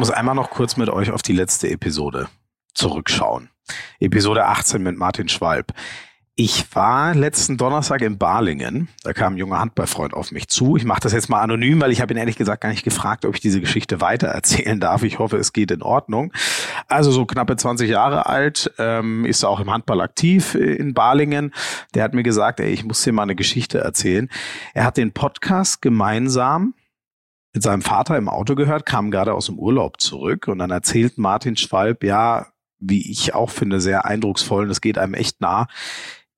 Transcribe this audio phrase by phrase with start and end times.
[0.00, 2.28] muss einmal noch kurz mit euch auf die letzte Episode
[2.72, 3.50] zurückschauen.
[3.98, 5.74] Episode 18 mit Martin Schwalb.
[6.36, 8.88] Ich war letzten Donnerstag in Balingen.
[9.02, 10.78] Da kam ein junger Handballfreund auf mich zu.
[10.78, 13.26] Ich mache das jetzt mal anonym, weil ich habe ihn ehrlich gesagt gar nicht gefragt,
[13.26, 15.02] ob ich diese Geschichte weiter erzählen darf.
[15.02, 16.32] Ich hoffe, es geht in Ordnung.
[16.88, 21.52] Also so knappe 20 Jahre alt, ähm, ist auch im Handball aktiv in Balingen.
[21.94, 24.30] Der hat mir gesagt, ey, ich muss dir mal eine Geschichte erzählen.
[24.72, 26.72] Er hat den Podcast gemeinsam
[27.52, 31.18] mit seinem Vater im Auto gehört, kam gerade aus dem Urlaub zurück und dann erzählt
[31.18, 32.46] Martin Schwalb, ja,
[32.78, 35.66] wie ich auch finde, sehr eindrucksvoll und es geht einem echt nah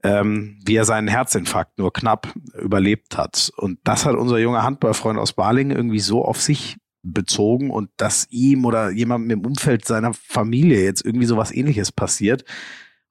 [0.02, 3.52] ähm, wie er seinen Herzinfarkt nur knapp überlebt hat.
[3.56, 8.28] Und das hat unser junger Handballfreund aus Balingen irgendwie so auf sich bezogen und dass
[8.30, 12.44] ihm oder jemandem im Umfeld seiner Familie jetzt irgendwie so was ähnliches passiert.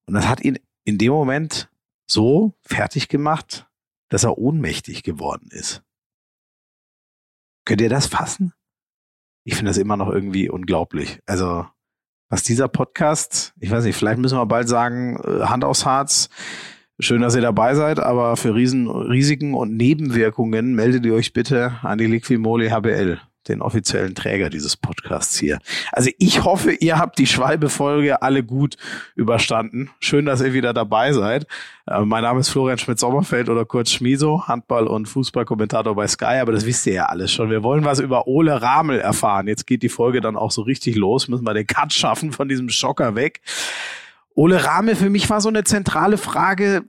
[0.05, 1.69] Und das hat ihn in dem Moment
[2.07, 3.67] so fertig gemacht,
[4.09, 5.83] dass er ohnmächtig geworden ist.
[7.65, 8.53] Könnt ihr das fassen?
[9.43, 11.19] Ich finde das immer noch irgendwie unglaublich.
[11.25, 11.65] Also,
[12.29, 16.29] was dieser Podcast, ich weiß nicht, vielleicht müssen wir bald sagen, äh, Hand aufs Harz,
[17.03, 21.79] Schön, dass ihr dabei seid, aber für Riesen, Risiken und Nebenwirkungen meldet ihr euch bitte
[21.81, 25.59] an die Liquimoli HBL, den offiziellen Träger dieses Podcasts hier.
[25.91, 28.77] Also ich hoffe, ihr habt die Schwalbe-Folge alle gut
[29.15, 29.89] überstanden.
[29.99, 31.47] Schön, dass ihr wieder dabei seid.
[31.87, 36.51] Äh, mein Name ist Florian Schmidt-Sommerfeld oder kurz Schmiso, Handball- und Fußballkommentator bei Sky, aber
[36.51, 37.49] das wisst ihr ja alles schon.
[37.49, 39.47] Wir wollen was über Ole Ramel erfahren.
[39.47, 41.27] Jetzt geht die Folge dann auch so richtig los.
[41.27, 43.41] Müssen wir den Cut schaffen von diesem Schocker weg.
[44.35, 46.85] Ole Rame für mich war so eine zentrale Frage.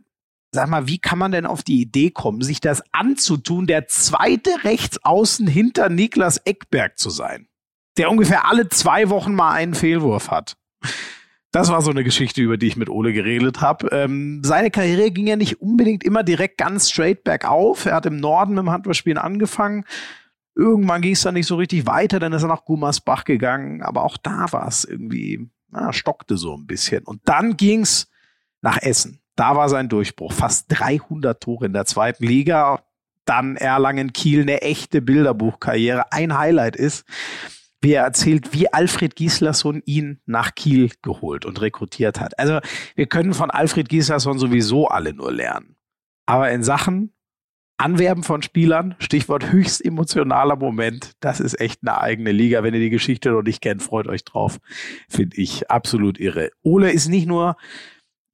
[0.55, 4.65] Sag mal, wie kann man denn auf die Idee kommen, sich das anzutun, der zweite
[4.65, 7.49] Rechtsaußen hinter Niklas Eckberg zu sein,
[7.97, 10.59] der ungefähr alle zwei Wochen mal einen Fehlwurf hat?
[11.53, 13.89] Das war so eine Geschichte, über die ich mit Ole geredet habe.
[13.93, 17.87] Ähm, seine Karriere ging ja nicht unbedingt immer direkt ganz straight bergauf.
[17.87, 19.85] Er hat im Norden mit dem Handballspielen angefangen.
[20.55, 23.83] Irgendwann ging es dann nicht so richtig weiter, dann ist er nach Gummersbach gegangen.
[23.83, 27.05] Aber auch da war es irgendwie na, stockte so ein bisschen.
[27.05, 28.11] Und dann ging's
[28.61, 29.22] nach Essen.
[29.43, 30.33] Da war sein Durchbruch.
[30.33, 32.85] Fast 300 Tore in der zweiten Liga.
[33.25, 36.13] Dann Erlangen, Kiel, eine echte Bilderbuchkarriere.
[36.13, 37.05] Ein Highlight ist,
[37.81, 42.39] wie er erzählt, wie Alfred Gislason ihn nach Kiel geholt und rekrutiert hat.
[42.39, 42.61] Also
[42.95, 45.75] wir können von Alfred Gislason sowieso alle nur lernen.
[46.25, 47.13] Aber in Sachen
[47.79, 51.15] Anwerben von Spielern, Stichwort höchst emotionaler Moment.
[51.19, 52.63] Das ist echt eine eigene Liga.
[52.63, 54.61] Wenn ihr die Geschichte noch nicht kennt, freut euch drauf.
[55.09, 56.51] Finde ich absolut irre.
[56.63, 57.57] Ole ist nicht nur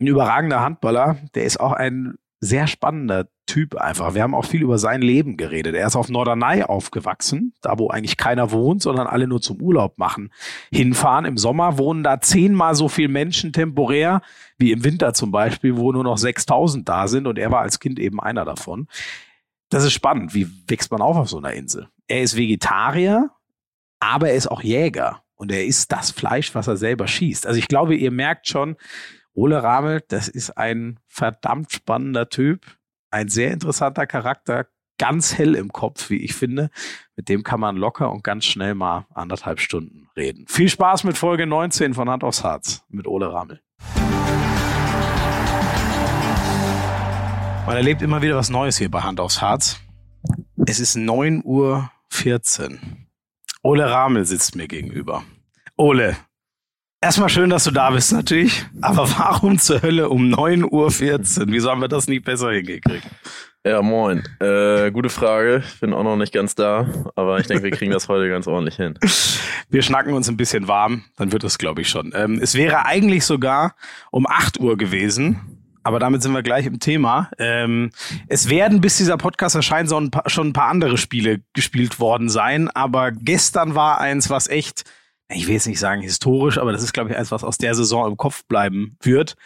[0.00, 4.14] ein überragender Handballer, der ist auch ein sehr spannender Typ einfach.
[4.14, 5.75] Wir haben auch viel über sein Leben geredet.
[5.75, 9.98] Er ist auf Norderney aufgewachsen, da wo eigentlich keiner wohnt, sondern alle nur zum Urlaub
[9.98, 10.31] machen.
[10.70, 14.20] Hinfahren im Sommer wohnen da zehnmal so viel Menschen temporär
[14.56, 17.81] wie im Winter zum Beispiel, wo nur noch 6000 da sind und er war als
[17.81, 18.87] Kind eben einer davon
[19.69, 20.34] das ist spannend.
[20.34, 21.88] Wie wächst man auf auf so einer Insel?
[22.06, 23.31] Er ist Vegetarier,
[24.00, 27.47] aber er ist auch Jäger und er isst das Fleisch, was er selber schießt.
[27.47, 28.76] Also ich glaube, ihr merkt schon,
[29.38, 32.66] Ole Ramel, das ist ein verdammt spannender Typ,
[33.12, 34.66] ein sehr interessanter Charakter,
[34.99, 36.71] ganz hell im Kopf, wie ich finde.
[37.15, 40.44] Mit dem kann man locker und ganz schnell mal anderthalb Stunden reden.
[40.49, 43.62] Viel Spaß mit Folge 19 von Hand aufs Harz mit Ole Ramel.
[47.65, 49.78] Man erlebt immer wieder was Neues hier bei Hand aufs Harz.
[50.66, 52.78] Es ist 9.14 Uhr.
[53.62, 55.22] Ole Ramel sitzt mir gegenüber.
[55.76, 56.16] Ole,
[57.00, 58.64] erstmal schön, dass du da bist natürlich.
[58.81, 61.47] Aber warum zur Hölle um 9.14 Uhr?
[61.48, 63.06] Wieso haben wir das nicht besser hingekriegt?
[63.64, 64.22] Ja, moin.
[64.41, 65.62] Äh, gute Frage.
[65.66, 68.47] Ich bin auch noch nicht ganz da, aber ich denke, wir kriegen das heute ganz
[68.47, 68.98] ordentlich hin.
[69.70, 72.12] Wir schnacken uns ein bisschen warm, dann wird es, glaube ich, schon.
[72.14, 73.75] Ähm, es wäre eigentlich sogar
[74.10, 75.58] um 8 Uhr gewesen
[75.88, 77.31] aber damit sind wir gleich im Thema.
[77.38, 77.92] Ähm,
[78.26, 81.98] es werden, bis dieser Podcast erscheint, so ein paar, schon ein paar andere Spiele gespielt
[81.98, 82.69] worden sein.
[82.69, 84.84] Aber gestern war eins, was echt,
[85.30, 87.74] ich will jetzt nicht sagen historisch, aber das ist, glaube ich, eins, was aus der
[87.74, 89.36] Saison im Kopf bleiben wird.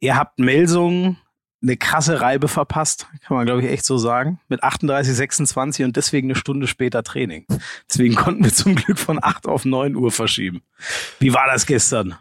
[0.00, 1.18] Ihr habt Melsungen
[1.62, 4.38] eine krasse Reibe verpasst, kann man, glaube ich, echt so sagen.
[4.48, 7.46] Mit 38, 26 und deswegen eine Stunde später Training.
[7.88, 10.62] Deswegen konnten wir zum Glück von 8 auf 9 Uhr verschieben.
[11.20, 12.16] Wie war das gestern?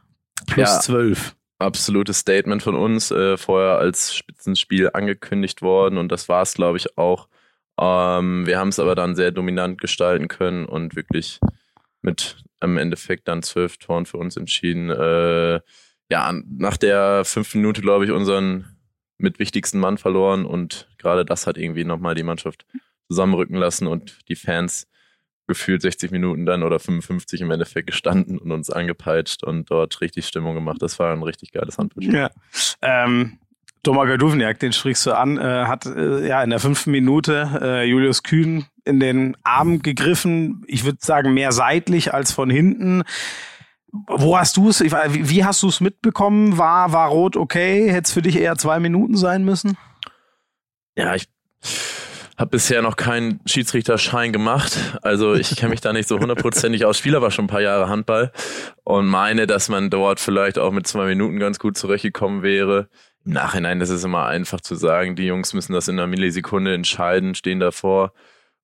[0.48, 0.80] Plus ja.
[0.80, 6.54] 12 absolutes Statement von uns, äh, vorher als Spitzenspiel angekündigt worden und das war es,
[6.54, 7.27] glaube ich, auch.
[7.80, 11.39] Ähm, wir haben es aber dann sehr dominant gestalten können und wirklich
[12.01, 14.89] mit im Endeffekt dann zwölf Toren für uns entschieden.
[14.89, 15.62] Äh,
[16.10, 18.77] ja, nach der fünf Minute, glaube ich, unseren
[19.18, 22.65] mit wichtigsten Mann verloren und gerade das hat irgendwie nochmal die Mannschaft
[23.07, 24.88] zusammenrücken lassen und die Fans
[25.48, 30.25] gefühlt 60 Minuten dann oder 55 im Endeffekt gestanden und uns angepeitscht und dort richtig
[30.25, 30.81] Stimmung gemacht.
[30.81, 32.16] Das war ein richtig geiles Handballspiel.
[32.16, 32.31] Ja.
[32.81, 33.39] Ähm,
[33.83, 37.83] Thomas Gaduvniak, den sprichst du an, äh, hat äh, ja in der fünften Minute äh,
[37.83, 40.63] Julius Kühn in den Arm gegriffen.
[40.68, 43.03] Ich würde sagen, mehr seitlich als von hinten.
[43.91, 44.81] Wo hast du es?
[44.81, 46.57] Wie hast du es mitbekommen?
[46.57, 47.91] War, war rot okay?
[47.91, 49.77] Hätte es für dich eher zwei Minuten sein müssen?
[50.95, 51.27] Ja, ich
[52.38, 54.77] habe bisher noch keinen Schiedsrichterschein gemacht.
[55.03, 56.97] Also ich kenne mich da nicht so hundertprozentig aus.
[56.97, 58.31] Spieler war schon ein paar Jahre Handball
[58.83, 62.89] und meine, dass man dort vielleicht auch mit zwei Minuten ganz gut zurechtgekommen wäre.
[63.25, 66.74] Im Nachhinein ist es immer einfach zu sagen, die Jungs müssen das in einer Millisekunde
[66.74, 68.14] entscheiden, stehen davor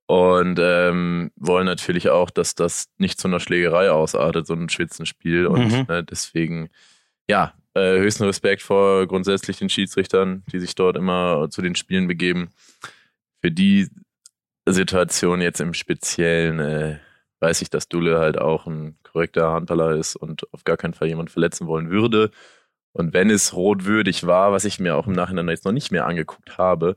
[0.07, 5.45] und ähm, wollen natürlich auch, dass das nicht zu einer Schlägerei ausartet, so ein Schwitzenspiel.
[5.45, 5.85] Und mhm.
[5.87, 6.69] äh, deswegen,
[7.29, 12.07] ja, äh, höchsten Respekt vor grundsätzlich den Schiedsrichtern, die sich dort immer zu den Spielen
[12.07, 12.49] begeben.
[13.41, 13.87] Für die
[14.67, 16.97] Situation jetzt im Speziellen äh,
[17.39, 21.07] weiß ich, dass Dule halt auch ein korrekter Handballer ist und auf gar keinen Fall
[21.07, 22.31] jemand verletzen wollen würde.
[22.91, 26.05] Und wenn es rotwürdig war, was ich mir auch im Nachhinein jetzt noch nicht mehr
[26.05, 26.95] angeguckt habe,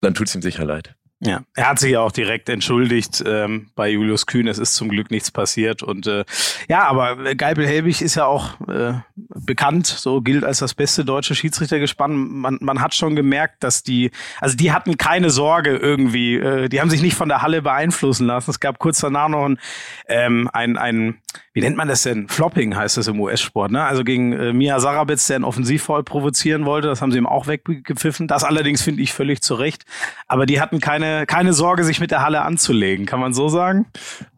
[0.00, 0.96] dann tut es ihm sicher leid.
[1.24, 4.48] Ja, er hat sich ja auch direkt entschuldigt ähm, bei Julius Kühn.
[4.48, 5.84] Es ist zum Glück nichts passiert.
[5.84, 6.24] Und äh,
[6.68, 11.36] ja, aber Geibel Helbig ist ja auch äh, bekannt, so gilt als das beste deutsche
[11.36, 12.16] Schiedsrichtergespann.
[12.16, 14.10] Man, man hat schon gemerkt, dass die,
[14.40, 18.26] also die hatten keine Sorge irgendwie, äh, die haben sich nicht von der Halle beeinflussen
[18.26, 18.50] lassen.
[18.50, 19.60] Es gab kurz danach noch ein,
[20.08, 21.20] ähm, ein, ein
[21.54, 22.28] wie nennt man das denn?
[22.28, 23.84] Flopping heißt das im US-Sport, ne?
[23.84, 27.46] Also gegen äh, Mia Sarabitz, der einen Offensivfall provozieren wollte, das haben sie ihm auch
[27.46, 28.26] weggepfiffen.
[28.26, 29.84] Das allerdings finde ich völlig zu Recht.
[30.28, 33.86] Aber die hatten keine, keine Sorge, sich mit der Halle anzulegen, kann man so sagen?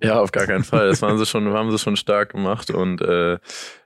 [0.03, 0.89] Ja, auf gar keinen Fall.
[0.89, 3.39] Das waren sie schon, haben sie schon stark gemacht und äh,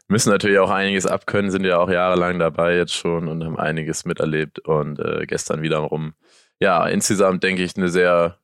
[0.08, 4.04] müssen natürlich auch einiges abkönnen, sind ja auch jahrelang dabei jetzt schon und haben einiges
[4.04, 6.14] miterlebt und äh, gestern wiederum.
[6.60, 8.38] Ja, insgesamt denke ich eine sehr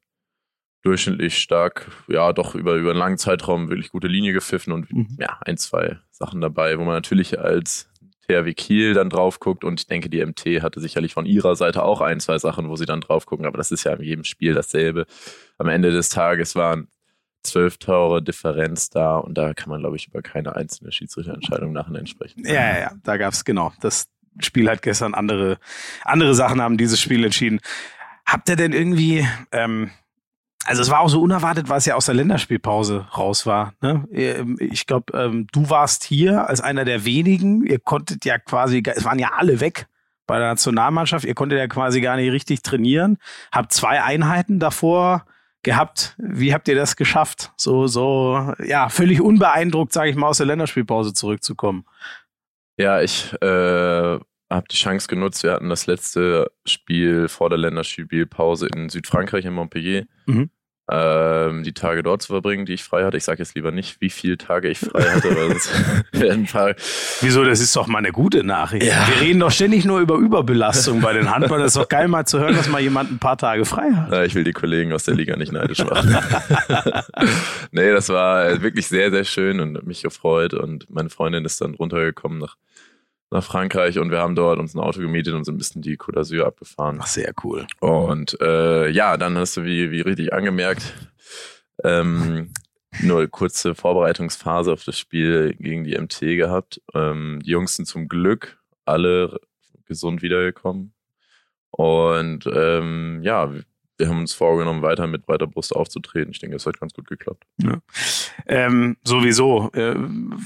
[0.82, 5.16] durchschnittlich stark, ja, doch über, über einen langen Zeitraum wirklich gute Linie gepfiffen und mhm.
[5.18, 7.90] ja, ein, zwei Sachen dabei, wo man natürlich als
[8.26, 11.82] THW Kiel dann drauf guckt und ich denke, die MT hatte sicherlich von ihrer Seite
[11.82, 14.24] auch ein, zwei Sachen, wo sie dann drauf gucken, aber das ist ja in jedem
[14.24, 15.06] Spiel dasselbe.
[15.58, 16.88] Am Ende des Tages waren
[17.42, 22.06] zwölf Tore Differenz da und da kann man, glaube ich, über keine einzelne Schiedsrichterentscheidung nachher
[22.06, 22.42] sprechen.
[22.46, 23.72] Ja, ja, ja, da gab es genau.
[23.80, 24.08] Das
[24.40, 25.58] Spiel hat gestern andere,
[26.02, 27.60] andere Sachen haben dieses Spiel entschieden.
[28.26, 29.90] Habt ihr denn irgendwie, ähm,
[30.64, 33.74] also es war auch so unerwartet, weil es ja aus der Länderspielpause raus war.
[33.80, 34.06] Ne?
[34.12, 37.64] Ähm, ich glaube, ähm, du warst hier als einer der wenigen.
[37.64, 39.86] Ihr konntet ja quasi, es waren ja alle weg
[40.26, 41.24] bei der Nationalmannschaft.
[41.24, 43.18] Ihr konntet ja quasi gar nicht richtig trainieren.
[43.52, 45.26] Habt zwei Einheiten davor
[45.62, 46.14] gehabt.
[46.18, 47.52] Wie habt ihr das geschafft?
[47.56, 51.84] So, so, ja, völlig unbeeindruckt, sage ich mal, aus der Länderspielpause zurückzukommen.
[52.76, 54.18] Ja, ich äh,
[54.50, 55.42] habe die Chance genutzt.
[55.42, 60.06] Wir hatten das letzte Spiel vor der Länderspielpause in Südfrankreich, in Montpellier.
[60.26, 60.50] Mhm.
[60.90, 63.16] Ähm, die Tage dort zu verbringen, die ich frei hatte.
[63.16, 65.70] Ich sage jetzt lieber nicht, wie viele Tage ich frei hatte, weil sonst
[66.12, 66.74] werden ein paar.
[67.22, 67.42] Wieso?
[67.42, 68.86] Das ist doch mal eine gute Nachricht.
[68.86, 69.08] Ja.
[69.08, 71.62] Wir reden doch ständig nur über Überbelastung bei den Handballern.
[71.62, 74.12] Das ist doch geil, mal zu hören, dass mal jemand ein paar Tage frei hat.
[74.12, 76.18] Ja, ich will die Kollegen aus der Liga nicht neidisch machen.
[77.72, 80.52] nee, das war wirklich sehr, sehr schön und mich gefreut.
[80.52, 82.56] Und meine Freundin ist dann runtergekommen nach
[83.34, 85.98] nach Frankreich und wir haben dort uns ein Auto gemietet und sind ein bisschen die
[85.98, 86.98] Côte d'Azur abgefahren.
[87.02, 87.66] Ach, sehr cool.
[87.80, 90.94] Und äh, ja, dann hast du, wie, wie richtig angemerkt,
[91.82, 92.52] ähm,
[93.00, 96.80] nur eine kurze Vorbereitungsphase auf das Spiel gegen die MT gehabt.
[96.94, 99.40] Ähm, die Jungs sind zum Glück alle
[99.84, 100.94] gesund wiedergekommen.
[101.70, 103.52] Und ähm, ja,
[103.98, 106.32] wir haben uns vorgenommen, weiter mit breiter Brust aufzutreten.
[106.32, 107.44] Ich denke, es hat ganz gut geklappt.
[107.58, 107.78] Ja.
[108.46, 109.70] Ähm, sowieso.
[109.72, 109.94] Äh,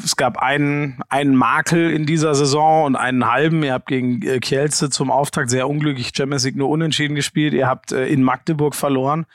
[0.05, 3.63] es gab einen, einen Makel in dieser Saison und einen halben.
[3.63, 7.55] Ihr habt gegen äh, Kielce zum Auftakt sehr unglücklich Champions League nur unentschieden gespielt.
[7.55, 9.27] Ihr habt äh, in Magdeburg verloren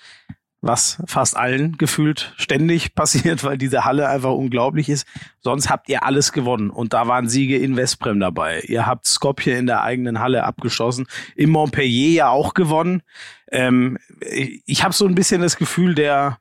[0.63, 5.05] was fast allen gefühlt ständig passiert, weil diese Halle einfach unglaublich ist.
[5.41, 8.61] Sonst habt ihr alles gewonnen und da waren Siege in Westbrem dabei.
[8.61, 11.05] Ihr habt Skopje in der eigenen Halle abgeschossen,
[11.35, 13.03] in Montpellier ja auch gewonnen.
[13.51, 16.39] Ähm, ich habe so ein bisschen das Gefühl, der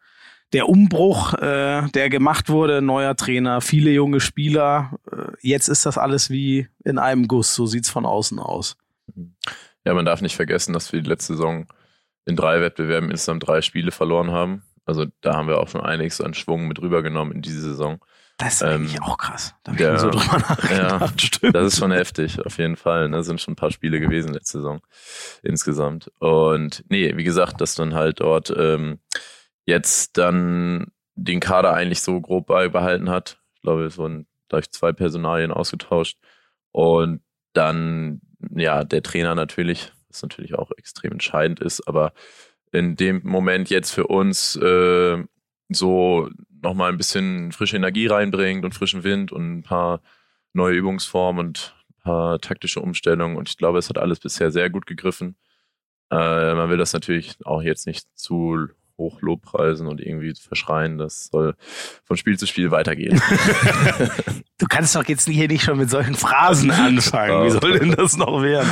[0.53, 4.99] der Umbruch, äh, der gemacht wurde, neuer Trainer, viele junge Spieler.
[5.11, 7.55] Äh, jetzt ist das alles wie in einem Guss.
[7.55, 8.77] So sieht's von außen aus.
[9.85, 11.67] Ja, man darf nicht vergessen, dass wir die letzte Saison
[12.25, 14.63] in drei Wettbewerben insgesamt drei Spiele verloren haben.
[14.85, 18.01] Also da haben wir auch schon einiges an Schwung mit rübergenommen in diese Saison.
[18.39, 19.55] Das ist ähm, eigentlich auch krass.
[19.63, 21.01] Da der, ich so drüber nachgedacht.
[21.01, 21.55] Ja, Stimmt.
[21.55, 23.09] Das ist schon heftig, auf jeden Fall.
[23.09, 23.23] Ne?
[23.23, 24.81] Sind schon ein paar Spiele gewesen letzte Saison
[25.43, 26.11] insgesamt.
[26.19, 28.99] Und nee, wie gesagt, dass dann halt dort ähm,
[29.65, 33.39] jetzt dann den Kader eigentlich so grob beibehalten hat.
[33.55, 36.19] Ich glaube, es wurden durch zwei Personalien ausgetauscht.
[36.73, 37.21] Und
[37.53, 38.23] dann,
[38.57, 42.13] ja, der Trainer natürlich was natürlich auch extrem entscheidend ist, aber
[42.73, 45.25] in dem Moment jetzt für uns äh,
[45.69, 46.29] so
[46.63, 50.01] nochmal ein bisschen frische Energie reinbringt und frischen Wind und ein paar
[50.53, 53.37] neue Übungsformen und ein paar taktische Umstellungen.
[53.37, 55.37] Und ich glaube, es hat alles bisher sehr gut gegriffen.
[56.11, 61.55] Äh, man will das natürlich auch jetzt nicht zu hochlobpreisen und irgendwie verschreien, das soll
[62.05, 63.21] von Spiel zu Spiel weitergehen.
[64.59, 67.47] du kannst doch jetzt hier nicht schon mit solchen Phrasen anfangen.
[67.47, 68.71] Wie soll denn das noch werden?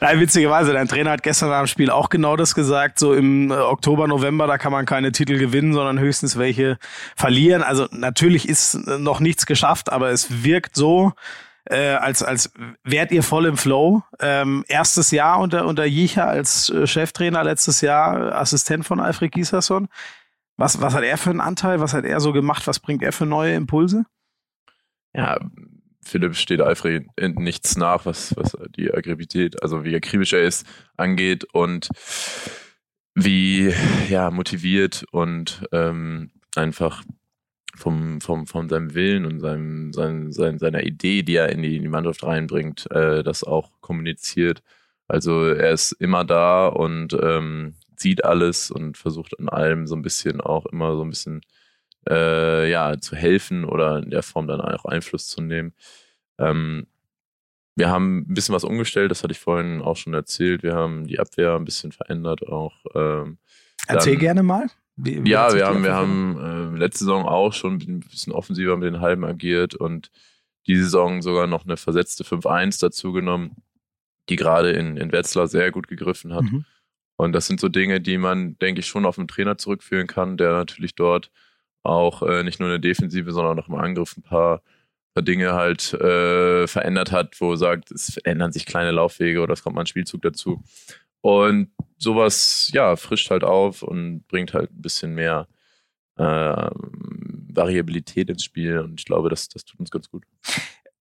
[0.00, 2.98] Nein, witzigerweise, dein Trainer hat gestern am Spiel auch genau das gesagt.
[2.98, 6.78] So im äh, Oktober, November, da kann man keine Titel gewinnen, sondern höchstens welche
[7.16, 7.62] verlieren.
[7.62, 11.12] Also natürlich ist noch nichts geschafft, aber es wirkt so,
[11.70, 12.52] äh, als, als
[12.84, 14.02] wärt ihr voll im Flow.
[14.20, 19.88] Ähm, erstes Jahr unter, unter Jicha als äh, Cheftrainer, letztes Jahr Assistent von Alfred Gieserson.
[20.56, 21.80] Was, was hat er für einen Anteil?
[21.80, 22.66] Was hat er so gemacht?
[22.66, 24.04] Was bringt er für neue Impulse?
[25.14, 25.38] Ja,
[26.02, 30.66] Philipp steht Alfred in nichts nach, was, was die Aggressivität, also wie akribisch er ist,
[30.96, 31.88] angeht und
[33.14, 33.74] wie
[34.08, 37.02] ja, motiviert und ähm, einfach
[37.76, 41.76] vom, vom, von seinem Willen und seinem, sein, sein, seiner Idee, die er in die,
[41.76, 44.62] in die Mannschaft reinbringt, äh, das auch kommuniziert.
[45.06, 50.02] Also er ist immer da und ähm, sieht alles und versucht an allem so ein
[50.02, 51.40] bisschen auch immer so ein bisschen
[52.08, 55.74] äh, ja zu helfen oder in der Form dann auch Einfluss zu nehmen.
[56.38, 56.86] Ähm,
[57.74, 60.62] wir haben ein bisschen was umgestellt, das hatte ich vorhin auch schon erzählt.
[60.62, 62.74] Wir haben die Abwehr ein bisschen verändert auch.
[62.94, 63.38] Ähm,
[63.86, 64.66] Erzähl gerne mal.
[65.00, 68.76] Wie, wie ja, wir haben, wir haben äh, letzte Saison auch schon ein bisschen offensiver
[68.76, 70.10] mit den Halben agiert und
[70.66, 73.56] diese Saison sogar noch eine versetzte 5-1 dazu genommen,
[74.28, 76.42] die gerade in, in Wetzlar sehr gut gegriffen hat.
[76.42, 76.64] Mhm.
[77.16, 80.36] Und das sind so Dinge, die man, denke ich, schon auf den Trainer zurückführen kann,
[80.36, 81.30] der natürlich dort
[81.84, 84.62] auch äh, nicht nur in der Defensive, sondern auch im Angriff ein paar,
[85.14, 89.52] paar Dinge halt äh, verändert hat, wo er sagt, es ändern sich kleine Laufwege oder
[89.52, 90.62] es kommt mal ein Spielzug dazu.
[91.20, 95.46] Und sowas, ja, frischt halt auf und bringt halt ein bisschen mehr
[96.16, 96.70] äh,
[97.52, 98.78] Variabilität ins Spiel.
[98.78, 100.24] Und ich glaube, das, das tut uns ganz gut.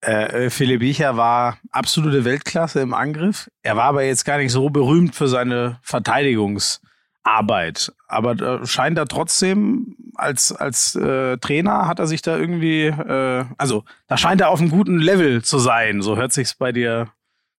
[0.01, 3.49] Äh, äh, Philipp Biecher war absolute Weltklasse im Angriff.
[3.63, 7.93] Er war aber jetzt gar nicht so berühmt für seine Verteidigungsarbeit.
[8.07, 13.45] Aber äh, scheint er trotzdem als, als äh, Trainer hat er sich da irgendwie, äh,
[13.57, 16.01] also da scheint er auf einem guten Level zu sein.
[16.01, 17.11] So hört sich's bei dir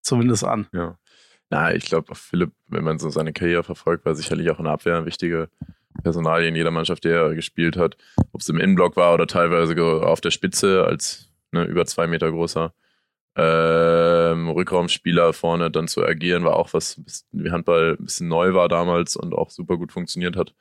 [0.03, 0.67] zumindest an.
[0.73, 0.97] Ja.
[1.51, 4.75] Na, ich glaube, Philipp, wenn man so seine Karriere verfolgt, war sicherlich auch in der
[4.75, 5.49] Abwehr eine wichtige
[6.03, 7.97] Personalie in jeder Mannschaft, die er gespielt hat.
[8.33, 12.31] Ob es im Innenblock war oder teilweise auf der Spitze als ne, über zwei Meter
[12.31, 12.73] großer
[13.37, 17.01] ähm, Rückraumspieler vorne dann zu agieren, war auch was,
[17.33, 20.55] wie Handball ein bisschen neu war damals und auch super gut funktioniert hat.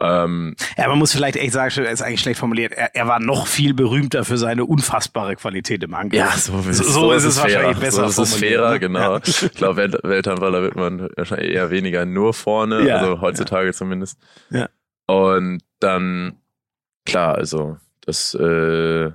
[0.00, 2.72] Ähm, ja, man muss vielleicht echt sagen, er ist eigentlich schlecht formuliert.
[2.72, 6.18] Er, er, war noch viel berühmter für seine unfassbare Qualität im Angriff.
[6.18, 7.54] Ja, so, so, so ist, es fairer.
[7.54, 8.08] wahrscheinlich besser.
[8.08, 8.80] So ist es fairer, ne?
[8.80, 9.16] genau.
[9.16, 9.20] Ja.
[9.24, 13.72] Ich glaube, Welt, Welthandballer wird man wahrscheinlich eher weniger nur vorne, ja, also heutzutage ja.
[13.72, 14.18] zumindest.
[14.50, 14.70] Ja.
[15.06, 16.38] Und dann,
[17.04, 19.10] klar, also das äh,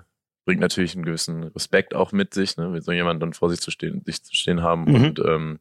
[0.46, 3.60] bringt natürlich einen gewissen Respekt auch mit sich, ne, mit so jemand dann vor sich
[3.60, 4.84] zu stehen, sich zu stehen haben.
[4.84, 4.96] Mhm.
[4.96, 5.60] Und ähm,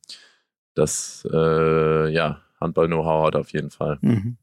[0.74, 3.98] das, äh, ja, Handball-Know-how hat auf jeden Fall.
[4.02, 4.36] Mhm.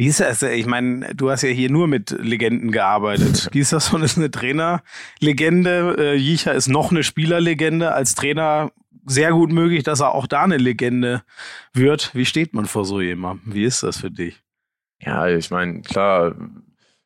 [0.00, 0.40] Wie ist das?
[0.42, 3.50] Ich meine, du hast ja hier nur mit Legenden gearbeitet.
[3.52, 5.94] Gieserson ist eine Trainerlegende.
[5.98, 7.92] Äh, Jicha ist noch eine Spielerlegende.
[7.92, 8.72] Als Trainer
[9.04, 11.22] sehr gut möglich, dass er auch da eine Legende
[11.74, 12.14] wird.
[12.14, 13.52] Wie steht man vor so jemandem?
[13.52, 14.42] Wie ist das für dich?
[15.02, 16.34] Ja, ich meine, klar,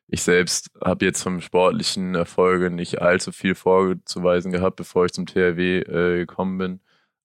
[0.07, 5.25] ich selbst habe jetzt vom sportlichen Erfolge nicht allzu viel vorzuweisen gehabt, bevor ich zum
[5.25, 6.79] THW äh, gekommen bin.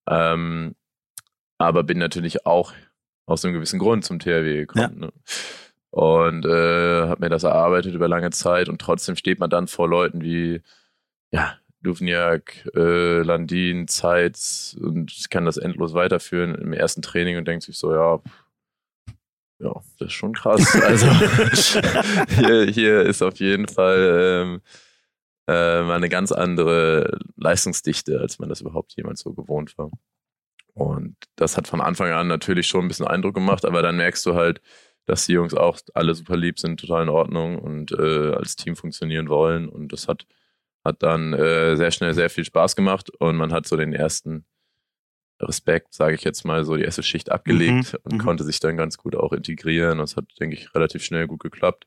[0.08, 0.74] Ähm,
[1.58, 2.72] aber bin natürlich auch
[3.30, 4.98] aus einem gewissen Grund zum THW gekommen.
[5.00, 5.06] Ja.
[5.06, 5.12] Ne?
[5.90, 9.88] Und äh, habe mir das erarbeitet über lange Zeit und trotzdem steht man dann vor
[9.88, 10.62] Leuten wie,
[11.32, 17.48] ja, Duvniak, äh, Landin, Zeitz und ich kann das endlos weiterführen im ersten Training und
[17.48, 18.20] denkt sich so, ja,
[19.58, 20.74] ja, das ist schon krass.
[20.82, 21.06] Also
[22.36, 24.60] hier, hier ist auf jeden Fall ähm,
[25.46, 29.90] äh, eine ganz andere Leistungsdichte, als man das überhaupt jemals so gewohnt war.
[30.74, 34.24] Und das hat von Anfang an natürlich schon ein bisschen Eindruck gemacht, aber dann merkst
[34.26, 34.60] du halt,
[35.06, 38.76] dass die Jungs auch alle super lieb sind, total in Ordnung und äh, als Team
[38.76, 39.68] funktionieren wollen.
[39.68, 40.26] Und das hat,
[40.84, 44.44] hat dann äh, sehr schnell sehr viel Spaß gemacht und man hat so den ersten
[45.40, 48.18] Respekt, sage ich jetzt mal, so die erste Schicht abgelegt mhm, und mhm.
[48.18, 49.98] konnte sich dann ganz gut auch integrieren.
[49.98, 51.86] Das hat, denke ich, relativ schnell gut geklappt.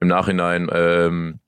[0.00, 1.40] Im Nachhinein ähm,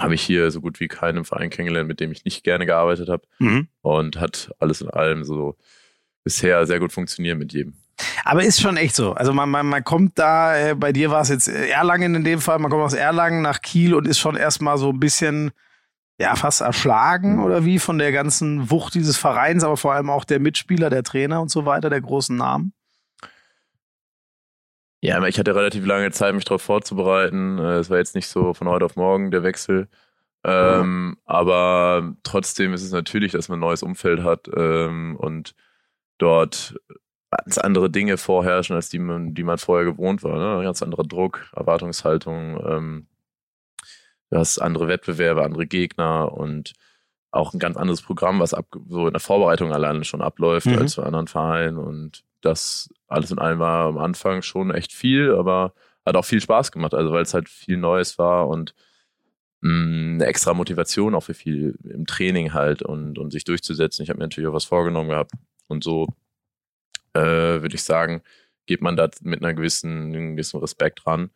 [0.00, 3.08] habe ich hier so gut wie keinen Verein kennengelernt, mit dem ich nicht gerne gearbeitet
[3.08, 3.22] habe.
[3.38, 3.68] Mhm.
[3.82, 5.56] Und hat alles in allem so
[6.24, 7.74] bisher sehr gut funktioniert mit jedem.
[8.24, 9.12] Aber ist schon echt so.
[9.12, 12.40] Also man, man, man kommt da, äh, bei dir war es jetzt Erlangen in dem
[12.40, 15.50] Fall, man kommt aus Erlangen nach Kiel und ist schon erstmal so ein bisschen,
[16.18, 17.44] ja, fast erschlagen mhm.
[17.44, 21.02] oder wie von der ganzen Wucht dieses Vereins, aber vor allem auch der Mitspieler, der
[21.02, 22.72] Trainer und so weiter, der großen Namen.
[25.02, 27.58] Ja, ich hatte relativ lange Zeit, mich darauf vorzubereiten.
[27.58, 29.88] Äh, es war jetzt nicht so von heute auf morgen der Wechsel.
[30.44, 31.16] Ähm, mhm.
[31.24, 35.54] Aber trotzdem ist es natürlich, dass man ein neues Umfeld hat ähm, und
[36.18, 36.74] dort
[37.30, 40.56] ganz andere Dinge vorherrschen, als die man, die man vorher gewohnt war.
[40.56, 40.64] Ne?
[40.64, 42.60] Ganz anderer Druck, Erwartungshaltung.
[42.66, 43.06] Ähm,
[44.30, 46.74] du hast andere Wettbewerbe, andere Gegner und
[47.30, 50.78] auch ein ganz anderes Programm, was ab, so in der Vorbereitung alleine schon abläuft mhm.
[50.78, 51.78] als bei anderen Vereinen.
[51.78, 55.74] Und das alles in allem war am Anfang schon echt viel, aber
[56.06, 58.74] hat auch viel Spaß gemacht, also weil es halt viel Neues war und
[59.60, 64.02] mm, eine extra Motivation auch für viel im Training halt und, und sich durchzusetzen.
[64.02, 65.32] Ich habe mir natürlich auch was vorgenommen gehabt
[65.68, 66.08] und so
[67.14, 68.22] äh, würde ich sagen,
[68.66, 71.30] geht man da mit einer gewissen, einem gewissen Respekt ran,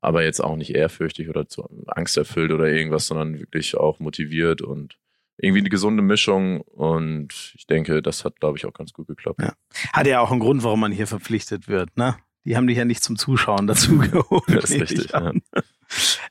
[0.00, 4.62] aber jetzt auch nicht ehrfürchtig oder zu Angst erfüllt oder irgendwas, sondern wirklich auch motiviert
[4.62, 4.98] und
[5.42, 9.40] irgendwie eine gesunde Mischung und ich denke, das hat, glaube ich, auch ganz gut geklappt.
[9.40, 9.52] Ja.
[9.92, 12.16] Hat ja auch einen Grund, warum man hier verpflichtet wird, ne?
[12.44, 14.44] Die haben dich ja nicht zum Zuschauen dazu geholt.
[14.48, 15.12] das ist richtig.
[15.12, 15.32] Ja.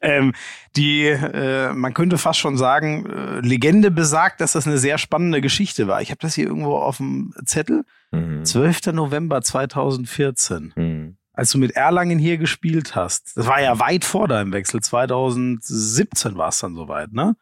[0.01, 0.33] Ähm,
[0.75, 5.41] die, äh, man könnte fast schon sagen, äh, Legende besagt, dass das eine sehr spannende
[5.41, 6.01] Geschichte war.
[6.01, 7.83] Ich habe das hier irgendwo auf dem Zettel.
[8.11, 8.45] Mhm.
[8.45, 8.93] 12.
[8.93, 10.73] November 2014.
[10.75, 11.17] Mhm.
[11.33, 13.37] Als du mit Erlangen hier gespielt hast.
[13.37, 14.81] Das war ja weit vor deinem Wechsel.
[14.81, 17.35] 2017 war es dann soweit, ne?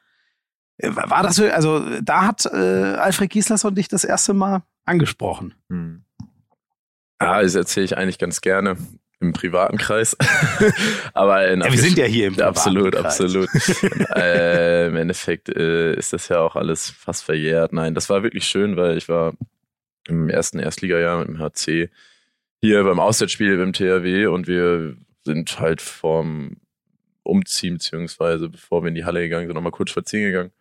[0.77, 5.53] Äh, war das, also da hat äh, Alfred Gieslasson dich das erste Mal angesprochen.
[5.69, 6.03] Hm.
[7.19, 8.77] Ah, das erzähle ich eigentlich ganz gerne
[9.19, 10.15] im privaten Kreis.
[11.13, 13.19] Aber ja, wir sind ja hier im privaten Absolut, Kreis.
[13.19, 13.50] absolut.
[14.15, 17.74] äh, Im Endeffekt äh, ist das ja auch alles fast verjährt.
[17.74, 19.34] Nein, das war wirklich schön, weil ich war
[20.07, 21.89] im ersten Erstligajahr mit dem HC
[22.62, 26.57] hier beim Auswärtsspiel beim THW und wir sind halt vorm
[27.24, 30.51] Umziehen, beziehungsweise bevor wir in die Halle gegangen sind, nochmal kurz spazieren gegangen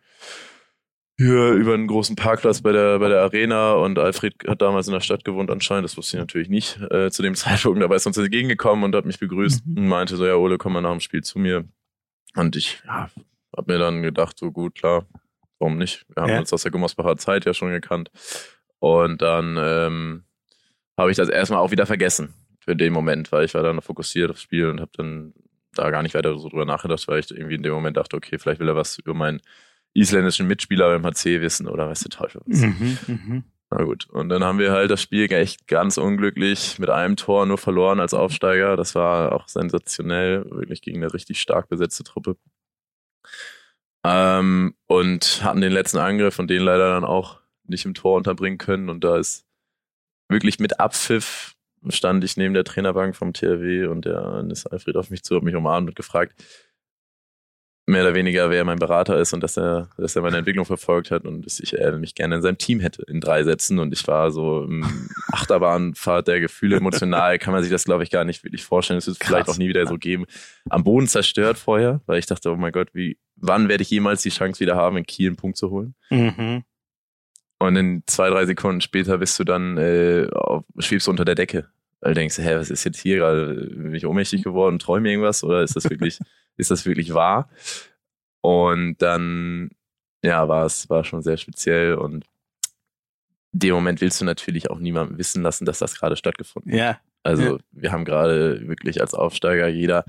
[1.17, 4.93] hier über einen großen Parkplatz bei der, bei der Arena und Alfred hat damals in
[4.93, 7.97] der Stadt gewohnt anscheinend, das wusste ich natürlich nicht äh, zu dem Zeitpunkt, aber er
[7.97, 9.77] ist uns entgegengekommen und hat mich begrüßt mhm.
[9.77, 11.65] und meinte so, ja Ole, komm mal nach dem Spiel zu mir.
[12.35, 13.09] Und ich ja,
[13.55, 15.07] habe mir dann gedacht, so gut, klar,
[15.57, 16.05] warum nicht?
[16.13, 16.39] Wir haben ja.
[16.39, 18.11] uns aus der Gummersbacher Zeit ja schon gekannt.
[18.77, 20.23] Und dann ähm,
[20.97, 24.29] habe ich das erstmal auch wieder vergessen für den Moment, weil ich war dann fokussiert
[24.29, 25.33] aufs Spiel und habe dann
[25.73, 28.37] da gar nicht weiter so drüber nachgedacht, weil ich irgendwie in dem Moment dachte, okay,
[28.37, 29.41] vielleicht will er was über mein
[29.93, 32.61] isländischen Mitspieler beim HC wissen oder weiß der Teufel was.
[32.61, 33.43] Mhm, mh.
[33.69, 34.07] Na gut.
[34.09, 37.99] Und dann haben wir halt das Spiel echt ganz unglücklich mit einem Tor nur verloren
[37.99, 38.77] als Aufsteiger.
[38.77, 42.37] Das war auch sensationell, wirklich gegen eine richtig stark besetzte Truppe.
[44.05, 48.57] Ähm, und hatten den letzten Angriff und den leider dann auch nicht im Tor unterbringen
[48.57, 48.89] können.
[48.89, 49.45] Und da ist
[50.29, 51.57] wirklich mit Abpfiff
[51.89, 55.43] stand ich neben der Trainerbank vom THW und der ist Alfred auf mich zu, hat
[55.43, 56.33] mich umarmt und gefragt,
[57.87, 61.09] mehr oder weniger, wer mein Berater ist und dass er, dass er meine Entwicklung verfolgt
[61.09, 63.93] hat und dass ich äh, mich gerne in seinem Team hätte in drei Sätzen und
[63.93, 68.25] ich war so im Achterbahnfahrt der Gefühle emotional, kann man sich das glaube ich gar
[68.25, 68.97] nicht wirklich vorstellen.
[68.97, 69.29] Es wird Krass.
[69.29, 70.25] vielleicht auch nie wieder so geben.
[70.69, 74.21] Am Boden zerstört vorher, weil ich dachte, oh mein Gott, wie, wann werde ich jemals
[74.21, 75.95] die Chance wieder haben, in Kiel einen Punkt zu holen?
[76.09, 76.63] Mhm.
[77.59, 81.35] Und in zwei, drei Sekunden später bist du dann, äh, auf, schwebst du unter der
[81.35, 81.69] Decke.
[81.99, 83.69] Weil du denkst, hä, was ist jetzt hier gerade?
[83.73, 86.19] Bin ich ohnmächtig geworden, träume irgendwas oder ist das wirklich
[86.57, 87.49] ist das wirklich wahr?
[88.41, 89.69] Und dann,
[90.23, 92.25] ja, war es war schon sehr speziell und
[93.53, 96.79] in dem Moment willst du natürlich auch niemandem wissen lassen, dass das gerade stattgefunden hat.
[96.79, 96.99] Ja.
[97.23, 97.57] Also ja.
[97.71, 100.05] wir haben gerade wirklich als Aufsteiger jeder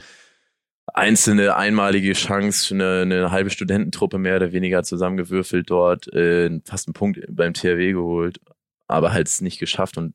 [0.95, 6.95] einzelne einmalige Chance, eine, eine, halbe Studententruppe mehr oder weniger zusammengewürfelt dort, äh, fast einen
[6.95, 8.41] Punkt beim THW geholt,
[8.87, 10.15] aber halt es nicht geschafft und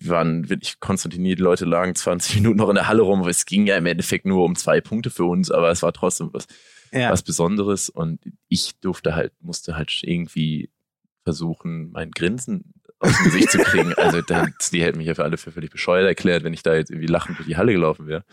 [0.00, 3.46] waren wirklich konstantiniert, die Leute lagen 20 Minuten noch in der Halle rum, aber es
[3.46, 6.46] ging ja im Endeffekt nur um zwei Punkte für uns, aber es war trotzdem was,
[6.92, 7.10] ja.
[7.10, 10.70] was Besonderes und ich durfte halt, musste halt irgendwie
[11.24, 13.94] versuchen, mein Grinsen aus dem Gesicht zu kriegen.
[13.96, 16.74] Also das, die hätten mich ja für alle für völlig bescheuert erklärt, wenn ich da
[16.74, 18.24] jetzt irgendwie lachend durch die Halle gelaufen wäre.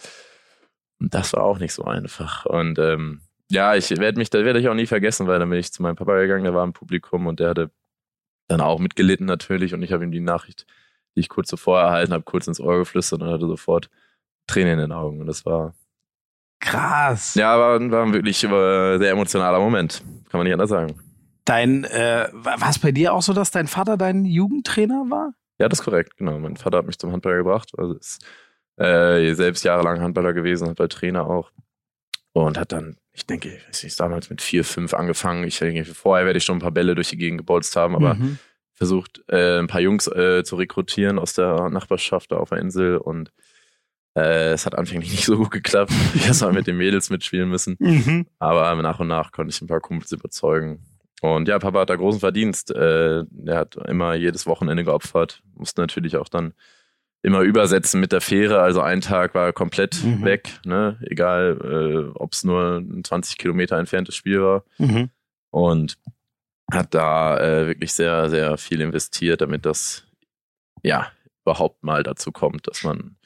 [1.00, 2.45] Und das war auch nicht so einfach.
[2.45, 5.60] Und ähm, ja, ich werde mich, da werde ich auch nie vergessen, weil dann bin
[5.60, 7.71] ich zu meinem Papa gegangen, der war im Publikum und der hatte
[8.47, 10.65] dann auch mitgelitten natürlich und ich habe ihm die Nachricht
[11.15, 13.89] die ich kurz zuvor erhalten habe, kurz ins Ohr geflüstert und hatte sofort
[14.47, 15.21] Tränen in den Augen.
[15.21, 15.74] Und das war
[16.60, 17.36] krass.
[17.36, 20.04] Ja, war, war ein wirklich äh, sehr emotionaler Moment.
[20.30, 20.95] Kann man nicht anders sagen.
[21.45, 25.34] Dein, äh, war es bei dir auch so, dass dein Vater dein Jugendtrainer war?
[25.60, 26.39] Ja, das ist korrekt, genau.
[26.39, 27.71] Mein Vater hat mich zum Handballer gebracht.
[27.78, 28.24] Also ist
[28.78, 31.52] äh, selbst jahrelang Handballer gewesen, Handballtrainer auch.
[32.34, 35.43] Und hat dann, ich denke, ich weiß nicht, damals mit vier, fünf angefangen.
[35.43, 38.13] Ich denke, vorher werde ich schon ein paar Bälle durch die Gegend gebolzt haben, aber
[38.13, 38.39] mhm
[38.82, 42.98] versucht, äh, ein paar Jungs äh, zu rekrutieren aus der Nachbarschaft da auf der Insel
[42.98, 43.32] und
[44.15, 45.94] äh, es hat anfänglich nicht so gut geklappt.
[46.15, 47.76] Ich erstmal mit den Mädels mitspielen müssen.
[47.78, 48.26] Mhm.
[48.39, 50.84] Aber nach und nach konnte ich ein paar Kumpels überzeugen.
[51.22, 52.72] Und ja, Papa hat da großen Verdienst.
[52.72, 55.44] Äh, er hat immer jedes Wochenende geopfert.
[55.54, 56.56] Musste natürlich auch dann
[57.22, 58.62] immer übersetzen mit der Fähre.
[58.62, 60.26] Also ein Tag war komplett mhm.
[60.26, 60.98] weg, ne?
[61.02, 64.63] egal äh, ob es nur ein 20 Kilometer entferntes Spiel war.
[64.80, 65.12] Mhm.
[65.52, 66.00] Und
[66.71, 70.05] hat da äh, wirklich sehr, sehr viel investiert, damit das
[70.84, 71.07] ja
[71.43, 73.17] überhaupt mal dazu kommt, dass man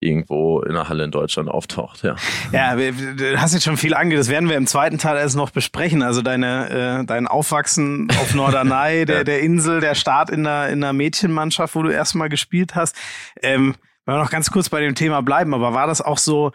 [0.00, 2.16] irgendwo in der Halle in Deutschland auftaucht, ja.
[2.52, 5.50] Ja, du hast jetzt schon viel ange, das werden wir im zweiten Teil erst noch
[5.50, 6.02] besprechen.
[6.02, 9.24] Also deine, äh, dein Aufwachsen auf Norderney, der, ja.
[9.24, 12.94] der Insel, der Start in der, in der Mädchenmannschaft, wo du erstmal gespielt hast.
[13.40, 16.52] Ähm, wenn wir noch ganz kurz bei dem Thema bleiben, aber war das auch so,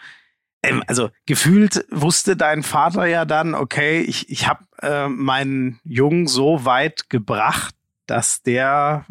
[0.88, 6.66] also gefühlt wusste dein Vater ja dann, okay, ich, ich habe äh, meinen Jungen so
[6.66, 7.76] weit gebracht,
[8.08, 9.06] dass der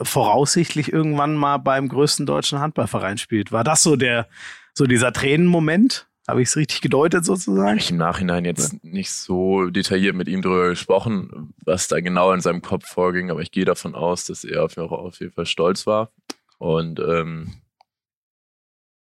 [0.00, 3.52] voraussichtlich irgendwann mal beim größten deutschen Handballverein spielt.
[3.52, 4.28] War das so der,
[4.74, 6.08] so dieser Tränenmoment?
[6.26, 7.68] Habe ich es richtig gedeutet sozusagen?
[7.68, 8.78] Habe ich im Nachhinein jetzt ja.
[8.82, 13.40] nicht so detailliert mit ihm darüber gesprochen, was da genau in seinem Kopf vorging, aber
[13.40, 16.12] ich gehe davon aus, dass er auf jeden Fall stolz war
[16.58, 17.54] und ähm,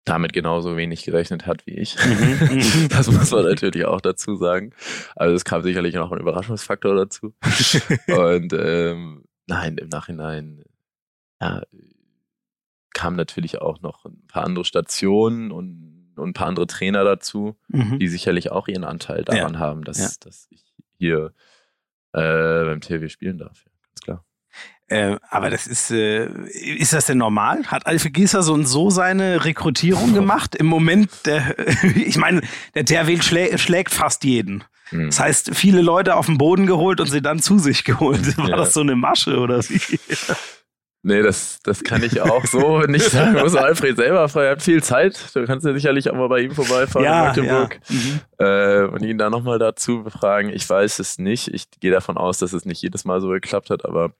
[0.06, 1.96] damit genauso wenig gerechnet hat wie ich.
[1.96, 2.88] Mhm, mhm.
[2.90, 4.72] das muss man natürlich auch dazu sagen.
[5.16, 7.34] Also es kam sicherlich noch ein Überraschungsfaktor dazu.
[8.08, 10.64] und ähm, nein, im Nachhinein
[11.40, 11.62] ja,
[12.94, 17.56] kamen natürlich auch noch ein paar andere Stationen und, und ein paar andere Trainer dazu,
[17.68, 17.98] mhm.
[17.98, 19.58] die sicherlich auch ihren Anteil daran ja.
[19.58, 20.08] haben, dass, ja.
[20.20, 20.62] dass ich
[20.98, 21.32] hier
[22.12, 23.66] äh, beim TW spielen darf.
[24.88, 27.64] Äh, aber das ist, äh, ist das denn normal?
[27.66, 30.54] Hat Alfred Gieser so und so seine Rekrutierung gemacht?
[30.54, 31.56] Im Moment, der,
[31.96, 32.42] ich meine,
[32.74, 34.64] der THW schlä schlägt fast jeden.
[34.92, 35.06] Mhm.
[35.06, 38.36] Das heißt, viele Leute auf den Boden geholt und sie dann zu sich geholt.
[38.38, 38.56] War ja.
[38.56, 39.98] das so eine Masche oder wie?
[41.02, 43.38] Nee, das, das kann ich auch so nicht sagen.
[43.38, 44.46] Muss Alfred selber fragen.
[44.46, 45.34] Er hat viel Zeit.
[45.34, 47.96] Du kannst ja sicherlich auch mal bei ihm vorbeifahren ja, in Magdeburg ja.
[47.96, 48.20] mhm.
[48.38, 50.50] äh, und ihn da nochmal dazu befragen.
[50.50, 51.48] Ich weiß es nicht.
[51.54, 54.14] Ich gehe davon aus, dass es nicht jedes Mal so geklappt hat, aber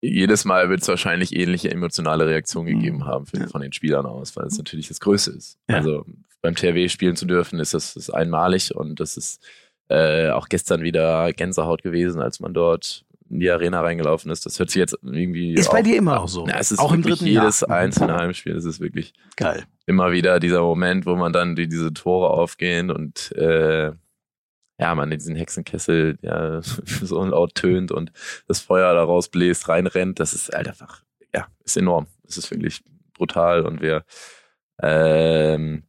[0.00, 2.78] jedes Mal wird es wahrscheinlich ähnliche emotionale Reaktionen mhm.
[2.78, 3.46] gegeben haben für, ja.
[3.48, 4.58] von den Spielern aus, weil es mhm.
[4.58, 5.58] natürlich das Größte ist.
[5.68, 5.76] Ja.
[5.76, 6.04] Also
[6.40, 9.44] beim THW spielen zu dürfen, ist das, das einmalig und das ist
[9.88, 14.46] äh, auch gestern wieder Gänsehaut gewesen, als man dort in die Arena reingelaufen ist.
[14.46, 15.54] Das hört sich jetzt irgendwie.
[15.54, 16.46] Ist auch, bei dir immer auch so.
[16.46, 17.70] Ja, es ist auch im dritten jedes Jahr.
[17.70, 18.54] einzelne Heimspiel.
[18.54, 19.64] Das ist wirklich geil.
[19.86, 23.92] Immer wieder dieser Moment, wo man dann die, diese Tore aufgehen und äh,
[24.78, 28.12] ja, man in diesen Hexenkessel ja, so laut tönt und
[28.46, 31.02] das Feuer daraus bläst, reinrennt, das ist halt einfach,
[31.34, 32.06] ja, ist enorm.
[32.24, 32.82] Das ist wirklich
[33.14, 34.04] brutal und wir
[34.80, 35.82] ähm,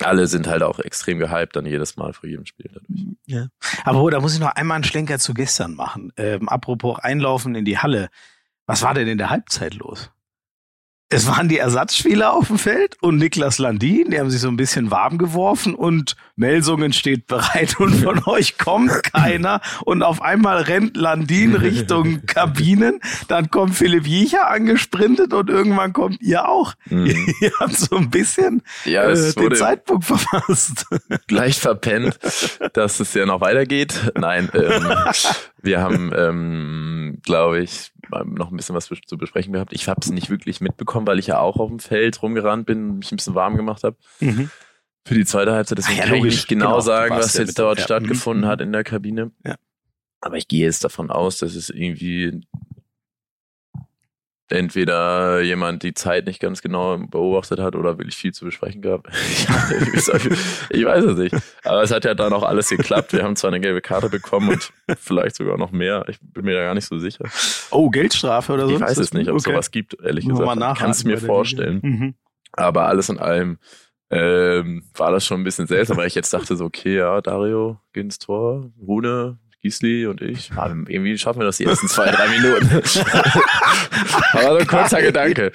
[0.00, 3.06] alle sind halt auch extrem gehypt dann jedes Mal vor jedem Spiel dadurch.
[3.26, 3.48] Ja.
[3.84, 6.12] Aber da muss ich noch einmal einen Schlenker zu gestern machen.
[6.16, 8.08] Ähm, apropos Einlaufen in die Halle.
[8.66, 10.10] Was war denn in der Halbzeit los?
[11.10, 14.58] Es waren die Ersatzspieler auf dem Feld und Niklas Landin, die haben sich so ein
[14.58, 20.62] bisschen warm geworfen und Melsungen steht bereit und von euch kommt keiner und auf einmal
[20.62, 26.74] rennt Landin Richtung Kabinen, dann kommt Philipp Jicher angesprintet und irgendwann kommt ihr auch.
[26.90, 27.06] Mhm.
[27.40, 30.84] Ihr habt so ein bisschen ja, äh, den Zeitpunkt verpasst.
[31.26, 32.18] Gleich verpennt,
[32.74, 34.12] dass es ja noch weitergeht.
[34.14, 34.94] Nein, ähm,
[35.62, 37.92] wir haben, ähm, glaube ich,
[38.24, 39.72] noch ein bisschen was zu besprechen gehabt.
[39.72, 42.98] Ich habe es nicht wirklich mitbekommen, weil ich ja auch auf dem Feld rumgerannt bin,
[42.98, 43.96] mich ein bisschen warm gemacht habe.
[44.20, 44.50] Mhm.
[45.04, 45.78] Für die zweite Halbzeit.
[45.78, 47.84] Deswegen ja, kann ich nicht genau, genau sagen, was jetzt dort ja.
[47.84, 48.48] stattgefunden mhm.
[48.48, 49.32] hat in der Kabine.
[49.44, 49.56] Ja.
[50.20, 52.40] Aber ich gehe jetzt davon aus, dass es irgendwie
[54.50, 59.08] entweder jemand die Zeit nicht ganz genau beobachtet hat oder wirklich viel zu besprechen gab.
[59.12, 61.36] ich weiß es nicht.
[61.64, 63.12] Aber es hat ja dann auch alles geklappt.
[63.12, 66.04] Wir haben zwar eine gelbe Karte bekommen und vielleicht sogar noch mehr.
[66.08, 67.24] Ich bin mir da gar nicht so sicher.
[67.70, 68.74] Oh, Geldstrafe oder so?
[68.74, 69.52] Ich weiß es nicht, ob es okay.
[69.52, 70.56] sowas gibt, ehrlich gesagt.
[70.56, 71.80] Ich kann es mir vorstellen.
[71.82, 72.14] Mhm.
[72.52, 73.58] Aber alles in allem
[74.10, 77.78] ähm, war das schon ein bisschen seltsam, weil ich jetzt dachte so, okay, ja, Dario
[77.92, 82.10] geht ins Tor, Rune Gisli und ich, ah, irgendwie schaffen wir das die ersten zwei,
[82.10, 82.68] drei Minuten.
[84.32, 85.52] Aber so ein kurzer Gedanke.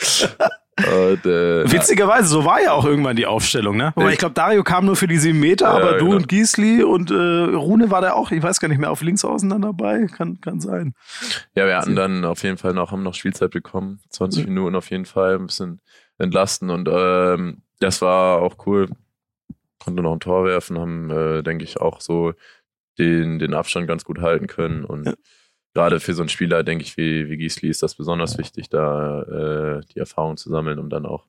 [0.77, 3.93] Und, äh, Witzigerweise, so war ja auch irgendwann die Aufstellung, ne?
[3.95, 6.17] Wobei ich glaube, Dario kam nur für die sieben Meter, ja, aber du genau.
[6.17, 9.23] und Gisli und äh, Rune war da auch, ich weiß gar nicht mehr, auf links
[9.23, 10.95] außen dann dabei, kann, kann sein.
[11.55, 14.89] Ja, wir hatten dann auf jeden Fall noch, haben noch Spielzeit bekommen, 20 Minuten auf
[14.89, 15.79] jeden Fall, ein bisschen
[16.17, 18.89] entlasten und ähm, das war auch cool.
[19.77, 22.33] Konnte noch ein Tor werfen, haben, äh, denke ich, auch so
[22.97, 24.85] den, den Abstand ganz gut halten können.
[24.85, 25.13] Und ja.
[25.73, 29.21] gerade für so einen Spieler, denke ich, wie, wie Giesli ist das besonders wichtig, da
[29.23, 31.27] äh, die Erfahrung zu sammeln, um dann auch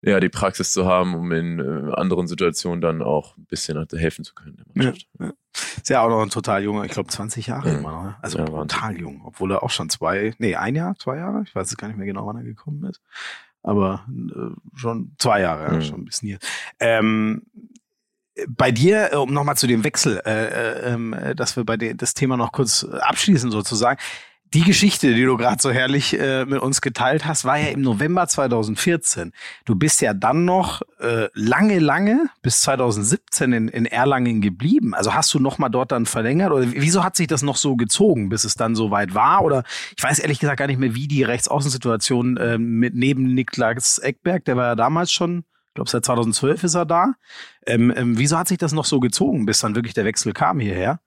[0.00, 4.24] ja, die Praxis zu haben, um in äh, anderen Situationen dann auch ein bisschen helfen
[4.24, 4.62] zu können.
[4.74, 5.32] Ja, ja.
[5.76, 7.78] Ist ja auch noch ein total junger, ich glaube 20 Jahre mhm.
[7.78, 8.02] immer noch.
[8.04, 8.16] Ne?
[8.22, 11.54] Also ja, total jung, obwohl er auch schon zwei, nee, ein Jahr, zwei Jahre, ich
[11.54, 13.00] weiß es gar nicht mehr genau, wann er gekommen ist.
[13.62, 15.82] Aber äh, schon zwei Jahre, mhm.
[15.82, 16.38] schon ein bisschen hier.
[16.78, 17.42] Ähm,
[18.48, 21.94] bei dir, äh, um nochmal zu dem Wechsel, äh, äh, ähm, dass wir bei dir
[21.94, 23.98] das Thema noch kurz abschließen sozusagen,
[24.54, 27.82] die Geschichte, die du gerade so herrlich äh, mit uns geteilt hast, war ja im
[27.82, 29.32] November 2014.
[29.66, 34.94] Du bist ja dann noch äh, lange, lange bis 2017 in, in Erlangen geblieben.
[34.94, 37.76] Also hast du noch mal dort dann verlängert oder wieso hat sich das noch so
[37.76, 39.44] gezogen, bis es dann so weit war?
[39.44, 43.98] Oder ich weiß ehrlich gesagt gar nicht mehr, wie die Rechtsaußensituation äh, mit neben Niklas
[43.98, 47.14] Eckberg, der war ja damals schon, ich glaube seit 2012 ist er da.
[47.66, 50.60] Ähm, ähm, wieso hat sich das noch so gezogen, bis dann wirklich der Wechsel kam
[50.60, 51.00] hierher?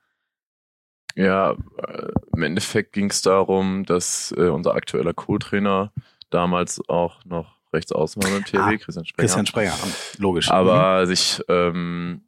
[1.16, 5.92] Ja, äh, im Endeffekt ging es darum, dass äh, unser aktueller Co-Trainer
[6.30, 9.28] damals auch noch rechts außen war beim THW, ah, Christian Sprenger.
[9.28, 9.74] Christian Sprenger,
[10.18, 10.50] logisch.
[10.50, 11.06] Aber mhm.
[11.08, 12.22] sich ähm,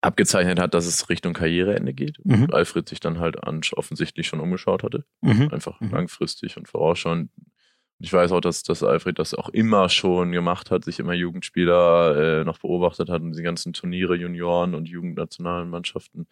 [0.00, 2.24] abgezeichnet hat, dass es Richtung Karriereende geht.
[2.24, 2.44] Mhm.
[2.44, 3.36] Und Alfred sich dann halt
[3.76, 5.04] offensichtlich schon umgeschaut hatte.
[5.20, 5.50] Mhm.
[5.52, 5.90] Einfach mhm.
[5.90, 7.30] langfristig und vorausschauend
[8.00, 12.40] ich weiß auch, dass, dass Alfred das auch immer schon gemacht hat, sich immer Jugendspieler
[12.40, 16.26] äh, noch beobachtet hat und die ganzen Turniere, Junioren und Jugendnationalen Mannschaften,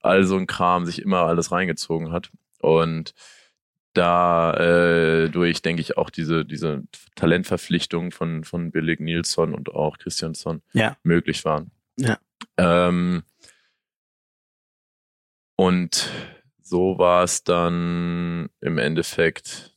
[0.00, 2.30] all so ein Kram sich immer alles reingezogen hat.
[2.60, 3.14] Und
[3.92, 6.84] da äh, durch, denke ich, auch diese, diese
[7.16, 10.96] Talentverpflichtung von, von Billig Nilsson und auch Christiansson ja.
[11.02, 11.70] möglich waren.
[11.96, 12.18] Ja.
[12.56, 13.24] Ähm,
[15.56, 16.08] und
[16.62, 19.69] so war es dann im Endeffekt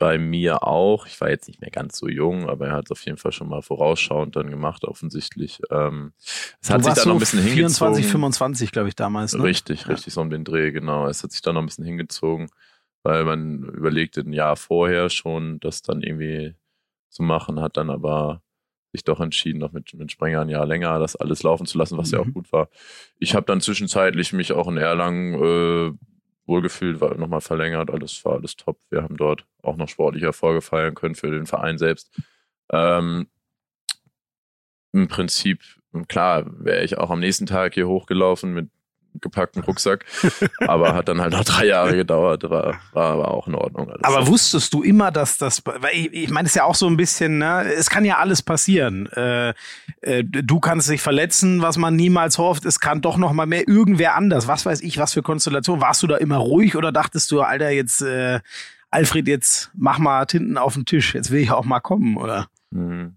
[0.00, 1.06] bei mir auch.
[1.06, 3.32] Ich war jetzt nicht mehr ganz so jung, aber er hat es auf jeden Fall
[3.32, 5.60] schon mal vorausschauend dann gemacht, offensichtlich.
[5.70, 6.14] Ähm,
[6.60, 8.10] es hat sich dann so noch ein bisschen 24, hingezogen.
[8.10, 9.34] 25, glaube ich, damals.
[9.34, 9.44] Ne?
[9.44, 9.88] Richtig, ja.
[9.88, 11.06] richtig, so um den Dreh, genau.
[11.06, 12.48] Es hat sich dann noch ein bisschen hingezogen,
[13.02, 16.54] weil man überlegte ein Jahr vorher schon, das dann irgendwie
[17.10, 18.40] zu machen, hat dann aber
[18.92, 21.98] sich doch entschieden, noch mit, mit Sprenger ein Jahr länger das alles laufen zu lassen,
[21.98, 22.14] was mhm.
[22.14, 22.32] ja auch mhm.
[22.32, 22.70] gut war.
[23.18, 25.92] Ich habe dann zwischenzeitlich mich auch in Erlangen äh,
[26.46, 28.78] wohlgefühlt, war nochmal verlängert, alles war alles top.
[28.90, 32.10] Wir haben dort auch noch sportliche Erfolge feiern können für den Verein selbst.
[32.72, 33.28] Ähm,
[34.92, 35.62] Im Prinzip,
[36.08, 38.70] klar, wäre ich auch am nächsten Tag hier hochgelaufen mit
[39.20, 40.04] gepackten Rucksack,
[40.60, 43.90] aber hat dann halt noch drei Jahre gedauert, war, war aber auch in Ordnung.
[43.90, 44.04] Alles.
[44.04, 46.86] Aber wusstest du immer, dass das, weil ich, ich meine, es ist ja auch so
[46.86, 49.06] ein bisschen, ne, es kann ja alles passieren.
[49.12, 49.54] Äh,
[50.00, 53.66] äh, du kannst dich verletzen, was man niemals hofft, es kann doch noch mal mehr
[53.68, 55.80] irgendwer anders, was weiß ich, was für Konstellation.
[55.80, 58.40] Warst du da immer ruhig oder dachtest du, Alter, jetzt, äh,
[58.90, 62.48] Alfred, jetzt mach mal Tinten auf den Tisch, jetzt will ich auch mal kommen, oder?
[62.70, 63.16] Mhm.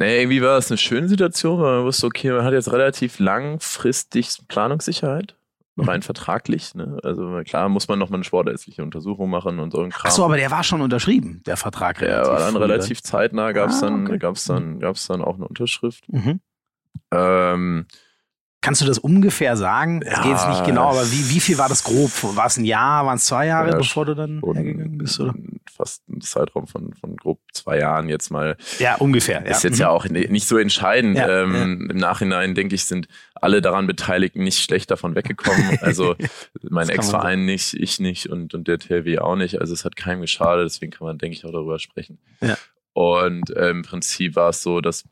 [0.00, 3.18] Nee, irgendwie war das eine schöne Situation, weil man wusste, okay, man hat jetzt relativ
[3.18, 5.36] langfristig Planungssicherheit.
[5.76, 5.84] Mhm.
[5.84, 6.96] Rein vertraglich, ne?
[7.04, 10.06] Also klar muss man noch mal eine sportärztliche Untersuchung machen und so ein Kram.
[10.06, 11.98] Ach so, aber der war schon unterschrieben, der Vertrag.
[11.98, 14.18] Der war dann relativ zeitnah, gab es ah, dann, okay.
[14.18, 14.80] gab's dann, mhm.
[14.80, 16.10] gab's dann auch eine Unterschrift.
[16.10, 16.40] Mhm.
[17.12, 17.86] Ähm,
[18.62, 20.02] Kannst du das ungefähr sagen?
[20.02, 22.10] Es ja, geht jetzt nicht genau, aber wie, wie viel war das grob?
[22.36, 25.18] War es ein Jahr, waren es zwei Jahre, ja, bevor du dann hergegangen bist?
[25.18, 25.34] Oder?
[25.74, 28.58] Fast ein Zeitraum von, von grob zwei Jahren jetzt mal.
[28.78, 29.46] Ja, ungefähr.
[29.46, 29.70] Ist ja.
[29.70, 29.80] jetzt mhm.
[29.80, 31.16] ja auch nicht so entscheidend.
[31.16, 35.78] Ja, ähm, Im Nachhinein, denke ich, sind alle daran Beteiligten nicht schlecht davon weggekommen.
[35.80, 36.16] Also
[36.62, 39.58] mein Ex-Verein nicht, ich nicht und, und der TLW auch nicht.
[39.58, 42.18] Also es hat keinem geschadet, deswegen kann man, denke ich, auch darüber sprechen.
[42.42, 42.58] Ja.
[42.92, 45.04] Und äh, im Prinzip war es so, dass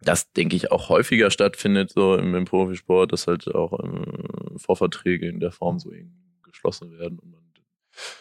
[0.00, 5.28] das, denke ich, auch häufiger stattfindet, so im, im Profisport, dass halt auch ähm, Vorverträge
[5.28, 5.90] in der Form so
[6.42, 7.44] geschlossen werden und man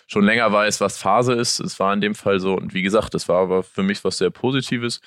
[0.07, 1.59] schon länger weiß, was Phase ist.
[1.59, 4.17] Es war in dem Fall so, und wie gesagt, das war aber für mich was
[4.17, 5.01] sehr Positives.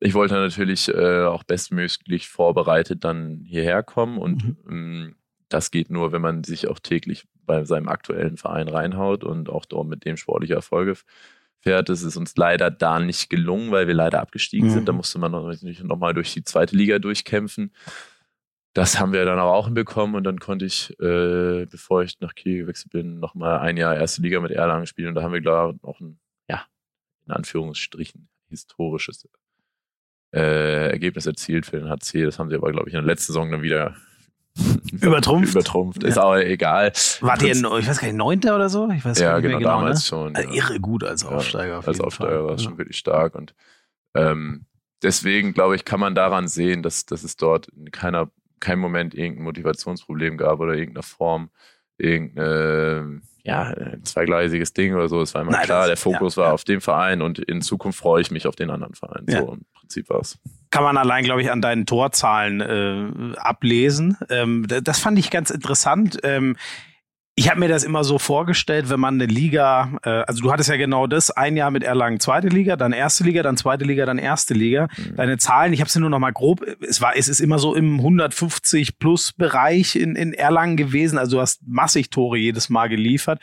[0.00, 4.56] Ich wollte natürlich äh, auch bestmöglich vorbereitet dann hierher kommen und mhm.
[4.68, 5.16] ähm,
[5.48, 9.64] das geht nur, wenn man sich auch täglich bei seinem aktuellen Verein reinhaut und auch
[9.64, 10.96] dort mit dem sportliche Erfolge
[11.62, 11.88] fährt.
[11.88, 14.72] Das ist uns leider da nicht gelungen, weil wir leider abgestiegen mhm.
[14.72, 14.88] sind.
[14.88, 17.72] Da musste man natürlich nochmal durch die zweite Liga durchkämpfen.
[18.74, 22.34] Das haben wir dann aber auch hinbekommen und dann konnte ich, äh, bevor ich nach
[22.34, 25.42] Kiel gewechselt bin, nochmal ein Jahr erste Liga mit Erlangen spielen und da haben wir,
[25.42, 26.64] glaube ich, auch ein, ja,
[27.26, 29.28] in Anführungsstrichen historisches
[30.34, 32.24] äh, Ergebnis erzielt für den HC.
[32.24, 33.94] Das haben sie aber, glaube ich, in der letzten Saison dann wieder
[35.00, 35.52] Übertrumpft.
[35.52, 36.04] Übertrumpft.
[36.04, 36.22] Ist ja.
[36.22, 36.92] auch egal.
[37.20, 38.88] War der, ich weiß gar nicht, Neunter oder so?
[38.90, 40.04] Ich weiß ja, nicht genau, genau, damals ne?
[40.06, 40.36] schon.
[40.36, 41.80] Also irre gut als Aufsteiger.
[41.80, 42.68] Ja, als Aufsteiger war es ja.
[42.68, 43.54] schon wirklich stark und
[44.14, 44.66] ähm,
[45.02, 49.14] deswegen, glaube ich, kann man daran sehen, dass, dass es dort in keiner, keinem Moment
[49.14, 51.50] irgendein Motivationsproblem gab oder irgendeiner Form,
[51.98, 55.20] irgendeine, ja, ein zweigleisiges Ding oder so.
[55.22, 57.98] Es war immer Nein, klar, das, der Fokus war auf dem Verein und in Zukunft
[57.98, 59.24] freue ich mich auf den anderen Verein.
[59.26, 60.38] So im Prinzip war es
[60.72, 64.16] kann man allein, glaube ich, an deinen Torzahlen äh, ablesen.
[64.30, 66.18] Ähm, das fand ich ganz interessant.
[66.24, 66.56] Ähm,
[67.34, 70.70] ich habe mir das immer so vorgestellt, wenn man eine Liga, äh, also du hattest
[70.70, 74.06] ja genau das, ein Jahr mit Erlangen zweite Liga, dann erste Liga, dann zweite Liga,
[74.06, 74.88] dann erste Liga.
[74.96, 75.16] Mhm.
[75.16, 77.74] Deine Zahlen, ich habe sie nur noch mal grob, es war, es ist immer so
[77.74, 82.88] im 150 plus Bereich in, in Erlangen gewesen, also du hast massig Tore jedes Mal
[82.88, 83.40] geliefert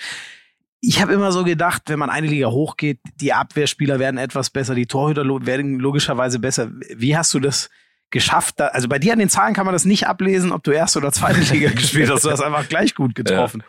[0.81, 4.75] ich habe immer so gedacht, wenn man eine Liga hochgeht, die Abwehrspieler werden etwas besser,
[4.75, 6.71] die Torhüter werden logischerweise besser.
[6.95, 7.69] Wie hast du das
[8.11, 8.59] geschafft?
[8.61, 11.11] also bei dir an den Zahlen kann man das nicht ablesen, ob du erste oder
[11.11, 12.23] zweite Liga gespielt hast.
[12.23, 13.63] Du hast einfach gleich gut getroffen.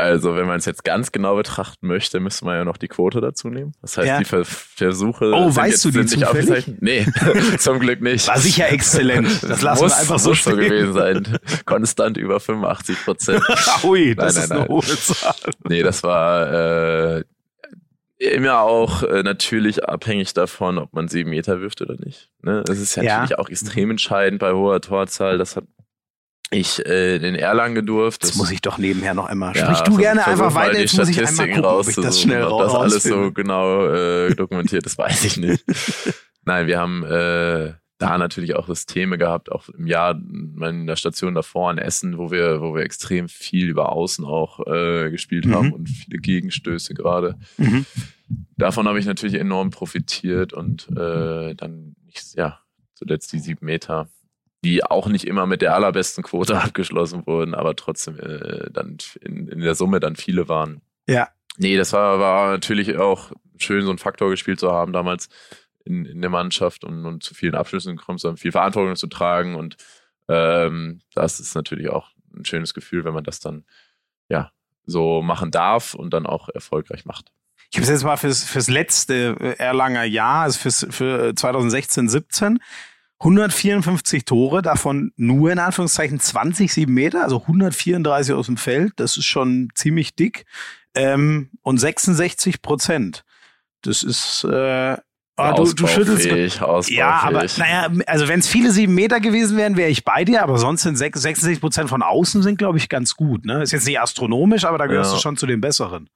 [0.00, 3.20] Also, wenn man es jetzt ganz genau betrachten möchte, müsste man ja noch die Quote
[3.20, 3.72] dazu nehmen.
[3.82, 4.18] Das heißt, Ja.
[4.18, 5.32] die Ver Versuche.
[5.32, 6.72] Oh, sind weißt du die sind nicht zufällig?
[6.80, 7.06] Nee,
[7.58, 8.26] zum Glück nicht.
[8.28, 9.28] War sicher exzellent.
[9.48, 10.60] Das lassen muss, wir einfach so muss so stehen.
[10.60, 11.38] gewesen sein.
[11.66, 13.42] Konstant über 85 Prozent.
[13.84, 14.68] Ui, das Nein, ist nein, eine nein.
[14.68, 15.34] hohe Zahl.
[15.68, 17.24] Nee, das war äh,
[18.18, 22.28] immer auch äh, natürlich abhängig davon, ob man sieben Meter wirft oder nicht.
[22.42, 22.62] Ne?
[22.66, 23.14] Das ist ja, Ja.
[23.20, 25.38] natürlich auch extrem entscheidend bei hoher Torzahl.
[25.38, 25.64] Das hat
[26.50, 28.24] ich äh, in Erlangen gedurft.
[28.24, 29.56] Das muss ich doch nebenher noch einmal.
[29.56, 30.78] Ja, Sprich du gerne einfach weiter.
[30.80, 34.34] Jetzt muss ich einmal gucken, ob ich das schnell ob das alles so genau äh,
[34.34, 35.64] dokumentiert ist, weiß ich nicht.
[36.44, 41.34] Nein, wir haben äh, da natürlich auch Systeme gehabt, auch im Jahr in der Station
[41.34, 45.54] davor in Essen, wo wir, wo wir extrem viel über Außen auch äh, gespielt Mhm.
[45.54, 47.38] haben und viele Gegenstöße gerade.
[47.58, 47.84] Mhm.
[48.56, 51.94] Davon habe ich natürlich enorm profitiert und äh, dann,
[52.34, 52.60] ja,
[52.94, 54.08] zuletzt die sieben Meter,
[54.64, 59.48] die auch nicht immer mit der allerbesten Quote abgeschlossen wurden, aber trotzdem äh, dann in,
[59.48, 60.82] in der Summe dann viele waren.
[61.06, 61.28] Ja.
[61.56, 65.28] Nee, das war, war natürlich auch schön, so einen Faktor gespielt zu haben damals
[65.84, 69.08] in, in der Mannschaft und, und zu vielen Abschlüssen gekommen zu haben, viel Verantwortung zu
[69.08, 69.76] tragen und
[70.28, 73.64] ähm, das ist natürlich auch ein schönes Gefühl, wenn man das dann
[74.28, 74.52] ja
[74.86, 77.32] so machen darf und dann auch erfolgreich macht.
[77.70, 82.08] Ich habe es jetzt mal fürs, fürs letzte äh, Erlanger Jahr, also fürs, für 2016,
[82.08, 82.58] 17,
[83.20, 89.16] 154 Tore, davon nur in Anführungszeichen 20 sieben Meter, also 134 aus dem Feld, das
[89.16, 90.44] ist schon ziemlich dick.
[90.94, 93.24] Ähm, und 66 Prozent.
[93.82, 94.96] Das ist, äh,
[95.36, 96.60] ah, du, du schüttelst.
[96.62, 96.96] Ausbaufähig.
[96.98, 100.42] Ja, aber naja, also wenn es viele sieben Meter gewesen wären, wäre ich bei dir,
[100.42, 103.44] aber sonst sind sech- 66 Prozent von außen sind, glaube ich, ganz gut.
[103.44, 103.62] Ne?
[103.62, 105.16] Ist jetzt nicht astronomisch, aber da gehörst Ja.
[105.16, 106.08] du schon zu den Besseren.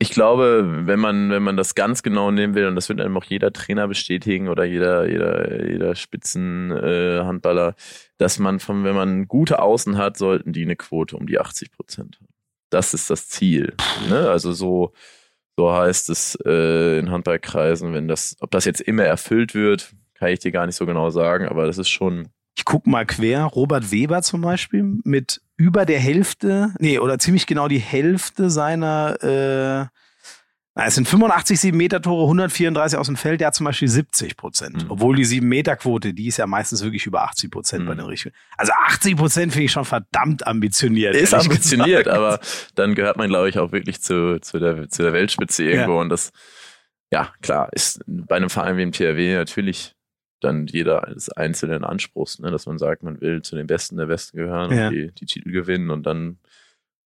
[0.00, 3.16] Ich glaube, wenn man, wenn man das ganz genau nehmen will, und das wird einem
[3.16, 7.74] auch jeder Trainer bestätigen oder jeder, jeder, jeder Spitzenhandballer, äh,
[8.16, 11.72] dass man von, wenn man gute Außen hat, sollten die eine Quote um die 80
[11.72, 12.28] Prozent haben.
[12.70, 13.74] Das ist das Ziel.
[14.08, 14.30] Ne?
[14.30, 14.92] Also so,
[15.56, 20.28] so heißt es äh, in Handballkreisen, wenn das, ob das jetzt immer erfüllt wird, kann
[20.28, 23.44] ich dir gar nicht so genau sagen, aber das ist schon, Ich guck mal quer.
[23.44, 29.88] Robert Weber zum Beispiel mit über der Hälfte, nee, oder ziemlich genau die Hälfte seiner,
[30.74, 33.86] äh, es sind 85 7 Meter Tore, 134 aus dem Feld, der hat zum Beispiel
[33.86, 34.84] 70 Prozent.
[34.84, 34.90] Mhm.
[34.90, 37.98] Obwohl die 7 Meter Quote, die ist ja meistens wirklich über 80 Prozent bei Mhm.
[37.98, 38.34] den Richtigen.
[38.56, 41.14] Also 80 Prozent finde ich schon verdammt ambitioniert.
[41.14, 42.16] ist ambitioniert, gesagt.
[42.18, 42.40] aber
[42.74, 46.00] dann gehört man, glaube ich, auch wirklich zu, zu, der, zu der Weltspitze irgendwo.
[46.00, 46.32] Und das,
[47.12, 49.94] ja, klar, ist bei einem Verein wie dem THW natürlich
[50.40, 54.06] dann jeder des einzelnen Anspruchs, ne, dass man sagt, man will zu den Besten der
[54.06, 54.88] Besten gehören Ja.
[54.88, 56.38] und die, die Titel gewinnen und dann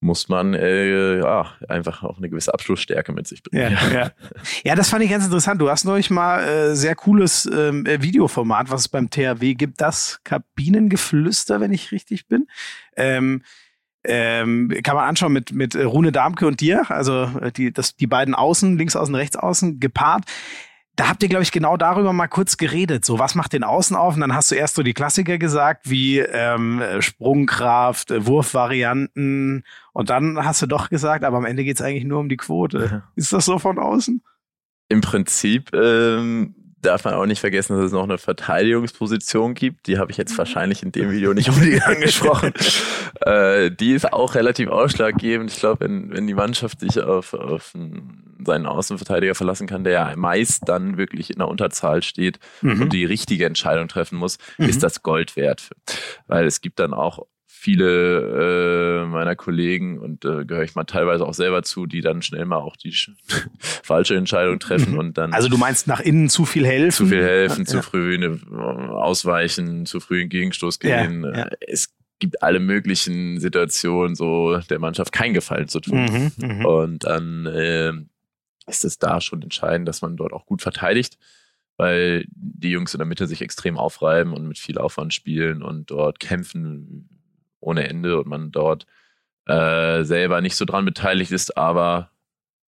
[0.04, 3.92] muss man äh, ja einfach auch eine gewisse Abschlussstärke mit sich Ja, bringen.
[3.94, 4.10] ja.
[4.64, 5.60] ja, das fand ich ganz interessant.
[5.60, 9.80] Du hast neulich mal äh, sehr cooles ähm, äh, Videoformat, was es beim THW gibt,
[9.80, 12.48] das Kabinengeflüster, wenn ich richtig bin.
[12.96, 13.42] Ähm,
[14.04, 17.94] ähm, kann man anschauen mit, mit äh, Rune Darmke und dir, also äh, die, das,
[17.94, 20.24] die beiden Außen, links außen, rechts außen, gepaart.
[20.96, 23.04] Da habt ihr, glaube ich, genau darüber mal kurz geredet.
[23.04, 24.14] So, was macht den Außen auf?
[24.14, 29.64] Und dann hast du erst so die Klassiker gesagt, wie ähm, äh, Sprungkraft, äh, Wurfvarianten.
[29.94, 33.04] Und dann hast du doch gesagt, aber am Ende geht's eigentlich nur um die Quote.
[33.16, 34.22] Ist das so von außen?
[34.90, 39.86] Im Prinzip ähm, darf man auch nicht vergessen, dass es noch eine Verteidigungsposition gibt.
[39.86, 42.52] Die habe ich jetzt wahrscheinlich in dem Video nicht unbedingt angesprochen.
[43.22, 45.50] äh, die ist auch relativ ausschlaggebend.
[45.52, 49.92] Ich glaube, wenn, wenn die Mannschaft sich auf, auf einen, seinen Außenverteidiger verlassen kann, der
[49.92, 52.82] ja meist dann wirklich in der Unterzahl steht Mhm.
[52.82, 54.68] und die richtige Entscheidung treffen muss, Mhm.
[54.68, 55.70] ist das Gold wert.
[56.26, 57.20] Weil es gibt dann auch
[57.62, 62.20] viele äh, meiner Kollegen und äh, gehöre ich mal teilweise auch selber zu, die dann
[62.20, 63.12] schnell mal auch die sch-
[63.84, 66.90] falsche Entscheidung treffen und dann Also du meinst nach innen zu viel helfen?
[66.90, 67.64] zu viel helfen, Ja.
[67.66, 68.40] zu früh eine,
[68.90, 71.24] ausweichen, zu früh in Gegenstoß Ja, gehen.
[71.24, 71.48] ja.
[71.60, 76.32] Es gibt alle möglichen Situationen, so der Mannschaft keinen Gefallen zu tun.
[76.38, 76.64] Mhm, mhm.
[76.66, 78.08] Und dann ähm,
[78.66, 81.16] ist es da schon entscheidend, dass man dort auch gut verteidigt,
[81.76, 85.90] weil die Jungs in der Mitte sich extrem aufreiben und mit viel Aufwand spielen und
[85.92, 87.08] dort kämpfen
[87.62, 88.86] ohne Ende und man dort
[89.46, 92.10] äh, selber nicht so dran beteiligt ist, aber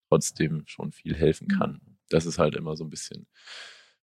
[0.10, 1.82] trotzdem schon viel helfen kann.
[2.10, 3.28] Das ist halt immer so ein bisschen,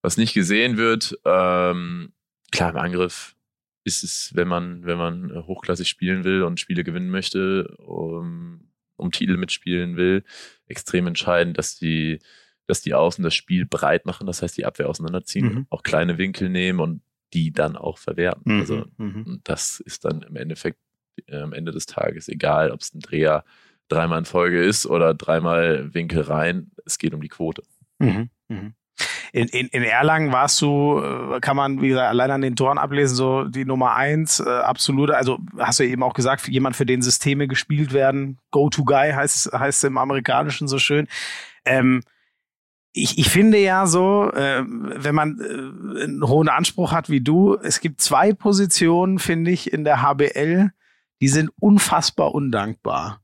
[0.02, 1.18] was nicht gesehen wird.
[1.24, 2.12] Ähm,
[2.50, 3.36] klar, im Angriff
[3.84, 8.70] ist es, wenn man, wenn man äh, hochklassig spielen will und Spiele gewinnen möchte, um,
[8.96, 10.24] um Titel mitspielen will,
[10.66, 12.18] extrem entscheidend, dass die,
[12.66, 15.66] dass die Außen das Spiel breit machen, das heißt die Abwehr auseinanderziehen, Mhm.
[15.70, 17.00] auch kleine Winkel nehmen und
[17.32, 18.54] die dann auch verwerten.
[18.54, 19.40] Mhm, Also mhm.
[19.44, 20.78] das ist dann im Endeffekt
[21.26, 23.44] äh, am Ende des Tages egal, ob es ein Dreher
[23.88, 26.70] dreimal in Folge ist oder dreimal Winkel rein.
[26.84, 27.62] Es geht um die Quote.
[27.98, 28.74] Mhm, mhm.
[29.32, 32.78] in, in, in Erlangen warst du, äh, kann man, wie gesagt, allein an den Toren
[32.78, 36.86] ablesen, so die Nummer eins, äh, absolute, also hast du eben auch gesagt, jemand, für
[36.86, 41.08] den Systeme gespielt werden, Go-To-Guy heißt, heißt im Amerikanischen so schön.
[41.64, 42.02] Ähm,
[43.02, 47.56] ich, ich finde ja so, äh, wenn man äh, einen hohen Anspruch hat wie du,
[47.56, 50.70] es gibt zwei Positionen, finde ich, in der HBL,
[51.20, 53.20] die sind unfassbar undankbar.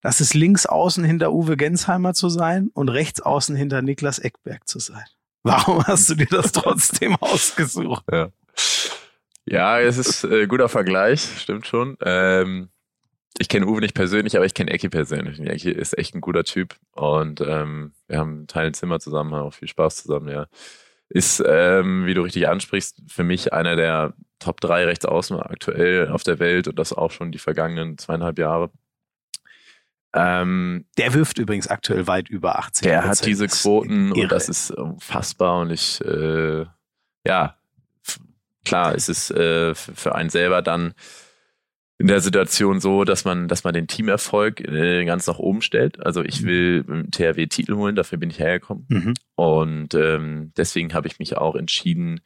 [0.00, 4.66] Das ist links außen hinter Uwe Gensheimer zu sein und rechts außen hinter Niklas Eckberg
[4.68, 5.04] zu sein.
[5.42, 8.04] Warum hast du dir das trotzdem ausgesucht?
[8.10, 8.28] Ja,
[9.46, 11.96] ja es ist ein äh, guter Vergleich, stimmt schon.
[12.02, 12.68] Ähm,
[13.38, 15.38] ich kenne Uwe nicht persönlich, aber ich kenne Eki persönlich.
[15.40, 19.54] Eki ist echt ein guter Typ und ähm, wir haben teilen Zimmer zusammen, haben auch
[19.54, 20.46] viel Spaß zusammen, ja.
[21.08, 26.22] Ist, ähm, wie du richtig ansprichst, für mich einer der Top 3 Rechtsaußen aktuell auf
[26.22, 28.70] der Welt und das auch schon die vergangenen zweieinhalb Jahre.
[30.14, 32.88] Ähm, der wirft übrigens aktuell weit über 18.
[32.88, 36.66] Der hat diese Quoten und das ist unfassbar und ich, äh,
[37.26, 37.56] ja,
[38.64, 40.94] klar, es ist äh, für einen selber dann
[41.98, 46.04] in der Situation so, dass man, dass man den Teamerfolg äh, ganz nach oben stellt.
[46.04, 46.46] Also ich mhm.
[46.46, 48.86] will im THW Titel holen, dafür bin ich hergekommen.
[48.88, 49.14] Mhm.
[49.34, 52.20] Und ähm, deswegen habe ich mich auch entschieden,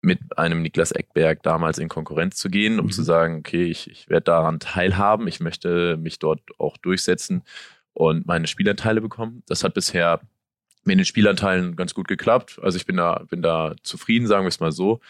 [0.00, 2.90] mit einem Niklas Eckberg damals in Konkurrenz zu gehen, um mhm.
[2.92, 7.42] zu sagen, okay, ich, ich werde daran teilhaben, ich möchte mich dort auch durchsetzen
[7.94, 9.42] und meine Spielanteile bekommen.
[9.46, 10.20] Das hat bisher
[10.84, 12.60] mit den Spielanteilen ganz gut geklappt.
[12.62, 15.00] Also ich bin da, bin da zufrieden, sagen wir es mal so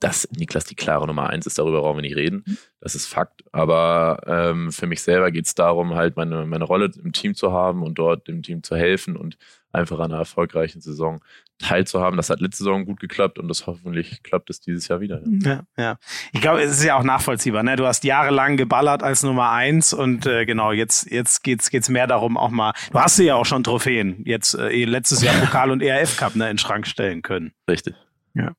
[0.00, 2.44] dass Niklas die klare Nummer eins ist, darüber brauchen wir nicht reden.
[2.46, 2.58] Mhm.
[2.80, 3.44] Das ist Fakt.
[3.52, 7.52] Aber ähm, für mich selber geht es darum, halt meine, meine Rolle im Team zu
[7.52, 9.38] haben und dort dem Team zu helfen und
[9.72, 11.20] einfach an einer erfolgreichen Saison
[11.58, 12.16] teilzuhaben.
[12.16, 15.22] Das hat letzte Saison gut geklappt und das hoffentlich klappt es dieses Jahr wieder.
[15.24, 15.62] Ja, ja.
[15.76, 15.98] ja.
[16.32, 17.62] Ich glaube, es ist ja auch nachvollziehbar.
[17.62, 17.76] Ne?
[17.76, 22.06] Du hast jahrelang geballert als Nummer eins und äh, genau, jetzt, jetzt geht's geht's mehr
[22.06, 25.82] darum, auch mal, du hast ja auch schon Trophäen, jetzt äh, letztes Jahr Pokal und
[25.82, 27.52] ERF Cup ne, in den Schrank stellen können.
[27.68, 27.94] Richtig.
[28.34, 28.52] Ja.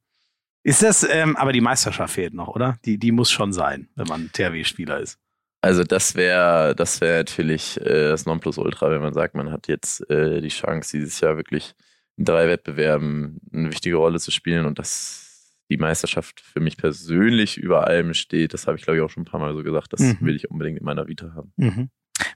[0.68, 2.78] Ist das, ähm, aber die Meisterschaft fehlt noch, oder?
[2.84, 5.18] Die, die muss schon sein, wenn man THW-Spieler ist.
[5.62, 10.08] Also das wäre das wäre natürlich äh, das Nonplusultra, wenn man sagt, man hat jetzt
[10.10, 11.74] äh, die Chance, dieses Jahr wirklich
[12.18, 17.58] in drei Wettbewerben eine wichtige Rolle zu spielen und dass die Meisterschaft für mich persönlich
[17.58, 18.54] über allem steht.
[18.54, 19.94] Das habe ich, glaube ich, auch schon ein paar Mal so gesagt.
[19.94, 20.18] Das mhm.
[20.20, 21.54] will ich unbedingt in meiner Vita haben.
[21.56, 21.90] Mhm.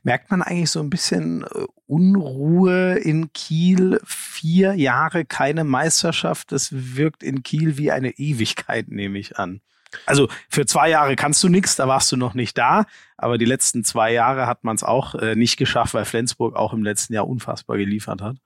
[0.03, 3.99] Merkt man eigentlich so ein bisschen äh, Unruhe in Kiel?
[4.05, 6.51] Vier Jahre keine Meisterschaft.
[6.51, 9.61] Das wirkt in Kiel wie eine Ewigkeit, nehme ich an.
[10.05, 12.85] Also für zwei Jahre kannst du nichts, da warst du noch nicht da,
[13.17, 16.73] aber die letzten zwei Jahre hat man es auch äh, nicht geschafft, weil Flensburg auch
[16.73, 18.37] im letzten Jahr unfassbar geliefert hat.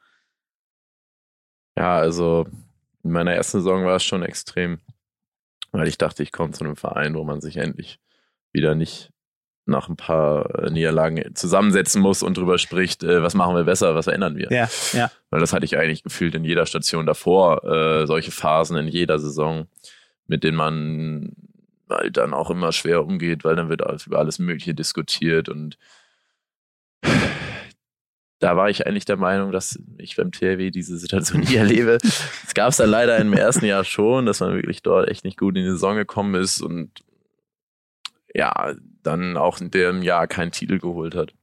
[1.78, 2.48] Ja, also
[3.04, 4.80] in meiner ersten Saison war es schon extrem,
[5.72, 8.00] weil ich dachte, ich komme zu einem Verein, wo man sich endlich
[8.52, 9.12] wieder nicht
[9.66, 13.96] nach ein paar äh, Niederlagen zusammensetzen muss und drüber spricht, äh, was machen wir besser,
[13.96, 14.52] was verändern wir.
[14.52, 15.12] Ja, ja.
[15.30, 19.20] Weil das hatte ich eigentlich gefühlt in jeder Station davor, äh, solche Phasen in jeder
[19.20, 19.68] Saison,
[20.28, 21.32] mit denen man
[21.90, 25.78] halt dann auch immer schwer umgeht, weil dann wird über alles Mögliche diskutiert und
[28.40, 31.98] da war ich eigentlich der Meinung, dass ich beim THW diese Situation nie erlebe.
[32.04, 35.38] Es gab es dann leider im ersten Jahr schon, dass man wirklich dort echt nicht
[35.38, 37.04] gut in die Saison gekommen ist und
[38.34, 38.76] ja,
[39.06, 41.34] dann auch in dem Jahr keinen Titel geholt hat.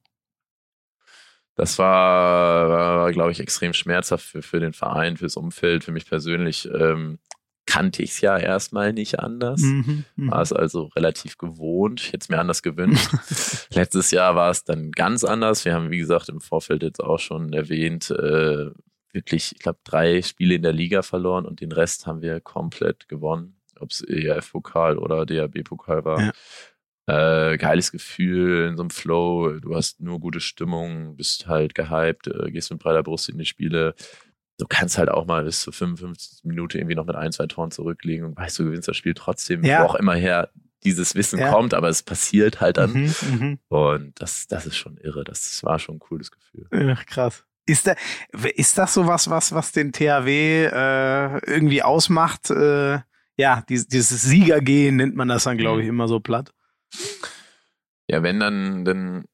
[1.55, 6.07] Das war, war glaube ich, extrem schmerzhaft für, für den Verein, fürs Umfeld, für mich
[6.07, 6.69] persönlich.
[6.73, 7.19] Ähm,
[7.67, 9.61] kannte ich es ja erstmal nicht anders.
[9.61, 10.33] Mhm, mh.
[10.33, 12.01] War es also relativ gewohnt.
[12.01, 13.11] Ich hätte es mir anders gewünscht.
[13.71, 15.65] Letztes Jahr war es dann ganz anders.
[15.65, 18.71] Wir haben, wie gesagt, im Vorfeld jetzt auch schon erwähnt, äh,
[19.13, 23.09] wirklich, ich glaube, drei Spiele in der Liga verloren und den Rest haben wir komplett
[23.09, 23.57] gewonnen.
[23.79, 26.21] Ob es ERF-Pokal oder DAB-Pokal war.
[26.21, 26.33] Ja.
[27.07, 32.29] Äh, geiles Gefühl, in so einem Flow, du hast nur gute Stimmung, bist halt gehypt,
[32.29, 33.95] äh, gehst mit breiter Brust in die Spiele.
[34.59, 37.73] Du kannst halt auch mal bis zu 55 Minuten irgendwie noch mit ein, zwei Toren
[37.73, 39.83] zurückliegen und weißt, du gewinnst das Spiel trotzdem, ja.
[39.83, 40.51] wo auch immer her
[40.85, 41.51] dieses Wissen ja.
[41.51, 42.93] kommt, aber es passiert halt dann.
[42.93, 45.25] Mhm, mhm, und das, das ist schon irre.
[45.25, 46.67] Das war schon ein cooles Gefühl.
[46.97, 47.45] Ach, krass.
[47.67, 47.95] Ist, da,
[48.55, 52.51] ist das so was, was, was den THW äh, irgendwie ausmacht?
[52.51, 53.01] Äh,
[53.37, 55.95] ja, dieses, dieses Siegergehen nennt man das dann, glaube ich, mhm.
[55.95, 56.53] immer so platt.
[58.09, 59.25] Ja, wenn dann, dann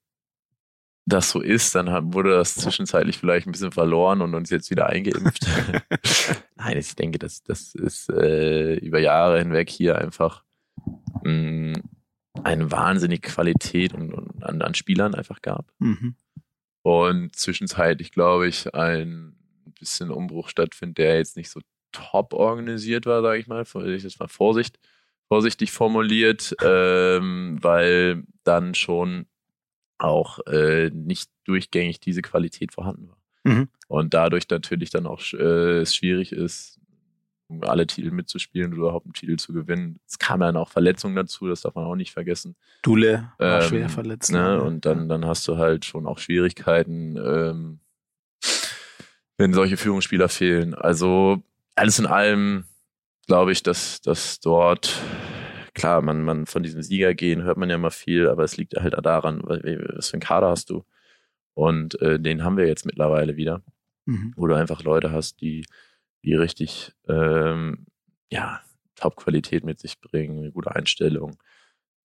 [1.08, 4.86] das so ist, dann wurde das zwischenzeitlich vielleicht ein bisschen verloren und uns jetzt wieder
[4.88, 5.46] eingeimpft.
[6.56, 10.44] Nein, ich denke, das, das ist äh, über Jahre hinweg hier einfach
[11.24, 11.82] mh, mm,
[12.44, 15.72] eine wahnsinnige Qualität und, und an, an, Spielern einfach gab.
[15.78, 16.14] Mhm.
[16.82, 19.34] Und zwischenzeitlich, glaube ich, ein
[19.78, 24.18] bisschen Umbruch stattfindet, der jetzt nicht so top organisiert war, sage ich mal, ich das
[24.18, 24.78] mal Vorsicht
[25.28, 29.26] vorsichtig formuliert, ähm, weil dann schon
[29.98, 33.18] auch äh, nicht durchgängig diese Qualität vorhanden war.
[33.44, 33.68] Mhm.
[33.88, 36.78] Und dadurch natürlich dann auch äh, es schwierig ist,
[37.62, 40.00] alle Titel mitzuspielen oder überhaupt einen Titel zu gewinnen.
[40.06, 42.56] Es kam dann auch Verletzungen dazu, das darf man auch nicht vergessen.
[42.82, 44.32] Dule war ähm, schwer verletzt.
[44.32, 44.60] Ne?
[44.60, 47.80] Und dann, dann hast du halt schon auch Schwierigkeiten, ähm,
[49.38, 50.74] wenn solche Führungsspieler fehlen.
[50.74, 51.42] Also
[51.74, 52.64] alles in allem
[53.28, 55.00] glaube ich, dass, dass dort
[55.74, 58.74] klar, man, man von diesem Sieger gehen hört man ja immer viel, aber es liegt
[58.74, 60.84] halt daran, was für einen Kader hast du.
[61.54, 63.62] Und äh, den haben wir jetzt mittlerweile wieder,
[64.06, 64.32] mhm.
[64.36, 65.66] wo du einfach Leute hast, die,
[66.24, 67.86] die richtig ähm,
[68.30, 68.60] ja,
[68.96, 71.36] Top-Qualität mit sich bringen, eine gute Einstellung,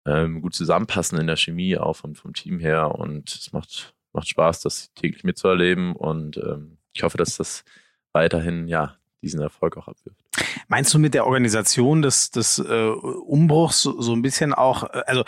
[0.06, 2.96] ähm, gut zusammenpassen in der Chemie auch vom, vom Team her.
[2.96, 5.96] Und es macht, macht Spaß, das täglich mitzuerleben.
[5.96, 7.64] Und ähm, ich hoffe, dass das
[8.12, 10.18] weiterhin ja diesen Erfolg auch abwirft.
[10.68, 15.24] Meinst du mit der Organisation des, des äh, Umbruchs so, ein bisschen auch, äh, also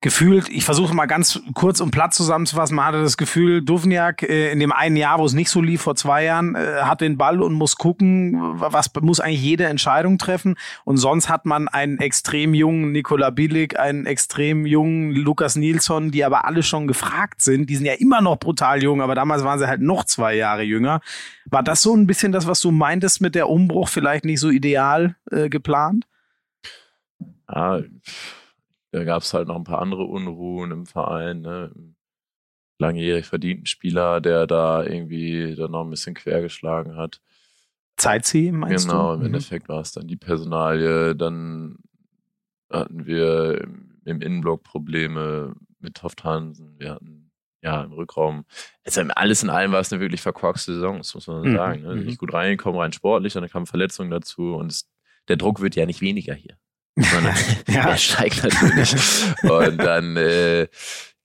[0.00, 4.52] gefühlt, ich versuche mal ganz kurz und platt zusammenzufassen, man hatte das Gefühl, Duvniak äh,
[4.52, 7.16] in dem einen Jahr, wo es nicht so lief, vor zwei Jahren, äh, hat den
[7.16, 10.54] Ball und muss gucken, was muss eigentlich jede Entscheidung treffen.
[10.84, 16.24] Und sonst hat man einen extrem jungen Nikola Bilic, einen extrem jungen Lukas Nilsson, die
[16.24, 17.68] aber alle schon gefragt sind.
[17.68, 20.62] Die sind ja immer noch brutal jung, aber damals waren sie halt noch zwei Jahre
[20.62, 21.00] jünger.
[21.46, 24.48] War das so ein bisschen das, was du meintest mit der Umbruch, vielleicht nicht so
[24.48, 26.06] ideal äh, geplant?
[27.48, 27.80] Ah,
[28.90, 31.72] da gab es halt noch ein paar andere Unruhen im Verein, ne?
[32.78, 37.20] langjährig verdienten Spieler, der da irgendwie dann noch ein bisschen quergeschlagen hat.
[37.96, 38.98] Zeitziehen, meinst genau, du?
[38.98, 39.26] Genau, im mhm.
[39.26, 41.16] Endeffekt war es dann die Personalie.
[41.16, 41.78] Dann
[42.70, 43.66] hatten wir
[44.04, 46.78] im Innenblock Probleme mit Toft Hansen.
[46.78, 47.32] Wir hatten
[47.62, 48.44] ja im Rückraum.
[48.84, 51.56] Also alles in allem war es eine wirklich verkorkste Saison, das muss man mhm.
[51.56, 51.82] sagen.
[51.82, 51.96] Ne?
[51.96, 52.04] Mhm.
[52.04, 54.88] Nicht gut reingekommen, rein sportlich, dann kamen Verletzungen dazu und es,
[55.26, 56.56] der Druck wird ja nicht weniger hier
[57.02, 57.34] sondern
[57.68, 57.86] ja.
[57.86, 58.94] der steigt natürlich.
[59.42, 60.68] und dann äh,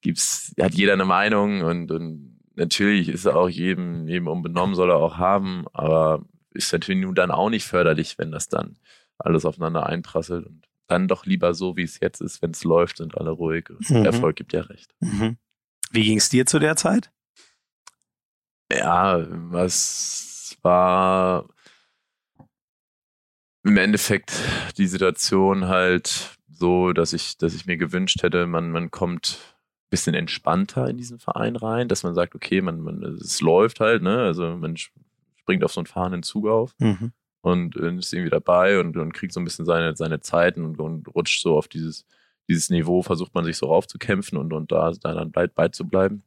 [0.01, 4.91] gibt's, hat jeder eine Meinung und, und natürlich ist er auch jedem, jedem unbenommen, soll
[4.91, 8.77] er auch haben, aber ist natürlich nun dann auch nicht förderlich, wenn das dann
[9.17, 12.97] alles aufeinander einprasselt und dann doch lieber so, wie es jetzt ist, wenn es läuft,
[12.97, 13.69] sind alle ruhig.
[13.89, 14.05] Mhm.
[14.05, 14.93] Erfolg gibt ja recht.
[14.99, 15.37] Mhm.
[15.91, 17.11] Wie ging es dir zu der Zeit?
[18.71, 21.47] Ja, was war
[23.63, 24.33] im Endeffekt
[24.77, 29.89] die Situation halt so, dass ich, dass ich mir gewünscht hätte, man, man kommt ein
[29.89, 34.03] bisschen entspannter in diesen Verein rein, dass man sagt, okay, man, man, es läuft halt,
[34.03, 34.23] ne?
[34.23, 37.11] Also man springt auf so einen fahrenden Zug auf mhm.
[37.41, 41.13] und ist irgendwie dabei und, und kriegt so ein bisschen seine, seine Zeiten und, und
[41.15, 42.05] rutscht so auf dieses,
[42.49, 46.23] dieses Niveau, versucht man sich so raufzukämpfen und, und da, da dann bald beizubleiben.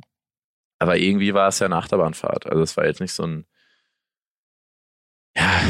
[0.79, 2.47] Aber irgendwie war es ja eine Achterbahnfahrt.
[2.47, 3.47] Also es war jetzt nicht so ein,
[5.37, 5.61] ja,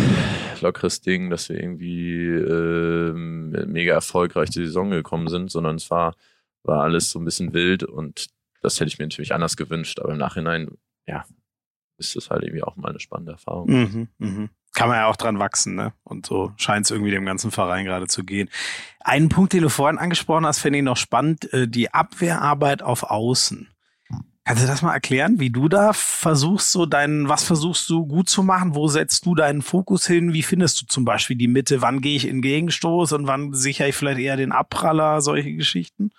[0.60, 6.14] lockeres Ding, dass wir irgendwie ähm, mega erfolgreich die Saison gekommen sind, sondern es war,
[6.62, 8.28] war alles so ein bisschen wild und
[8.62, 10.00] das hätte ich mir natürlich anders gewünscht.
[10.00, 10.70] Aber im Nachhinein,
[11.06, 11.24] ja,
[11.98, 13.70] ist das halt irgendwie auch mal eine spannende Erfahrung.
[13.70, 14.48] Mhm, mh.
[14.74, 15.94] Kann man ja auch dran wachsen, ne?
[16.04, 18.50] Und so scheint es irgendwie dem ganzen Verein gerade zu gehen.
[19.00, 23.04] Einen Punkt, den du vorhin angesprochen hast, finde ich noch spannend, äh, die Abwehrarbeit auf
[23.04, 23.68] Außen.
[24.46, 28.28] Kannst du das mal erklären, wie du da versuchst, so deinen, was versuchst du gut
[28.28, 28.76] zu machen?
[28.76, 30.34] Wo setzt du deinen Fokus hin?
[30.34, 31.82] Wie findest du zum Beispiel die Mitte?
[31.82, 35.20] Wann gehe ich in Gegenstoß und wann sichere ich vielleicht eher den Abpraller?
[35.20, 36.12] Solche Geschichten?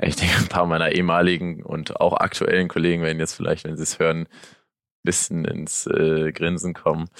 [0.00, 3.82] Ich denke, ein paar meiner ehemaligen und auch aktuellen Kollegen werden jetzt vielleicht, wenn sie
[3.82, 4.28] es hören, ein
[5.02, 7.10] bisschen ins äh, Grinsen kommen.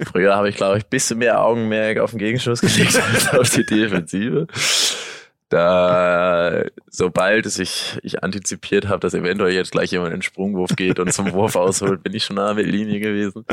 [0.00, 3.50] Früher habe ich, glaube ich, ein bisschen mehr Augenmerk auf den Gegenstoß gelegt als auf
[3.50, 4.46] die Defensive
[5.48, 10.76] da sobald es ich, ich antizipiert habe, dass eventuell jetzt gleich jemand in den Sprungwurf
[10.76, 13.44] geht und zum Wurf ausholt, bin ich schon an der Linie gewesen,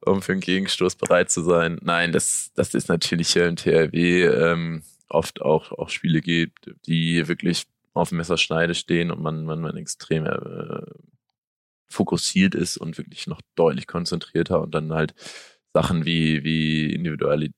[0.00, 1.78] um für einen Gegenstoß bereit zu sein.
[1.82, 7.26] Nein, das, das ist natürlich hier im THW ähm, oft auch, auch Spiele gibt, die
[7.26, 10.82] wirklich auf Messerschneide stehen und man, man, man extrem äh,
[11.88, 15.14] fokussiert ist und wirklich noch deutlich konzentrierter und dann halt
[15.72, 17.50] Sachen wie, wie individuelle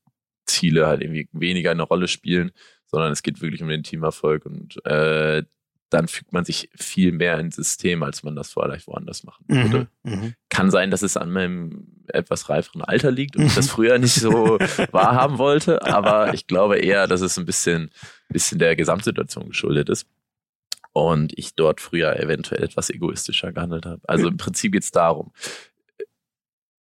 [0.47, 2.53] Ziele halt irgendwie weniger eine Rolle spielen
[2.91, 5.43] sondern es geht wirklich um den Teamerfolg und äh,
[5.91, 9.63] dann fügt man sich viel mehr ins System, als man das vielleicht woanders machen mhm,
[9.63, 9.89] würde.
[10.03, 13.99] Mhm, Kann sein, dass es an meinem etwas reiferen Alter liegt und ich das früher
[13.99, 14.59] nicht so
[14.91, 17.91] wahrhaben wollte, aber ich glaube eher, dass es ein bisschen,
[18.29, 20.07] bisschen der Gesamtsituation geschuldet ist
[20.93, 24.01] und ich dort früher eventuell etwas egoistischer gehandelt habe.
[24.07, 25.33] Also im Prinzip geht es darum,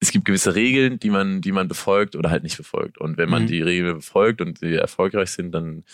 [0.01, 2.99] es gibt gewisse Regeln, die man, die man befolgt oder halt nicht befolgt.
[2.99, 3.46] Und wenn man mhm.
[3.49, 5.84] die Regeln befolgt und sie erfolgreich sind, dann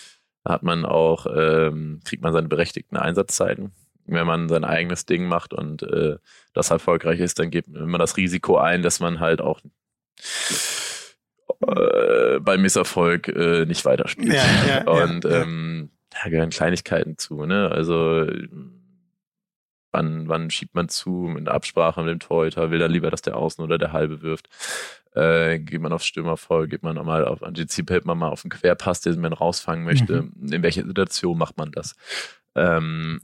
[0.44, 3.72] hat man auch, ähm, kriegt man seine berechtigten Einsatzzeiten.
[4.06, 6.16] Wenn man sein eigenes Ding macht und äh,
[6.52, 9.60] das erfolgreich ist, dann geht man immer das Risiko ein, dass man halt auch
[11.66, 14.34] äh, beim Misserfolg äh, nicht weiterspielt.
[14.34, 17.46] Ja, ja, und ja, ähm, da gehören Kleinigkeiten zu.
[17.46, 17.70] Ne?
[17.70, 18.26] Also
[19.94, 23.22] wann, wann schiebt man zu, mit der Absprache mit dem Torhüter, will er lieber, dass
[23.22, 24.48] der Außen oder der Halbe wirft.
[25.14, 28.50] Äh, geht man auf Stürmer voll, geht man nochmal auf antizipelt man mal auf einen
[28.50, 30.22] Querpass, den man rausfangen möchte.
[30.22, 30.52] Mhm.
[30.52, 31.94] In welcher Situation macht man das?
[32.56, 33.20] Ähm,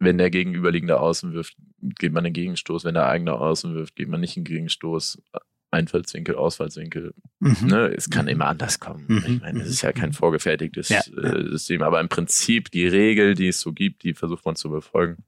[0.00, 2.84] wenn der gegenüberliegende Außen wirft, geht man einen Gegenstoß.
[2.84, 5.22] Wenn der eigene Außen wirft, geht man nicht einen Gegenstoß.
[5.72, 7.14] Einfallswinkel, Ausfallswinkel.
[7.38, 7.68] Mhm.
[7.68, 9.04] Ne, es kann immer anders kommen.
[9.06, 9.24] Mhm.
[9.26, 13.34] Ich meine, es ist ja kein vorgefertigtes ja, äh, System, aber im Prinzip die Regel,
[13.34, 15.22] die es so gibt, die versucht man zu befolgen.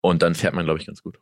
[0.00, 1.18] Und dann fährt man, glaube ich, ganz gut.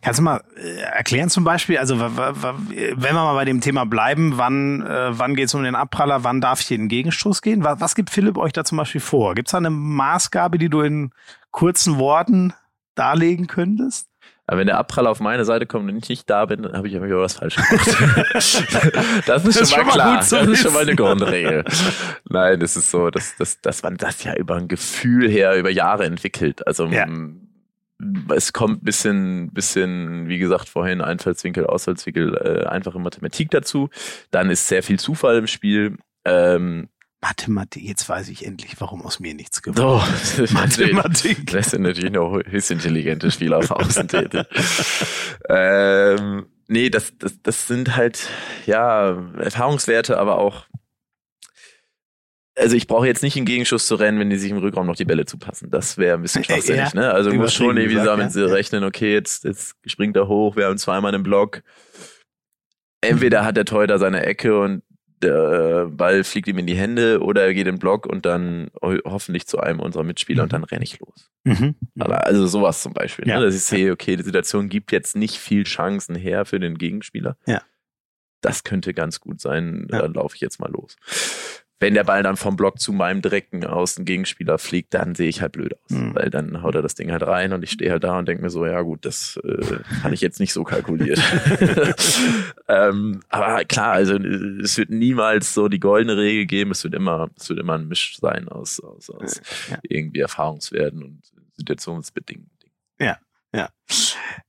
[0.00, 4.34] Kannst du mal äh, erklären zum Beispiel, also wenn wir mal bei dem Thema bleiben,
[4.36, 7.64] wann, äh, wann geht es um den Abpraller, wann darf ich in den Gegenstoß gehen?
[7.64, 9.34] Was, was gibt Philipp euch da zum Beispiel vor?
[9.34, 11.10] Gibt es da eine Maßgabe, die du in
[11.50, 12.52] kurzen Worten
[12.94, 14.08] darlegen könntest?
[14.46, 16.88] Aber wenn der Abprall auf meine Seite kommt und ich nicht da bin, dann habe
[16.88, 17.86] ich aber was falsch gemacht.
[18.34, 20.16] das ist, das schon, mal klar.
[20.16, 21.64] das ist schon mal eine Grundregel.
[22.28, 25.70] Nein, es ist so, dass, dass, dass man das ja über ein Gefühl her über
[25.70, 26.66] Jahre entwickelt.
[26.66, 27.06] Also ja.
[28.34, 33.88] Es kommt bisschen, bisschen, wie gesagt, vorhin Einfallswinkel, Ausfallswinkel, äh, einfache Mathematik dazu.
[34.30, 35.96] Dann ist sehr viel Zufall im Spiel.
[36.24, 36.88] Ähm,
[37.20, 40.38] Mathematik, jetzt weiß ich endlich, warum aus mir nichts geworden ist.
[40.50, 41.52] Oh, Mathematik.
[41.52, 44.44] Das sind natürlich noch höchst intelligente Spieler auf Außen tätig.
[45.48, 48.28] ähm, nee, das, das, das sind halt,
[48.66, 50.66] ja, Erfahrungswerte, aber auch,
[52.56, 54.96] also ich brauche jetzt nicht einen Gegenschuss zu rennen, wenn die sich im Rückraum noch
[54.96, 55.70] die Bälle zupassen.
[55.70, 57.10] Das wäre ein bisschen schwachsinnig, ja, ne?
[57.12, 58.46] Also du musst schon irgendwie damit ja.
[58.46, 61.62] rechnen, okay, jetzt, jetzt springt er hoch, wir haben zweimal einen Block.
[63.00, 64.82] Entweder hat der Torhüter seine Ecke und
[65.22, 68.70] der Ball fliegt ihm in die Hände oder er geht in den Block und dann
[68.82, 70.44] hoffentlich zu einem unserer Mitspieler mhm.
[70.44, 71.30] und dann renne ich los.
[71.44, 71.76] Mhm.
[71.98, 73.32] Aber also sowas zum Beispiel, ne?
[73.32, 73.38] ja.
[73.38, 73.46] ne?
[73.46, 77.36] dass ich sehe, okay, die Situation gibt jetzt nicht viel Chancen her für den Gegenspieler.
[77.46, 77.62] Ja.
[78.40, 80.02] Das könnte ganz gut sein, ja.
[80.02, 80.96] dann laufe ich jetzt mal los
[81.82, 85.50] wenn der Ball dann vom Block zu meinem direkten Außengegenspieler fliegt, dann sehe ich halt
[85.50, 85.90] blöd aus.
[85.90, 86.14] Mhm.
[86.14, 88.40] Weil dann haut er das Ding halt rein und ich stehe halt da und denke
[88.40, 91.20] mir so, ja gut, das äh, hatte ich jetzt nicht so kalkuliert.
[92.68, 97.30] ähm, aber klar, also es wird niemals so die goldene Regel geben, es wird immer,
[97.36, 99.78] es wird immer ein Misch sein aus, aus, aus ja.
[99.82, 101.20] irgendwie Erfahrungswerten und
[101.56, 102.76] situationsbedingten Dingen.
[103.00, 103.18] Ja,
[103.52, 103.68] ja.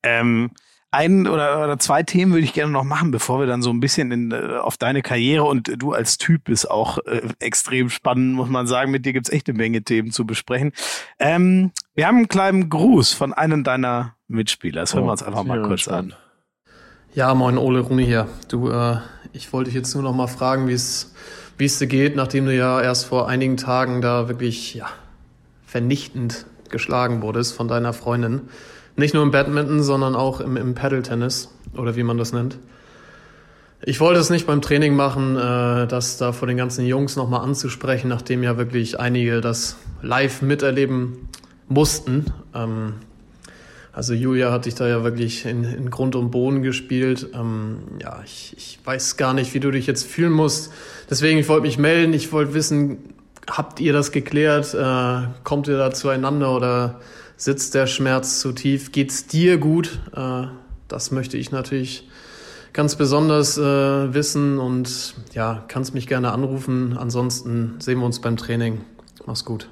[0.03, 0.51] Ähm,
[0.93, 3.79] ein oder, oder zwei Themen würde ich gerne noch machen, bevor wir dann so ein
[3.79, 8.35] bisschen in, äh, auf deine Karriere und du als Typ bist auch äh, extrem spannend,
[8.35, 8.91] muss man sagen.
[8.91, 10.71] Mit dir gibt's echt eine Menge Themen zu besprechen.
[11.19, 14.81] Ähm, wir haben einen kleinen Gruß von einem deiner Mitspieler.
[14.81, 16.13] Das hören oh, wir uns einfach mal kurz an.
[17.13, 18.27] Ja, moin Ole Runi hier.
[18.47, 18.97] Du, äh,
[19.33, 21.13] ich wollte dich jetzt nur noch mal fragen, wie es
[21.57, 24.87] wie es dir geht, nachdem du ja erst vor einigen Tagen da wirklich ja,
[25.65, 28.41] vernichtend geschlagen wurdest von deiner Freundin.
[28.95, 32.59] Nicht nur im Badminton, sondern auch im, im Paddle-Tennis oder wie man das nennt.
[33.85, 37.41] Ich wollte es nicht beim Training machen, äh, das da vor den ganzen Jungs nochmal
[37.41, 41.27] anzusprechen, nachdem ja wirklich einige das live miterleben
[41.67, 42.27] mussten.
[42.53, 42.93] Ähm,
[43.91, 47.27] also Julia hat dich da ja wirklich in, in Grund und Boden gespielt.
[47.33, 50.71] Ähm, ja, ich, ich weiß gar nicht, wie du dich jetzt fühlen musst.
[51.09, 52.13] Deswegen, ich wollte mich melden.
[52.13, 52.97] Ich wollte wissen,
[53.47, 54.73] habt ihr das geklärt?
[54.73, 57.01] Äh, kommt ihr da zueinander oder
[57.35, 58.91] Sitzt der Schmerz zu tief?
[58.91, 59.99] Geht's dir gut?
[60.15, 60.47] Äh,
[60.87, 62.07] das möchte ich natürlich
[62.73, 66.97] ganz besonders äh, wissen und ja, kannst mich gerne anrufen.
[66.97, 68.81] Ansonsten sehen wir uns beim Training.
[69.25, 69.69] Mach's gut.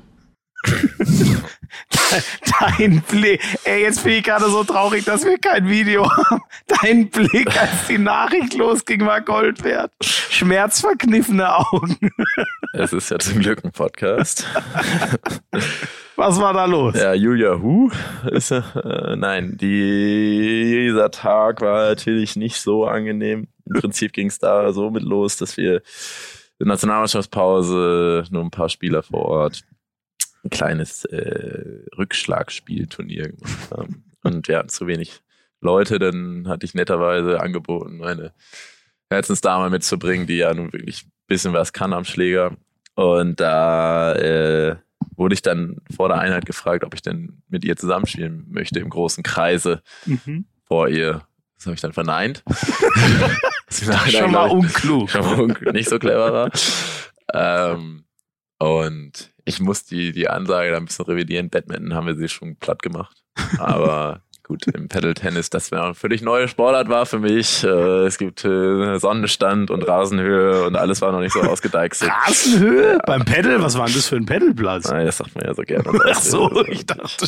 [2.59, 6.41] Dein Blick, ey, jetzt bin ich gerade so traurig, dass wir kein Video haben.
[6.81, 9.91] Dein Blick, als die Nachricht losging, war Gold wert.
[10.01, 11.97] Schmerzverkniffene Augen.
[12.73, 14.47] Es ist ja zum Glück ein Podcast.
[16.15, 16.95] Was war da los?
[16.95, 17.91] Ja, Julia Hu
[18.31, 18.61] ist äh,
[19.17, 23.49] nein, die, dieser Tag war natürlich nicht so angenehm.
[23.65, 25.81] Im Prinzip ging es da so mit los, dass wir
[26.59, 29.63] in Nationalmannschaftspause nur ein paar Spieler vor Ort
[30.43, 34.03] ein kleines äh, Rückschlagspielturnier gemacht haben.
[34.23, 35.21] Und wir hatten zu wenig
[35.59, 38.33] Leute, dann hatte ich netterweise angeboten, meine
[39.09, 42.57] Herzensdame mitzubringen, die ja nun wirklich ein bisschen was kann am Schläger.
[42.95, 44.75] Und da äh,
[45.15, 48.89] wurde ich dann vor der Einheit gefragt, ob ich denn mit ihr zusammenspielen möchte im
[48.89, 50.45] großen Kreise mhm.
[50.65, 51.25] vor ihr.
[51.57, 52.43] Das habe ich dann verneint.
[53.69, 55.09] schon mal unklug.
[55.11, 56.51] Schon mal unklug, nicht so clever war.
[57.33, 58.05] ähm,
[58.57, 61.49] und ich muss die, die Ansage da ein bisschen revidieren.
[61.49, 63.17] Badminton haben wir sie schon platt gemacht.
[63.57, 67.63] Aber gut, im Pedal-Tennis, das wäre eine völlig neue Sportart war für mich.
[67.63, 72.11] Äh, es gibt äh, Sonnenstand und Rasenhöhe und alles war noch nicht so ausgedeichselt.
[72.11, 72.93] Rasenhöhe?
[72.93, 72.99] Ja.
[73.05, 73.61] Beim Pedal?
[73.61, 74.89] Was war denn das für ein Pedalplatz?
[74.89, 75.85] Nein, das sagt man ja so gerne.
[76.05, 77.25] Ach so, ich dachte.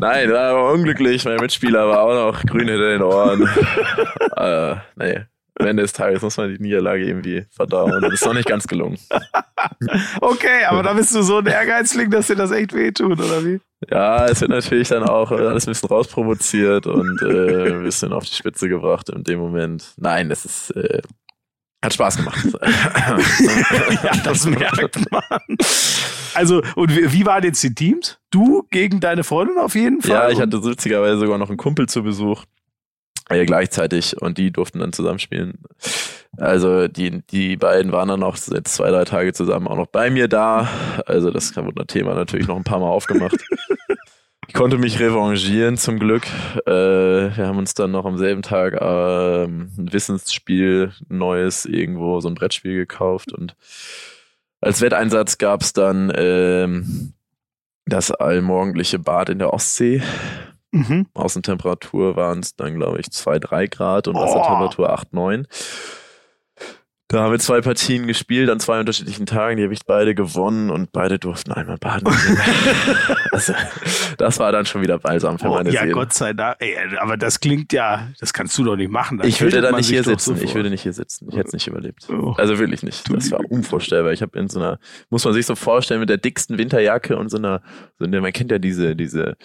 [0.00, 1.24] Nein, da war unglücklich.
[1.24, 3.48] Mein Mitspieler war auch noch grün hinter den Ohren.
[4.36, 5.24] äh, nee.
[5.58, 8.00] Am Ende des Tages muss man die Niederlage irgendwie verdauen.
[8.02, 8.98] Das ist noch nicht ganz gelungen.
[10.20, 13.60] okay, aber da bist du so ein Ehrgeizling, dass dir das echt wehtut, oder wie?
[13.88, 18.24] Ja, es wird natürlich dann auch alles ein bisschen rausprovoziert und äh, ein bisschen auf
[18.24, 19.92] die Spitze gebracht in dem Moment.
[19.96, 21.02] Nein, das ist äh,
[21.84, 22.46] hat Spaß gemacht.
[24.02, 25.58] ja, das merkt man.
[26.32, 28.18] Also, und wie, wie waren jetzt die Teams?
[28.30, 30.10] Du gegen deine Freundin auf jeden Fall?
[30.10, 32.44] Ja, ich hatte witzigerweise sogar noch einen Kumpel zu Besuch.
[33.30, 35.58] Ja, gleichzeitig und die durften dann zusammenspielen.
[36.36, 40.10] Also die, die beiden waren dann auch jetzt zwei, drei Tage zusammen auch noch bei
[40.10, 40.68] mir da.
[41.06, 43.36] Also das wurde ein Thema natürlich noch ein paar Mal aufgemacht.
[44.46, 46.26] Ich konnte mich revanchieren zum Glück.
[46.66, 52.28] Äh, wir haben uns dann noch am selben Tag äh, ein Wissensspiel, neues irgendwo, so
[52.28, 53.56] ein Brettspiel gekauft und
[54.60, 57.14] als Wetteinsatz gab es dann ähm,
[57.84, 60.02] das allmorgendliche Bad in der Ostsee.
[60.74, 61.06] Mhm.
[61.14, 65.46] Außentemperatur waren es dann, glaube ich, 2, 3 Grad und Wassertemperatur 8, 9.
[67.14, 69.56] Da haben wir zwei Partien gespielt an zwei unterschiedlichen Tagen.
[69.56, 72.08] Die habe ich beide gewonnen und beide durften einmal baden.
[73.30, 73.52] also,
[74.18, 75.92] das war dann schon wieder balsam für oh, meine ja, Seele.
[75.92, 76.56] Ja, Gott sei Dank.
[76.58, 79.20] Ey, aber das klingt ja, das kannst du doch nicht machen.
[79.22, 80.42] Ich würde da nicht hier sitzen.
[80.42, 81.28] Ich würde nicht hier sitzen.
[81.30, 82.08] Ich hätte es nicht überlebt.
[82.10, 82.34] Oh.
[82.36, 83.08] Also wirklich nicht.
[83.14, 84.12] Das war unvorstellbar.
[84.12, 87.30] Ich habe in so einer, muss man sich so vorstellen, mit der dicksten Winterjacke und
[87.30, 87.62] so einer,
[87.96, 89.36] so eine, man kennt ja diese, diese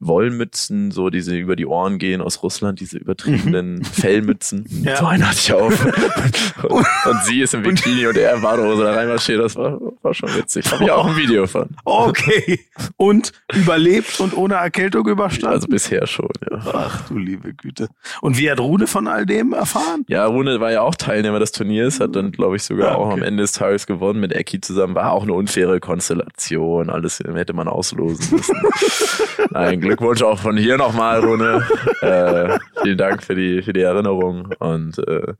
[0.00, 3.84] Wollmützen, so diese über die Ohren gehen aus Russland, diese übertriebenen.
[3.92, 4.66] Fellmützen.
[4.82, 4.96] Ja.
[4.96, 5.86] So eine hatte ich auf.
[7.06, 9.40] Und sie ist im Bikini und er in Badehose da reinmarschiert.
[9.40, 10.70] Das war, war schon witzig.
[10.70, 11.68] Habe ich auch ein Video von.
[11.84, 12.60] Okay.
[12.96, 15.54] Und überlebt und ohne Erkältung überstanden?
[15.54, 16.58] Also bisher schon, ja.
[16.72, 17.88] Ach du liebe Güte.
[18.20, 20.04] Und wie hat Rune von all dem erfahren?
[20.08, 23.04] Ja, Rune war ja auch Teilnehmer des Turniers, hat dann, glaube ich, sogar ja, okay.
[23.04, 24.94] auch am Ende des Tages gewonnen mit Eki zusammen.
[24.94, 26.90] War auch eine unfaire Konstellation.
[26.90, 28.56] Alles hätte man auslosen müssen.
[29.50, 31.66] Nein, Glückwunsch auch von hier nochmal, Rune.
[32.00, 35.34] Äh, vielen Dank für die, für die Erinnerung und äh,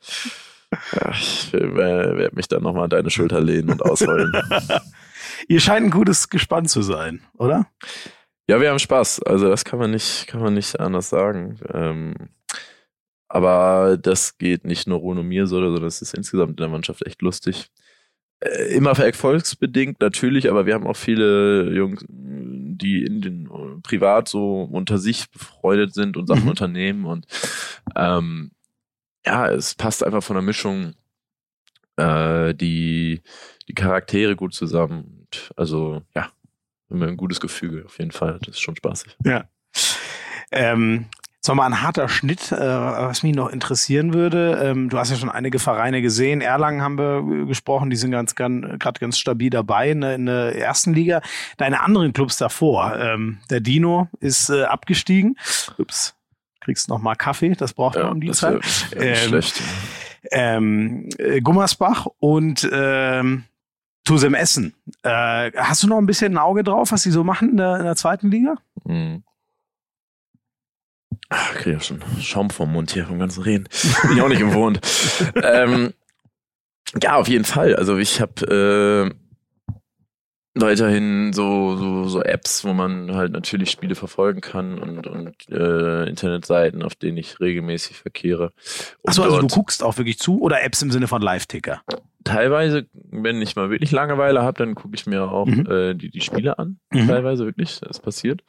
[1.10, 4.32] ich werde mich dann nochmal an deine Schulter lehnen und ausheulen.
[5.48, 7.66] Ihr scheint ein gutes Gespann zu sein, oder?
[8.48, 9.22] Ja, wir haben Spaß.
[9.22, 11.58] Also das kann man nicht, kann man nicht anders sagen.
[11.72, 12.14] Ähm,
[13.28, 16.68] aber das geht nicht nur Ron und mir so, sondern es ist insgesamt in der
[16.68, 17.70] Mannschaft echt lustig.
[18.40, 23.48] Äh, immer erfolgsbedingt natürlich, aber wir haben auch viele Jungs, die in den
[23.82, 26.50] privat so unter sich befreundet sind und Sachen mhm.
[26.50, 27.26] unternehmen und
[27.96, 28.50] ähm,
[29.26, 30.94] ja, es passt einfach von der Mischung
[31.96, 33.22] äh, die,
[33.68, 35.26] die Charaktere gut zusammen.
[35.30, 36.28] Und also, ja,
[36.90, 38.38] immer ein gutes Gefüge auf jeden Fall.
[38.40, 39.16] Das ist schon spaßig.
[39.24, 39.44] Ja.
[40.50, 41.06] Ähm,
[41.44, 44.62] Jetzt nochmal ein harter Schnitt, äh, was mich noch interessieren würde.
[44.64, 46.40] Ähm, du hast ja schon einige Vereine gesehen.
[46.40, 50.56] Erlangen haben wir gesprochen, die sind ganz, ganz gerade ganz stabil dabei in, in, der
[50.58, 51.20] ersten Liga.
[51.58, 55.36] Deine anderen Clubs davor, ähm, der Dino ist äh, abgestiegen.
[55.76, 56.16] Ups,
[56.64, 58.62] kriegst noch mal Kaffee, das braucht man um die Zeit.
[58.96, 59.62] ähm, schlecht.
[60.30, 63.44] Ähm, äh, Gummersbach und ähm,
[64.04, 64.74] Tusem Essen.
[65.02, 67.76] Äh, hast du noch ein bisschen ein Auge drauf, was sie so machen in der,
[67.76, 68.56] in der zweiten Liga?
[68.84, 69.22] Mhm.
[71.30, 73.68] Ach, krieg ja schon Schaum vom Mund hier vom ganzen Reden.
[74.02, 74.80] Bin ich auch nicht gewohnt.
[75.42, 75.92] ähm,
[77.02, 77.74] ja, auf jeden Fall.
[77.76, 79.23] Also ich habe äh,
[80.54, 86.08] weiterhin so, so, so Apps, wo man halt natürlich Spiele verfolgen kann und, und äh,
[86.08, 88.52] Internetseiten, auf denen ich regelmäßig verkehre.
[89.04, 91.82] Achso, also du guckst auch wirklich zu oder Apps im Sinne von Live-Ticker?
[92.22, 95.66] Teilweise, wenn ich mal wirklich Langeweile habe, dann gucke ich mir auch mhm.
[95.70, 96.78] äh, die, die Spiele an.
[96.90, 97.08] Mhm.
[97.08, 98.42] Teilweise wirklich, das passiert.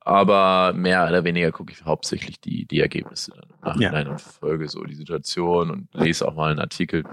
[0.00, 4.12] Aber mehr oder weniger gucke ich hauptsächlich die, die Ergebnisse dann im Nachhinein ja.
[4.12, 7.04] und verfolge so die Situation und lese auch mal einen Artikel.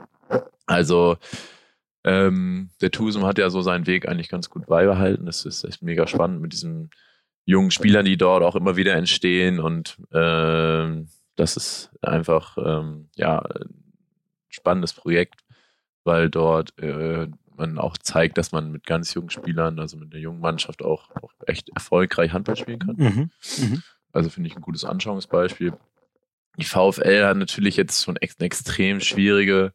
[0.66, 1.18] Also
[2.04, 5.26] ähm, der Tusum hat ja so seinen Weg eigentlich ganz gut beibehalten.
[5.26, 6.90] Das ist echt mega spannend mit diesen
[7.46, 9.60] jungen Spielern, die dort auch immer wieder entstehen.
[9.60, 11.04] Und äh,
[11.36, 13.94] das ist einfach ähm, ja ein
[14.50, 15.42] spannendes Projekt,
[16.04, 17.28] weil dort äh,
[17.58, 21.10] man auch zeigt, dass man mit ganz jungen Spielern, also mit der jungen Mannschaft auch,
[21.22, 22.96] auch echt erfolgreich Handball spielen kann.
[22.98, 23.32] Mhm.
[23.58, 23.84] Mhm.
[24.12, 25.74] Also finde ich ein gutes Anschauungsbeispiel.
[26.58, 29.74] Die VfL hat natürlich jetzt schon eine extrem schwierige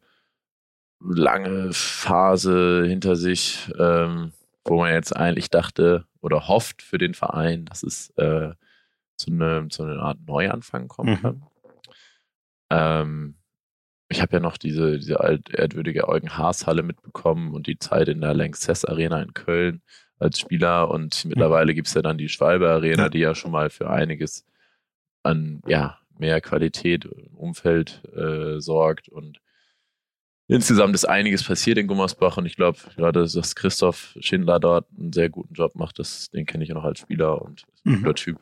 [1.03, 4.31] lange Phase hinter sich, ähm,
[4.65, 8.51] wo man jetzt eigentlich dachte oder hofft für den Verein, dass es äh,
[9.17, 11.21] zu, eine, zu einer Art Neuanfang kommen mhm.
[11.21, 11.43] kann.
[12.69, 13.35] Ähm,
[14.09, 18.85] ich habe ja noch diese, diese altehrwürdige Eugen-Haas-Halle mitbekommen und die Zeit in der Lanxess
[18.85, 19.81] Arena in Köln
[20.19, 21.29] als Spieler und mhm.
[21.29, 24.45] mittlerweile gibt es ja dann die Schwalbe Arena, die ja schon mal für einiges
[25.23, 29.39] an ja, mehr Qualität im Umfeld äh, sorgt und
[30.53, 35.11] insgesamt ist einiges passiert in Gummersbach und ich glaube gerade, dass Christoph Schindler dort einen
[35.11, 37.91] sehr guten Job macht, das, den kenne ich ja noch als Spieler und ist ein
[37.93, 37.97] mhm.
[37.99, 38.39] guter Typ.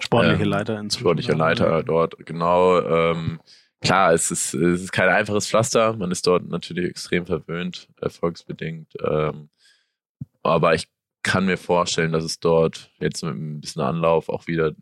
[0.00, 1.00] Sportliche ähm, Leiter inzwischen.
[1.02, 2.80] Sportliche Leiter dort, genau.
[2.80, 3.40] Ähm,
[3.82, 5.92] klar, es ist, es ist kein einfaches Pflaster.
[5.94, 8.94] Man ist dort natürlich extrem verwöhnt, erfolgsbedingt.
[9.06, 9.50] Ähm,
[10.42, 10.88] aber ich
[11.22, 14.72] kann mir vorstellen, dass es dort jetzt mit ein bisschen Anlauf auch wieder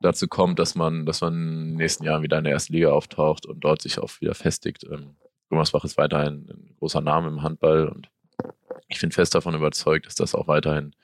[0.00, 2.90] dazu kommt, dass man, dass man in den nächsten Jahren wieder in der ersten Liga
[2.90, 4.84] auftaucht und dort sich auch wieder festigt.
[4.84, 5.16] Ähm,
[5.48, 8.10] Gummersbach ist weiterhin ein großer Name im Handball und
[8.88, 10.94] ich bin fest davon überzeugt, dass das auch weiterhin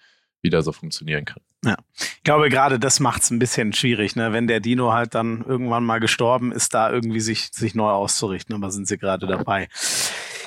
[0.43, 1.43] wieder so funktionieren kann.
[1.65, 4.33] Ja, ich glaube, gerade das macht es ein bisschen schwierig, ne?
[4.33, 8.55] wenn der Dino halt dann irgendwann mal gestorben ist, da irgendwie sich, sich neu auszurichten.
[8.55, 9.69] Aber sind sie gerade dabei.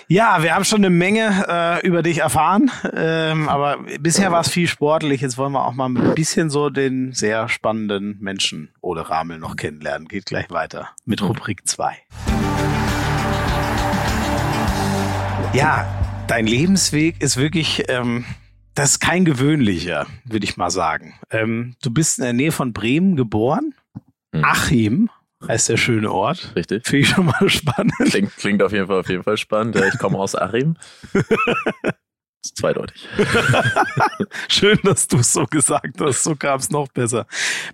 [0.10, 4.48] Ja, wir haben schon eine Menge äh, über dich erfahren, ähm, aber bisher war es
[4.48, 5.20] viel sportlich.
[5.20, 9.58] Jetzt wollen wir auch mal ein bisschen so den sehr spannenden Menschen Ole Ramel noch
[9.58, 10.08] kennenlernen.
[10.08, 11.98] Geht gleich weiter mit Rubrik 2.
[15.54, 15.88] Ja,
[16.28, 18.26] dein Lebensweg ist wirklich, ähm,
[18.76, 21.16] das ist kein gewöhnlicher, würde ich mal sagen.
[21.32, 23.74] Ähm, du bist in der Nähe von Bremen geboren.
[24.32, 24.44] Mhm.
[24.44, 25.10] Achim
[25.48, 26.54] heißt der schöne Ort.
[26.56, 26.86] Richtig.
[26.86, 27.94] Finde ich schon mal spannend.
[27.98, 29.76] Klingt, klingt auf jeden Fall auf jeden Fall spannend.
[29.76, 30.76] Ich komme aus Achim.
[32.44, 33.08] Ist zweideutig.
[34.48, 36.24] Schön, dass du es so gesagt hast.
[36.24, 37.26] So kam es noch besser.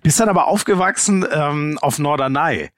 [0.02, 2.70] Bist dann aber aufgewachsen ähm, auf Norderney.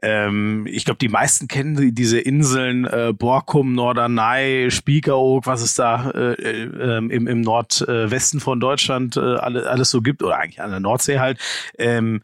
[0.00, 5.74] Ähm, ich glaube, die meisten kennen die, diese Inseln äh, Borkum, Norderney, Spiekeroog, was es
[5.74, 10.60] da äh, äh, im, im Nordwesten von Deutschland äh, alle, alles so gibt, oder eigentlich
[10.62, 11.38] an der Nordsee halt.
[11.78, 12.22] Ähm,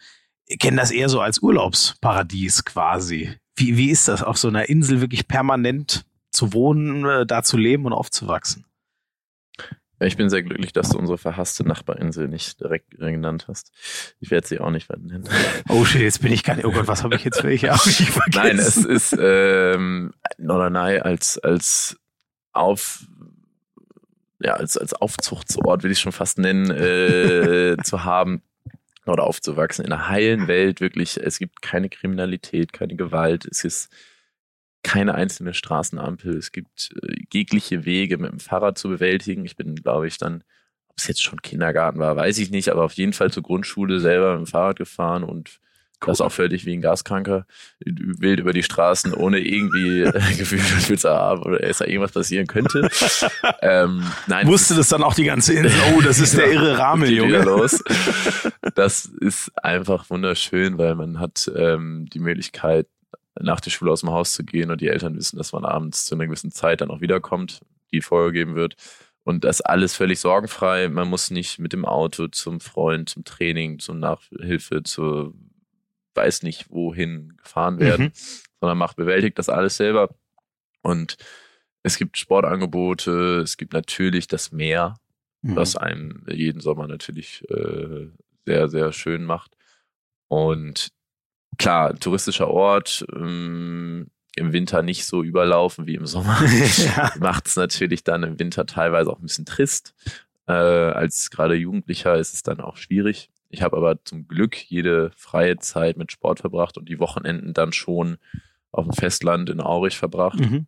[0.60, 3.34] kennen das eher so als Urlaubsparadies quasi.
[3.56, 7.56] Wie, wie ist das, auf so einer Insel wirklich permanent zu wohnen, äh, da zu
[7.56, 8.64] leben und aufzuwachsen?
[10.06, 13.72] Ich bin sehr glücklich, dass du unsere verhasste Nachbarinsel nicht direkt genannt hast.
[14.20, 15.28] Ich werde sie auch nicht weiter nennen.
[15.68, 16.66] Oh shit, jetzt bin ich gar nicht.
[16.66, 17.70] Oh Gott, was habe ich jetzt für welche?
[17.72, 18.46] Hab ich vergessen?
[18.46, 21.96] Nein, es ist ähm, Norderney als als
[22.52, 23.06] auf
[24.40, 28.42] ja als als Aufzuchtsort will ich schon fast nennen äh, zu haben
[29.06, 31.18] oder aufzuwachsen in einer heilen Welt wirklich.
[31.18, 33.46] Es gibt keine Kriminalität, keine Gewalt.
[33.46, 33.90] Es ist
[34.84, 36.36] keine einzelne Straßenampel.
[36.36, 39.44] Es gibt äh, jegliche Wege mit dem Fahrrad zu bewältigen.
[39.44, 40.44] Ich bin, glaube ich, dann,
[40.88, 43.98] ob es jetzt schon Kindergarten war, weiß ich nicht, aber auf jeden Fall zur Grundschule
[43.98, 45.58] selber mit dem Fahrrad gefahren und
[46.02, 46.06] cool.
[46.08, 47.46] das auch völlig wie ein Gaskranker
[47.80, 52.12] wild über die Straßen, ohne irgendwie äh, Gefühl dafür zu haben oder ist da irgendwas
[52.12, 52.88] passieren könnte.
[53.62, 55.72] ähm, nein, Wusste das dann auch die ganze Insel?
[55.96, 57.42] Oh, das ist der irre Rahmen, Junge.
[57.42, 57.82] Los.
[58.76, 62.88] Das ist einfach wunderschön, weil man hat ähm, die Möglichkeit,
[63.40, 66.06] nach der Schule aus dem Haus zu gehen und die Eltern wissen, dass man abends
[66.06, 67.60] zu einer gewissen Zeit dann auch wiederkommt,
[67.92, 68.76] die vorgegeben wird.
[69.24, 70.88] Und das alles völlig sorgenfrei.
[70.88, 75.34] Man muss nicht mit dem Auto zum Freund, zum Training, zum Nachhilfe, zu
[76.14, 78.12] weiß nicht wohin gefahren werden, mhm.
[78.60, 80.14] sondern macht, bewältigt das alles selber.
[80.82, 81.16] Und
[81.82, 84.96] es gibt Sportangebote, es gibt natürlich das Meer,
[85.42, 85.56] mhm.
[85.56, 88.08] was einem jeden Sommer natürlich äh,
[88.46, 89.56] sehr, sehr schön macht.
[90.28, 90.90] Und
[91.58, 96.38] klar, touristischer Ort, ähm, im Winter nicht so überlaufen wie im Sommer.
[96.96, 97.12] ja.
[97.18, 99.94] Macht es natürlich dann im Winter teilweise auch ein bisschen trist.
[100.46, 103.30] Äh, als gerade Jugendlicher ist es dann auch schwierig.
[103.48, 107.72] Ich habe aber zum Glück jede freie Zeit mit Sport verbracht und die Wochenenden dann
[107.72, 108.18] schon
[108.72, 110.40] auf dem Festland in Aurich verbracht.
[110.40, 110.66] Mhm.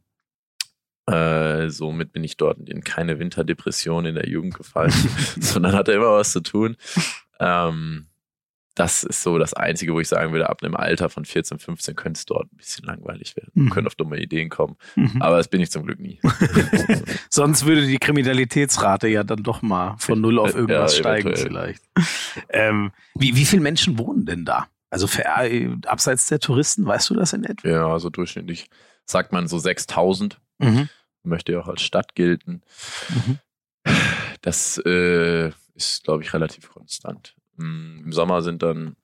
[1.06, 4.92] Äh, somit bin ich dort in keine Winterdepression in der Jugend gefallen,
[5.40, 6.76] sondern hatte immer was zu tun.
[7.40, 8.06] Ähm,
[8.76, 11.96] das ist so das Einzige, wo ich sagen würde, ab einem Alter von 14, 15
[11.96, 13.50] könnte es dort ein bisschen langweilig werden.
[13.54, 13.70] Mhm.
[13.70, 14.76] Können auf dumme Ideen kommen.
[14.96, 15.22] Mhm.
[15.22, 16.20] Aber das bin ich zum Glück nie.
[17.30, 21.82] Sonst würde die Kriminalitätsrate ja dann doch mal von null auf irgendwas ja, steigen vielleicht.
[22.50, 24.68] Ähm, wie, wie viele Menschen wohnen denn da?
[24.90, 27.66] Also für, äh, abseits der Touristen, weißt du das in etwa?
[27.66, 28.68] Ja, also durchschnittlich
[29.06, 30.38] sagt man so 6000.
[30.58, 30.90] Mhm.
[31.22, 32.60] Möchte ja auch als Stadt gelten.
[33.08, 33.38] Mhm.
[34.42, 37.34] Das äh, ist, glaube ich, relativ konstant.
[37.56, 38.96] Mm, Im Sommer sind dann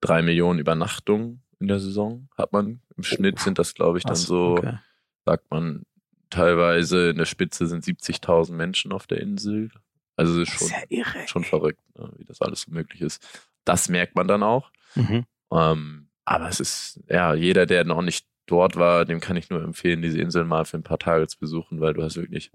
[0.00, 2.80] drei Millionen Übernachtungen in der Saison, hat man.
[2.96, 4.78] Im Schnitt sind das, glaube ich, dann so, okay.
[5.24, 5.84] sagt man,
[6.28, 9.70] teilweise in der Spitze sind 70.000 Menschen auf der Insel.
[10.16, 13.48] Also ist schon, ist ja irre, schon verrückt, ne, wie das alles so möglich ist.
[13.64, 14.70] Das merkt man dann auch.
[14.94, 15.24] Mhm.
[15.52, 19.62] Ähm, aber es ist, ja, jeder, der noch nicht dort war, dem kann ich nur
[19.62, 22.50] empfehlen, diese Insel mal für ein paar Tage zu besuchen, weil du hast wirklich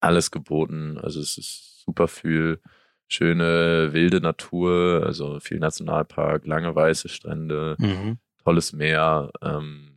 [0.00, 0.98] alles geboten.
[0.98, 2.60] Also es ist super viel
[3.08, 8.18] schöne wilde Natur, also viel Nationalpark, lange weiße Strände, mhm.
[8.44, 9.96] tolles Meer, ähm,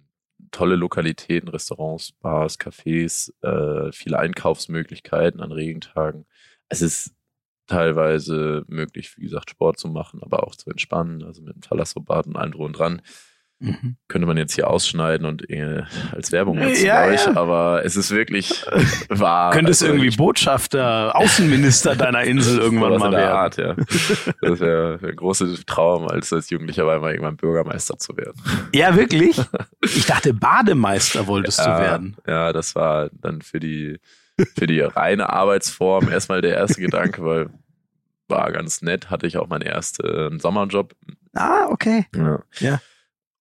[0.51, 6.26] tolle Lokalitäten, Restaurants, Bars, Cafés, äh, viele Einkaufsmöglichkeiten an Regentagen.
[6.70, 7.14] Es ist
[7.68, 12.28] teilweise möglich, wie gesagt, Sport zu machen, aber auch zu entspannen, also mit dem Thalassobad
[12.28, 13.01] und allem drum und dran.
[13.62, 13.97] Mhm.
[14.07, 15.84] Könnte man jetzt hier ausschneiden und äh,
[16.14, 17.36] als Werbung nutzen, ja, ja.
[17.36, 18.66] aber es ist wirklich
[19.10, 19.51] wahr.
[19.51, 23.36] Könntest also, irgendwie Botschafter, Außenminister deiner Insel irgendwann mal werden.
[23.36, 23.76] Art, ja.
[24.41, 28.41] Das wäre der große Traum, als, als Jugendlicher war immer irgendwann Bürgermeister zu werden.
[28.74, 29.39] Ja, wirklich?
[29.82, 32.18] Ich dachte, Bademeister wolltest ja, du werden.
[32.28, 33.99] Ja, das war dann für die,
[34.55, 37.49] für die reine Arbeitsform erstmal der erste Gedanke, weil
[38.28, 40.93] war ganz nett, hatte ich auch meinen ersten Sommerjob.
[41.34, 42.05] Ah, okay.
[42.60, 42.80] Ja.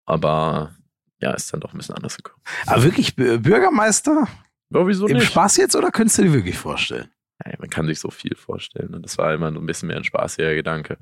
[0.08, 0.76] Aber
[1.22, 2.42] ja, ist dann doch ein bisschen anders gekommen.
[2.66, 4.28] Aber wirklich Bürgermeister?
[4.70, 5.28] Ja, wieso Im nicht?
[5.28, 7.12] Spaß jetzt oder könntest du dir wirklich vorstellen?
[7.46, 8.94] Ja, man kann sich so viel vorstellen.
[8.94, 10.98] Und das war immer ein bisschen mehr ein spaßiger Gedanke.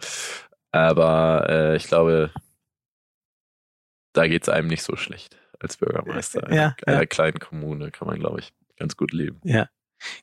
[0.72, 2.32] Aber äh, ich glaube,
[4.14, 6.54] da geht es einem nicht so schlecht als Bürgermeister.
[6.54, 7.06] Ja, in einer ja.
[7.06, 9.40] kleinen Kommune kann man, glaube ich, ganz gut leben.
[9.44, 9.70] Ja.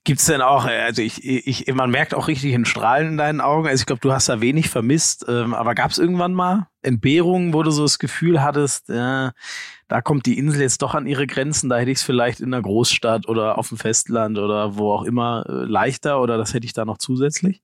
[0.05, 3.41] Gibt's denn auch, äh, also ich, ich, man merkt auch richtig einen Strahlen in deinen
[3.41, 3.69] Augen.
[3.69, 5.25] Also ich glaube, du hast da wenig vermisst.
[5.29, 9.31] Ähm, aber gab's irgendwann mal Entbehrungen, wo du so das Gefühl hattest, äh,
[9.89, 12.53] da kommt die Insel jetzt doch an ihre Grenzen, da hätte ich es vielleicht in
[12.53, 16.67] einer Großstadt oder auf dem Festland oder wo auch immer äh, leichter oder das hätte
[16.67, 17.63] ich da noch zusätzlich?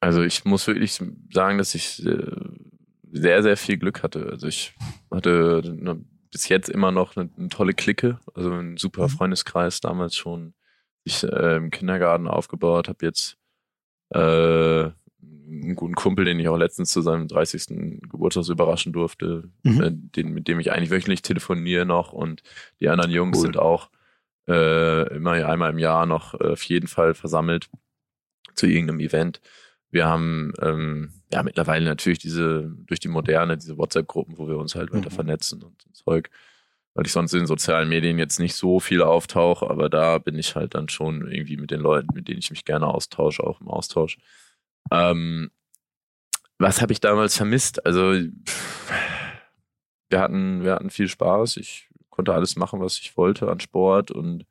[0.00, 1.00] Also ich muss wirklich
[1.32, 2.30] sagen, dass ich äh,
[3.12, 4.28] sehr, sehr viel Glück hatte.
[4.30, 4.74] Also ich
[5.10, 6.00] hatte eine
[6.30, 9.10] bis jetzt immer noch eine, eine tolle Clique, also ein super mhm.
[9.10, 10.54] Freundeskreis damals schon.
[11.04, 13.38] Ich äh, im Kindergarten aufgebaut, habe jetzt
[14.10, 18.00] äh, einen guten Kumpel, den ich auch letztens zu seinem 30.
[18.10, 19.82] Geburtstag überraschen durfte, mhm.
[19.82, 22.42] äh, den, mit dem ich eigentlich wöchentlich telefoniere noch und
[22.80, 23.42] die anderen Jungs cool.
[23.42, 23.90] sind auch
[24.48, 27.68] äh, immer einmal im Jahr noch äh, auf jeden Fall versammelt
[28.54, 29.40] zu irgendeinem Event.
[29.90, 34.74] Wir haben ähm, ja mittlerweile natürlich diese, durch die Moderne, diese WhatsApp-Gruppen, wo wir uns
[34.74, 35.14] halt weiter mhm.
[35.14, 36.30] vernetzen und so Zeug.
[36.94, 40.56] Weil ich sonst in sozialen Medien jetzt nicht so viel auftauche, aber da bin ich
[40.56, 43.68] halt dann schon irgendwie mit den Leuten, mit denen ich mich gerne austausche, auch im
[43.68, 44.18] Austausch.
[44.90, 45.50] Ähm,
[46.58, 47.86] was habe ich damals vermisst?
[47.86, 48.14] Also
[50.10, 51.56] wir hatten, wir hatten viel Spaß.
[51.58, 54.44] Ich konnte alles machen, was ich wollte an Sport und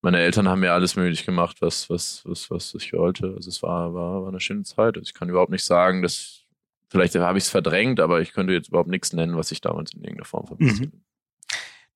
[0.00, 3.34] meine Eltern haben mir alles möglich gemacht, was, was, was, was ich wollte.
[3.36, 4.96] Also es war, war, war eine schöne Zeit.
[4.96, 6.44] Also ich kann überhaupt nicht sagen, dass,
[6.88, 9.92] vielleicht habe ich es verdrängt, aber ich könnte jetzt überhaupt nichts nennen, was ich damals
[9.92, 10.92] in irgendeiner Form vermisst mhm.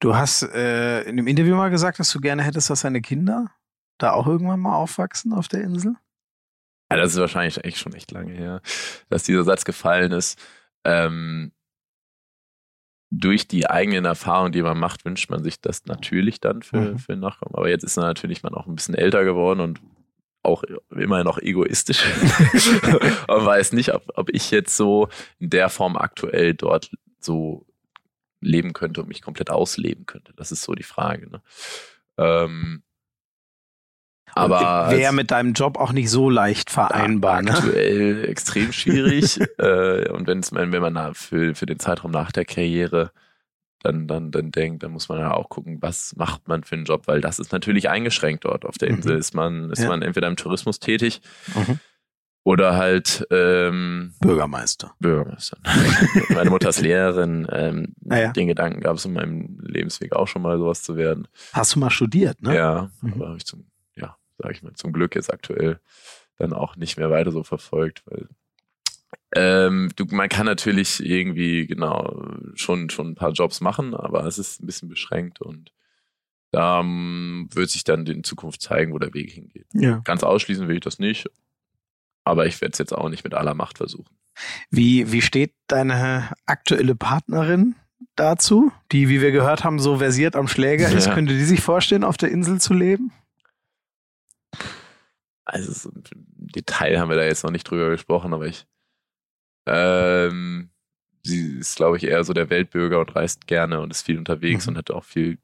[0.00, 3.52] Du hast äh, in dem Interview mal gesagt, dass du gerne hättest, dass deine Kinder
[3.98, 5.94] da auch irgendwann mal aufwachsen auf der Insel?
[6.90, 8.60] Ja, das ist wahrscheinlich echt schon echt lange her,
[9.10, 10.40] dass dieser Satz gefallen ist.
[10.84, 11.52] Ähm,
[13.14, 16.98] durch die eigenen Erfahrungen, die man macht, wünscht man sich das natürlich dann für, mhm.
[16.98, 17.54] für Nachkommen.
[17.54, 19.80] Aber jetzt ist natürlich man auch ein bisschen älter geworden und
[20.42, 22.02] auch immer noch egoistisch
[23.28, 25.08] und weiß nicht, ob, ob ich jetzt so
[25.38, 26.90] in der Form aktuell dort
[27.20, 27.66] so
[28.40, 30.32] leben könnte und mich komplett ausleben könnte.
[30.34, 31.30] Das ist so die Frage.
[31.30, 31.42] Ne?
[32.16, 32.82] Ähm,
[34.34, 37.42] aber wäre mit deinem Job auch nicht so leicht vereinbar.
[37.42, 37.52] Ne?
[37.52, 39.38] Aktuell extrem schwierig.
[39.58, 43.12] äh, und wenn's, wenn man für, für den Zeitraum nach der Karriere
[43.82, 46.84] dann, dann, dann denkt, dann muss man ja auch gucken, was macht man für einen
[46.84, 48.96] Job, weil das ist natürlich eingeschränkt dort auf der mhm.
[48.96, 49.14] Insel.
[49.14, 49.20] Mhm.
[49.20, 49.88] Ist man, ist ja.
[49.88, 51.20] man entweder im Tourismus tätig
[51.54, 51.78] mhm.
[52.44, 54.94] oder halt ähm, Bürgermeister.
[55.00, 55.58] Bürgermeister.
[56.30, 57.46] Meine Mutter ist Lehrerin.
[57.50, 58.32] Ähm, ah, ja.
[58.32, 61.26] Den Gedanken gab es in meinem Lebensweg auch schon mal, sowas zu werden.
[61.52, 62.56] Hast du mal studiert, ne?
[62.56, 63.14] Ja, mhm.
[63.14, 63.66] aber habe ich zum
[64.42, 65.80] sage ich mal, zum Glück jetzt aktuell
[66.38, 68.28] dann auch nicht mehr weiter so verfolgt, weil
[69.34, 74.38] ähm, du, man kann natürlich irgendwie genau schon schon ein paar Jobs machen, aber es
[74.38, 75.72] ist ein bisschen beschränkt und
[76.50, 79.66] da um, wird sich dann in Zukunft zeigen, wo der Weg hingeht.
[79.72, 80.00] Ja.
[80.04, 81.30] Ganz ausschließen will ich das nicht,
[82.24, 84.16] aber ich werde es jetzt auch nicht mit aller Macht versuchen.
[84.70, 87.74] Wie, wie steht deine aktuelle Partnerin
[88.16, 91.06] dazu, die, wie wir gehört haben, so versiert am Schläger ist?
[91.06, 91.14] Ja.
[91.14, 93.12] Könnte die sich vorstellen, auf der Insel zu leben?
[95.44, 96.02] Also so im
[96.54, 98.66] Detail haben wir da jetzt noch nicht drüber gesprochen, aber ich,
[99.66, 100.70] ähm,
[101.22, 104.66] sie ist, glaube ich, eher so der Weltbürger und reist gerne und ist viel unterwegs
[104.66, 104.72] mhm.
[104.72, 105.38] und hat auch viel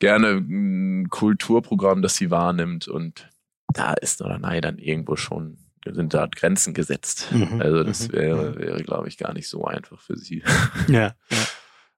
[0.00, 3.28] gerne ein Kulturprogramm, das sie wahrnimmt und
[3.72, 7.32] da ist oder nein dann irgendwo schon sind da Grenzen gesetzt.
[7.32, 7.60] Mhm.
[7.60, 8.12] Also das mhm.
[8.12, 10.42] wäre, wäre, glaube ich, gar nicht so einfach für sie.
[10.88, 11.14] Ja.
[11.30, 11.46] ja.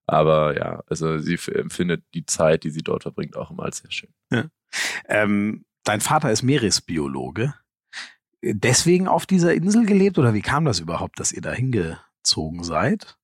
[0.07, 3.91] Aber ja, also sie empfindet die Zeit, die sie dort verbringt, auch immer als sehr
[3.91, 4.13] schön.
[4.31, 4.45] Ja.
[5.09, 7.55] Ähm, dein Vater ist Meeresbiologe.
[8.43, 13.17] Deswegen auf dieser Insel gelebt oder wie kam das überhaupt, dass ihr da hingezogen seid?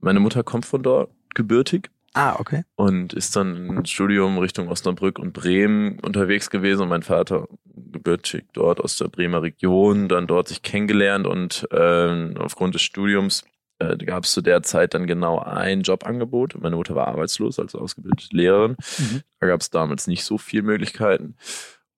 [0.00, 1.90] Meine Mutter kommt von dort gebürtig.
[2.14, 2.64] Ah, okay.
[2.76, 8.46] Und ist dann im Studium Richtung Osnabrück und Bremen unterwegs gewesen und mein Vater gebürtig
[8.54, 13.44] dort aus der Bremer Region, dann dort sich kennengelernt und äh, aufgrund des Studiums
[13.78, 16.58] äh, gab es zu der Zeit dann genau ein Jobangebot.
[16.58, 18.76] Meine Mutter war arbeitslos als ausgebildete Lehrerin.
[18.98, 19.22] Mhm.
[19.40, 21.36] Da gab es damals nicht so viele Möglichkeiten.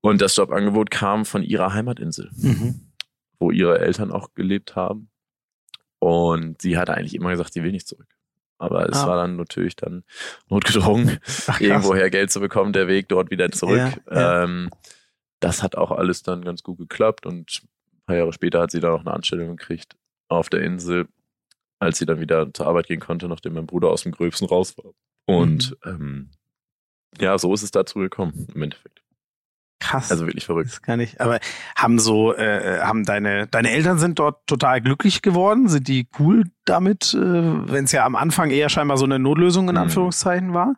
[0.00, 2.92] Und das Jobangebot kam von ihrer Heimatinsel, mhm.
[3.38, 5.10] wo ihre Eltern auch gelebt haben.
[5.98, 8.06] Und sie hat eigentlich immer gesagt, sie will nicht zurück.
[8.58, 9.06] Aber es Ah.
[9.08, 10.04] war dann natürlich dann
[10.48, 13.76] notgedrungen, Ach, irgendwoher Geld zu bekommen, der Weg dort wieder zurück.
[13.78, 14.44] Ja, ja.
[14.44, 14.70] Ähm,
[15.40, 18.80] das hat auch alles dann ganz gut geklappt und ein paar Jahre später hat sie
[18.80, 19.96] dann auch eine Anstellung gekriegt
[20.28, 21.06] auf der Insel,
[21.78, 24.76] als sie dann wieder zur Arbeit gehen konnte, nachdem mein Bruder aus dem Gröbsten raus
[24.78, 24.92] war.
[25.26, 25.90] Und Mhm.
[25.90, 26.30] ähm,
[27.20, 29.02] ja, so ist es dazu gekommen im Endeffekt.
[29.80, 30.10] Krass.
[30.10, 30.70] Also wirklich verrückt.
[30.70, 31.20] Das kann ich.
[31.20, 31.38] Aber
[31.76, 35.68] haben so, äh, haben deine, deine Eltern sind dort total glücklich geworden?
[35.68, 39.68] Sind die cool damit, äh, wenn es ja am Anfang eher scheinbar so eine Notlösung
[39.68, 39.82] in Mhm.
[39.82, 40.74] Anführungszeichen war?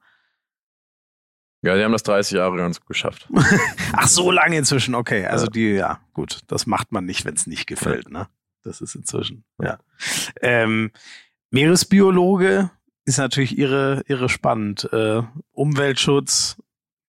[1.63, 3.29] Ja, die haben das 30 Jahre ganz gut geschafft.
[3.93, 5.27] Ach, so lange inzwischen, okay.
[5.27, 5.51] Also Ja.
[5.51, 8.29] die, ja, gut, das macht man nicht, wenn es nicht gefällt, ne?
[8.63, 9.79] Das ist inzwischen, ja.
[10.43, 10.91] Ähm,
[11.51, 12.71] Meeresbiologe
[13.05, 14.89] ist natürlich irre, irre spannend.
[14.93, 15.23] Äh,
[15.53, 16.57] Umweltschutz,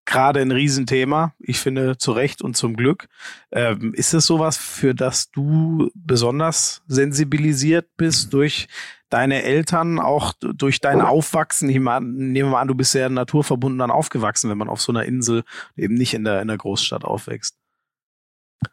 [0.04, 1.34] gerade ein Riesenthema.
[1.38, 3.08] Ich finde zu Recht und zum Glück.
[3.50, 8.68] Ähm, ist es sowas, für das du besonders sensibilisiert bist durch
[9.10, 11.68] deine Eltern, auch durch dein Aufwachsen?
[11.68, 14.92] Ich meine, nehmen wir an, du bist sehr naturverbunden dann aufgewachsen, wenn man auf so
[14.92, 15.44] einer Insel
[15.76, 17.56] eben nicht in der, in der Großstadt aufwächst.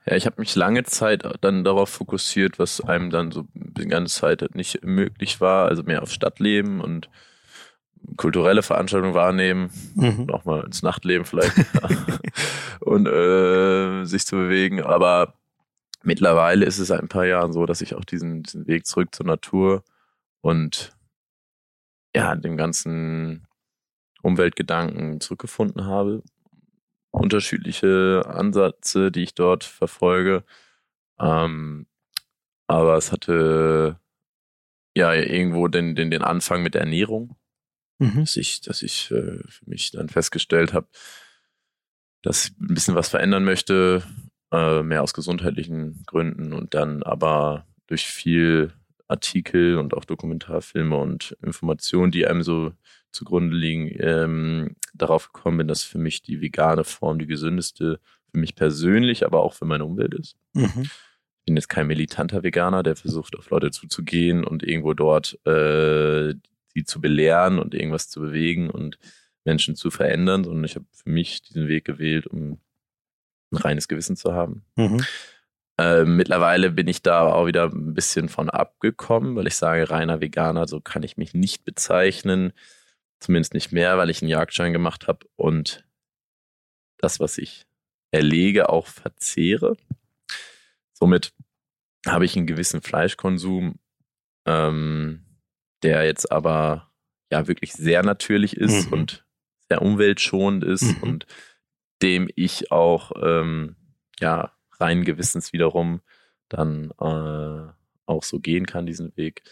[0.05, 4.19] Ja, ich habe mich lange Zeit dann darauf fokussiert, was einem dann so die ganze
[4.19, 7.09] Zeit nicht möglich war, also mehr auf Stadtleben und
[8.17, 10.29] kulturelle Veranstaltungen wahrnehmen, Mhm.
[10.31, 11.53] auch mal ins Nachtleben vielleicht
[12.81, 14.81] und äh, sich zu bewegen.
[14.81, 15.33] Aber
[16.03, 19.13] mittlerweile ist es seit ein paar Jahren so, dass ich auch diesen, diesen Weg zurück
[19.13, 19.83] zur Natur
[20.41, 20.95] und
[22.15, 23.47] ja, dem ganzen
[24.21, 26.23] Umweltgedanken zurückgefunden habe.
[27.11, 30.43] Unterschiedliche Ansätze, die ich dort verfolge.
[31.19, 31.85] Ähm,
[32.67, 33.99] aber es hatte
[34.95, 37.35] ja irgendwo den, den, den Anfang mit der Ernährung
[37.99, 38.21] Mhm.
[38.21, 40.87] dass ich, dass ich äh, für mich dann festgestellt habe,
[42.21, 44.03] dass ich ein bisschen was verändern möchte,
[44.51, 48.73] äh, mehr aus gesundheitlichen Gründen und dann aber durch viel
[49.07, 52.71] Artikel und auch Dokumentarfilme und Informationen, die einem so
[53.11, 57.99] zugrunde liegen, ähm, darauf gekommen bin, dass für mich die vegane Form die gesündeste
[58.31, 60.35] für mich persönlich, aber auch für meine Umwelt ist.
[60.53, 60.83] Mhm.
[60.83, 66.35] Ich bin jetzt kein militanter Veganer, der versucht, auf Leute zuzugehen und irgendwo dort äh,
[66.73, 68.97] sie zu belehren und irgendwas zu bewegen und
[69.45, 72.59] Menschen zu verändern, sondern ich habe für mich diesen Weg gewählt, um
[73.51, 74.65] ein reines Gewissen zu haben.
[74.75, 75.03] Mhm.
[75.79, 80.19] Äh, mittlerweile bin ich da auch wieder ein bisschen von abgekommen, weil ich sage, reiner
[80.19, 82.53] Veganer, so kann ich mich nicht bezeichnen.
[83.19, 85.85] Zumindest nicht mehr, weil ich einen Jagdschein gemacht habe und
[86.97, 87.65] das, was ich
[88.11, 89.77] erlege, auch verzehre.
[90.93, 91.33] Somit
[92.05, 93.79] habe ich einen gewissen Fleischkonsum,
[94.45, 95.25] ähm,
[95.83, 96.89] der jetzt aber
[97.31, 98.93] ja wirklich sehr natürlich ist Mhm.
[98.93, 99.25] und
[99.69, 101.03] sehr umweltschonend ist Mhm.
[101.03, 101.25] und
[102.01, 103.75] dem ich auch ähm,
[104.19, 106.01] ja rein gewissens wiederum
[106.47, 107.71] dann äh,
[108.05, 109.43] auch so gehen kann, diesen Weg.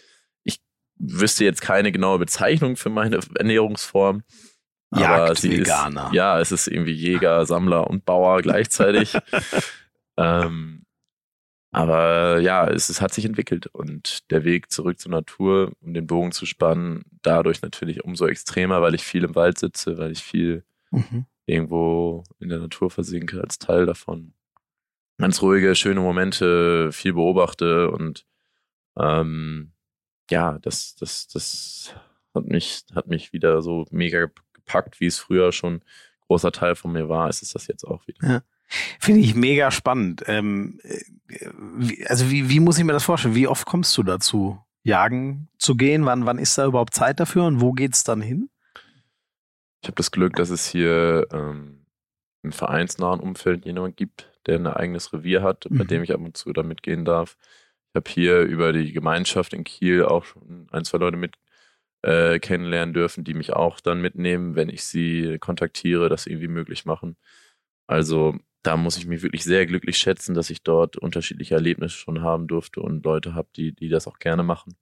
[0.42, 0.60] Ich
[0.96, 4.22] wüsste jetzt keine genaue Bezeichnung für meine Ernährungsform.
[4.90, 6.10] aber sie ist, Jagdveganer.
[6.14, 9.16] ja, es ist irgendwie Jäger, Sammler und Bauer gleichzeitig.
[10.16, 10.86] ähm,
[11.70, 16.06] aber ja, es, es hat sich entwickelt und der Weg zurück zur Natur, um den
[16.06, 20.22] Bogen zu spannen, dadurch natürlich umso extremer, weil ich viel im Wald sitze, weil ich
[20.22, 21.26] viel Mhm.
[21.44, 24.32] irgendwo in der Natur versinke als Teil davon.
[25.18, 28.24] Ganz ruhige, schöne Momente, viel beobachte und
[28.96, 29.72] ähm,
[30.30, 31.94] ja, das, das, das
[32.34, 35.82] hat mich, hat mich wieder so mega gepackt, wie es früher schon
[36.26, 38.44] großer Teil von mir war, ist es das jetzt auch wieder.
[39.00, 40.24] Finde ich mega spannend.
[40.26, 41.00] Ähm, äh,
[41.78, 43.34] wie, also wie, wie muss ich mir das vorstellen?
[43.34, 46.04] Wie oft kommst du dazu, jagen zu gehen?
[46.06, 48.50] Wann, wann ist da überhaupt Zeit dafür und wo geht's dann hin?
[49.82, 51.86] Ich habe das Glück, dass es hier ähm,
[52.42, 55.88] im vereinsnahen Umfeld jemanden gibt, der ein eigenes Revier hat, bei Mhm.
[55.88, 57.36] dem ich ab und zu da mitgehen darf.
[57.92, 61.36] Ich habe hier über die Gemeinschaft in Kiel auch schon ein, zwei Leute mit
[62.02, 66.84] äh, kennenlernen dürfen, die mich auch dann mitnehmen, wenn ich sie kontaktiere, das irgendwie möglich
[66.84, 67.16] machen.
[67.86, 72.22] Also da muss ich mich wirklich sehr glücklich schätzen, dass ich dort unterschiedliche Erlebnisse schon
[72.22, 74.76] haben durfte und Leute habe, die, die das auch gerne machen.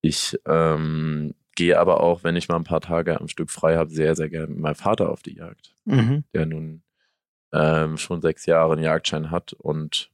[0.00, 3.90] Ich ähm, gehe aber auch, wenn ich mal ein paar Tage am Stück frei habe,
[3.90, 6.24] sehr, sehr gerne mit meinem Vater auf die Jagd, Mhm.
[6.34, 6.82] der nun
[7.52, 10.10] ähm, schon sechs Jahre einen Jagdschein hat und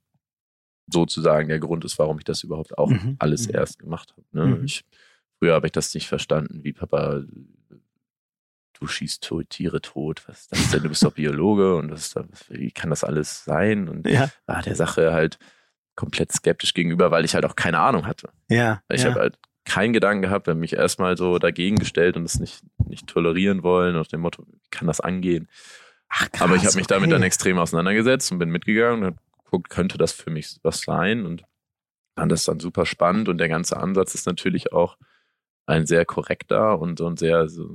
[0.86, 3.16] sozusagen der Grund ist, warum ich das überhaupt auch Mhm.
[3.18, 3.54] alles Mhm.
[3.54, 4.26] erst gemacht habe.
[4.32, 4.56] Ne?
[4.56, 4.64] Mhm.
[4.64, 4.84] Ich,
[5.38, 7.22] früher habe ich das nicht verstanden, wie Papa,
[8.84, 10.82] du schießt Tiere tot, was ist das denn?
[10.82, 13.88] Du bist doch Biologe und was, ist da- wie kann das alles sein?
[13.88, 15.38] Und Ja, war der Sache halt
[15.96, 18.28] komplett skeptisch gegenüber, weil ich halt auch keine Ahnung hatte.
[18.48, 18.82] ja.
[18.88, 19.10] Ich ja.
[19.10, 23.06] habe halt keinen Gedanken gehabt, wenn mich erstmal so dagegen gestellt und es nicht, nicht
[23.06, 25.48] tolerieren wollen, nach dem Motto, wie kann das angehen?
[26.08, 27.12] Ach, krass, Aber ich habe mich damit okay.
[27.12, 31.24] dann extrem auseinandergesetzt und bin mitgegangen und hab geguckt, könnte das für mich was sein?
[31.24, 31.44] Und
[32.16, 34.98] fand das dann super spannend und der ganze Ansatz ist natürlich auch
[35.66, 37.70] ein sehr korrekter und, und sehr so,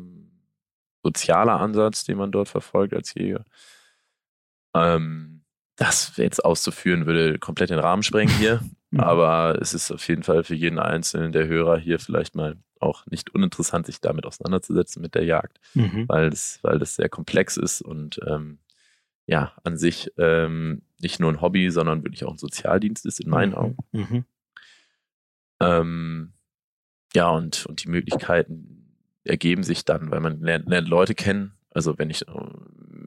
[1.03, 3.45] sozialer Ansatz, den man dort verfolgt als Jäger.
[4.75, 5.41] Ähm,
[5.75, 8.61] das jetzt auszuführen, würde komplett den Rahmen sprengen hier.
[8.91, 9.01] Mhm.
[9.01, 13.05] Aber es ist auf jeden Fall für jeden einzelnen der Hörer hier vielleicht mal auch
[13.05, 16.05] nicht uninteressant, sich damit auseinanderzusetzen mit der Jagd, mhm.
[16.07, 18.57] weil, es, weil das sehr komplex ist und ähm,
[19.27, 23.29] ja, an sich ähm, nicht nur ein Hobby, sondern wirklich auch ein Sozialdienst ist in
[23.29, 23.57] meinen mhm.
[23.57, 23.77] Augen.
[23.91, 24.25] Mhm.
[25.59, 26.33] Ähm,
[27.13, 28.78] ja, und, und die Möglichkeiten
[29.29, 31.53] ergeben sich dann, weil man lernt, lernt Leute kennen.
[31.71, 32.31] Also wenn ich äh,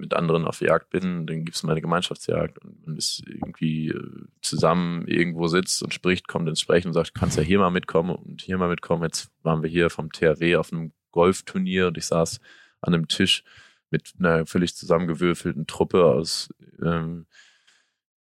[0.02, 4.26] mit anderen auf Jagd bin, dann gibt es meine Gemeinschaftsjagd und man ist irgendwie äh,
[4.40, 8.14] zusammen irgendwo sitzt und spricht, kommt ins Sprechen und sagt, kannst ja hier mal mitkommen
[8.14, 9.02] und hier mal mitkommen.
[9.02, 12.40] Jetzt waren wir hier vom THW auf einem Golfturnier und ich saß
[12.80, 13.44] an einem Tisch
[13.90, 16.48] mit einer völlig zusammengewürfelten Truppe aus
[16.82, 17.26] ähm,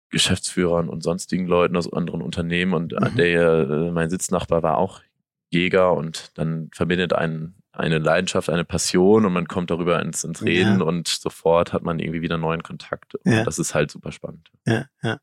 [0.10, 3.16] Geschäftsführern und sonstigen Leuten aus anderen Unternehmen und mhm.
[3.18, 5.02] der äh, mein Sitznachbar war auch
[5.50, 10.42] Jäger und dann verbindet einen eine Leidenschaft, eine Passion und man kommt darüber ins, ins
[10.44, 10.86] Reden ja.
[10.86, 13.16] und sofort hat man irgendwie wieder neuen Kontakt.
[13.16, 13.44] Und ja.
[13.44, 14.52] das ist halt super spannend.
[14.66, 15.20] Ja, ja.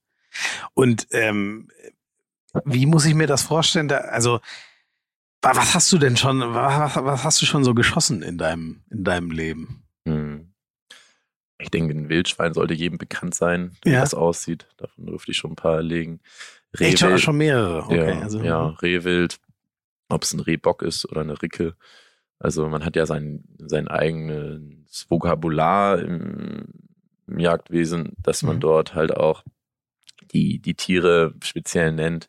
[0.75, 1.69] Und ähm,
[2.65, 3.89] wie muss ich mir das vorstellen?
[3.89, 4.41] Da, also
[5.43, 9.05] was hast du denn schon, was, was, hast du schon so geschossen in deinem, in
[9.05, 9.85] deinem Leben?
[10.07, 10.53] Hm.
[11.59, 14.01] Ich denke, ein Wildschwein sollte jedem bekannt sein, wie ja.
[14.01, 14.67] das aussieht.
[14.77, 16.21] Davon dürfte ich schon ein paar legen.
[16.75, 17.85] Rehwild, Echt schon, schon mehrere?
[17.85, 19.39] Okay, ja, also, ja, Rehwild,
[20.09, 21.77] ob es ein Rehbock ist oder eine Ricke.
[22.45, 26.67] Also man hat ja sein, sein eigenes Vokabular im,
[27.27, 28.61] im Jagdwesen, dass man mhm.
[28.61, 29.45] dort halt auch
[30.31, 32.27] die, die Tiere speziell nennt.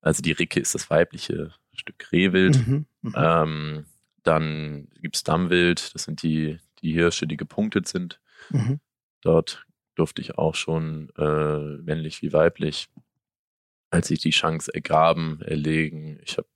[0.00, 2.66] Also die Ricke ist das weibliche Stück Rehwild.
[2.66, 2.86] Mhm.
[3.02, 3.14] Mhm.
[3.16, 3.86] Ähm,
[4.24, 8.20] dann gibt's Dammwild, das sind die, die Hirsche, die gepunktet sind.
[8.50, 8.80] Mhm.
[9.20, 12.88] Dort durfte ich auch schon äh, männlich wie weiblich,
[13.90, 16.18] als ich die Chance ergraben, erlegen.
[16.24, 16.48] Ich habe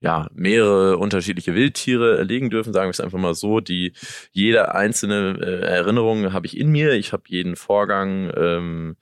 [0.00, 3.60] ja, mehrere unterschiedliche Wildtiere erlegen dürfen, sagen wir es einfach mal so.
[3.60, 3.92] Die
[4.32, 6.92] jede einzelne äh, Erinnerung habe ich in mir.
[6.92, 8.96] Ich habe jeden Vorgang, ähm,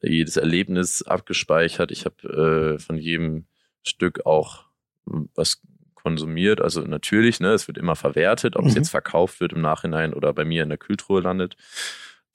[0.00, 1.90] jedes Erlebnis abgespeichert.
[1.90, 3.46] Ich habe äh, von jedem
[3.82, 4.64] Stück auch
[5.06, 5.60] hm, was
[5.94, 6.60] konsumiert.
[6.60, 8.68] Also natürlich, ne, es wird immer verwertet, ob mhm.
[8.68, 11.56] es jetzt verkauft wird im Nachhinein oder bei mir in der Kühltruhe landet.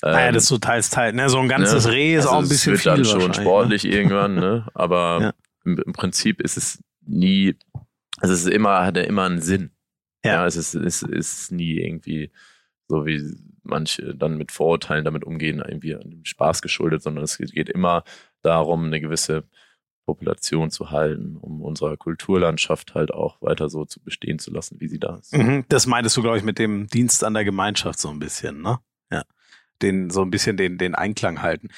[0.02, 1.16] naja, ah das ist so teils, teils.
[1.16, 1.30] Ne?
[1.30, 1.92] So ein ganzes ne?
[1.94, 2.92] Reh ist also auch ein bisschen viel.
[2.92, 3.34] Es wird dann schon ne?
[3.34, 3.92] sportlich ne?
[3.92, 4.68] irgendwann, ne?
[4.74, 5.34] aber ja.
[5.64, 7.56] im, im Prinzip ist es nie,
[8.18, 9.72] also es ist immer, hat er immer einen Sinn.
[10.24, 10.34] Ja.
[10.34, 12.32] ja es, ist, es ist nie irgendwie
[12.88, 13.22] so wie
[13.64, 18.04] manche dann mit Vorurteilen damit umgehen, irgendwie an dem Spaß geschuldet, sondern es geht immer
[18.42, 19.44] darum, eine gewisse
[20.06, 24.88] Population zu halten, um unsere Kulturlandschaft halt auch weiter so zu bestehen zu lassen, wie
[24.88, 25.36] sie da ist.
[25.36, 28.62] Mhm, das meintest du, glaube ich, mit dem Dienst an der Gemeinschaft so ein bisschen,
[28.62, 28.78] ne?
[29.12, 29.24] Ja.
[29.82, 31.70] Den, so ein bisschen den, den Einklang halten.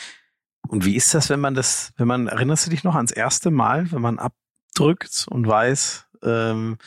[0.68, 3.50] Und wie ist das, wenn man das, wenn man, erinnerst du dich noch ans erste
[3.50, 4.34] Mal, wenn man ab
[4.80, 6.78] drückt und weiß, ähm,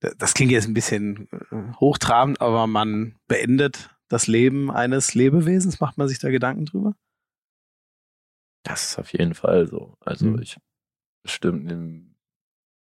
[0.00, 5.80] das klingt jetzt ein bisschen äh, hochtrabend, aber man beendet das Leben eines Lebewesens.
[5.80, 6.94] Macht man sich da Gedanken drüber?
[8.62, 9.94] Das ist auf jeden Fall so.
[10.00, 10.40] Also hm.
[10.42, 10.56] ich
[11.22, 11.70] bestimmt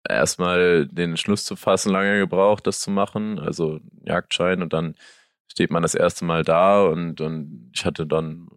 [0.08, 3.40] erstmal den Schluss zu fassen lange gebraucht, das zu machen.
[3.40, 4.96] Also Jagdschein und dann
[5.48, 8.48] steht man das erste Mal da und, und ich hatte dann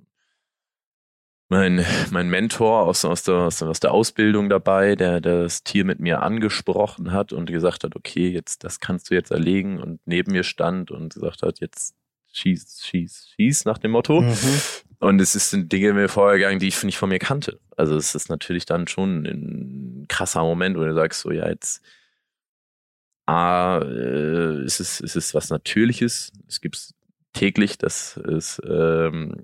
[1.49, 6.01] mein, mein Mentor aus, aus, der, aus der Ausbildung dabei, der, der das Tier mit
[6.01, 10.33] mir angesprochen hat und gesagt hat, okay, jetzt, das kannst du jetzt erlegen und neben
[10.33, 11.95] mir stand und gesagt hat, jetzt
[12.33, 14.23] schieß, schieß, schieß nach dem Motto.
[14.23, 14.61] Mhm.
[15.01, 17.61] Und es ist sind Dinge mir vorher gegangen, die ich nicht von mir kannte.
[17.77, 21.83] Also es ist natürlich dann schon ein krasser Moment, wo du sagst, so ja, jetzt
[23.27, 26.33] A, äh, ist es, ist es was Natürliches.
[26.49, 26.95] Es gibt
[27.33, 29.35] täglich, dass es ähm,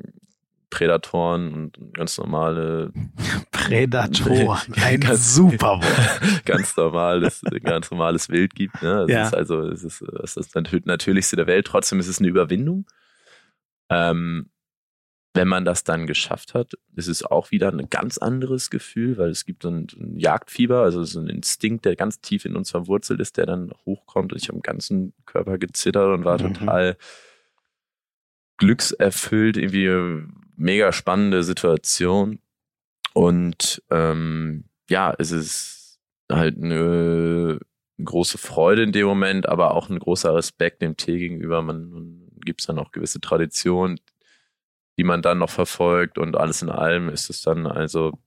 [0.70, 2.92] Prädatoren und ganz normale
[3.50, 6.44] Prädatoren, ein ganz, super Wort.
[6.44, 8.82] ganz normales, ganz normales Wild gibt.
[8.82, 9.06] Ne?
[9.08, 9.26] Ja.
[9.26, 11.66] ist also es ist, es ist das Natürlichste der Welt.
[11.66, 12.86] Trotzdem ist es eine Überwindung.
[13.90, 14.50] Ähm,
[15.34, 19.30] wenn man das dann geschafft hat, ist es auch wieder ein ganz anderes Gefühl, weil
[19.30, 22.70] es gibt so ein, ein Jagdfieber, also so ein Instinkt, der ganz tief in uns
[22.70, 24.32] verwurzelt ist, der dann hochkommt.
[24.32, 26.54] Und ich habe im ganzen Körper gezittert und war mhm.
[26.54, 26.96] total
[28.56, 30.26] glückserfüllt, irgendwie
[30.60, 32.40] mega spannende Situation.
[33.14, 35.98] Und ähm, ja, es ist
[36.30, 37.58] halt eine
[38.02, 41.62] große Freude in dem Moment, aber auch ein großer Respekt dem Tee gegenüber.
[41.62, 44.00] Man, gibt es dann auch gewisse Traditionen,
[44.98, 48.18] die man dann noch verfolgt und alles in allem ist es dann also,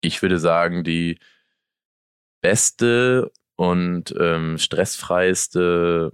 [0.00, 1.18] ich würde sagen, die
[2.40, 6.12] beste und ähm, stressfreiste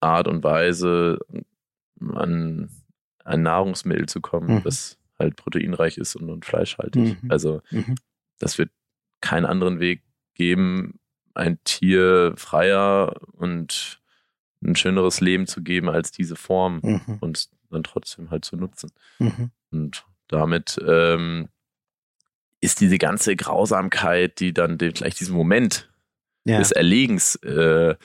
[0.00, 1.18] Art und Weise,
[2.14, 2.70] an
[3.26, 4.62] ein Nahrungsmittel zu kommen, mhm.
[4.62, 7.22] das halt proteinreich ist und, und fleischhaltig.
[7.22, 7.30] Mhm.
[7.30, 7.96] Also mhm.
[8.38, 8.70] das wird
[9.20, 10.02] keinen anderen Weg
[10.34, 10.98] geben,
[11.34, 14.00] ein Tier freier und
[14.62, 17.18] ein schöneres Leben zu geben als diese Form Mhm.
[17.20, 18.90] und dann trotzdem halt zu nutzen.
[19.18, 19.50] Mhm.
[19.70, 21.48] Und damit ähm,
[22.60, 25.90] ist diese ganze Grausamkeit, die dann dem, gleich diesem Moment
[26.44, 26.58] Ja.
[26.58, 27.96] des Erlegens äh,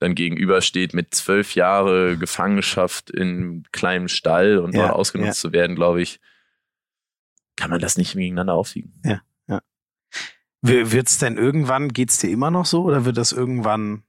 [0.00, 5.52] dann gegenübersteht, mit zwölf Jahre Gefangenschaft in einem kleinen Stall und Ja, dort ausgenutzt zu
[5.52, 6.20] werden, glaube ich,
[7.56, 9.00] kann man das nicht gegeneinander aufwiegen.
[10.62, 14.02] Wird es denn irgendwann, geht's dir immer noch so oder wird das irgendwann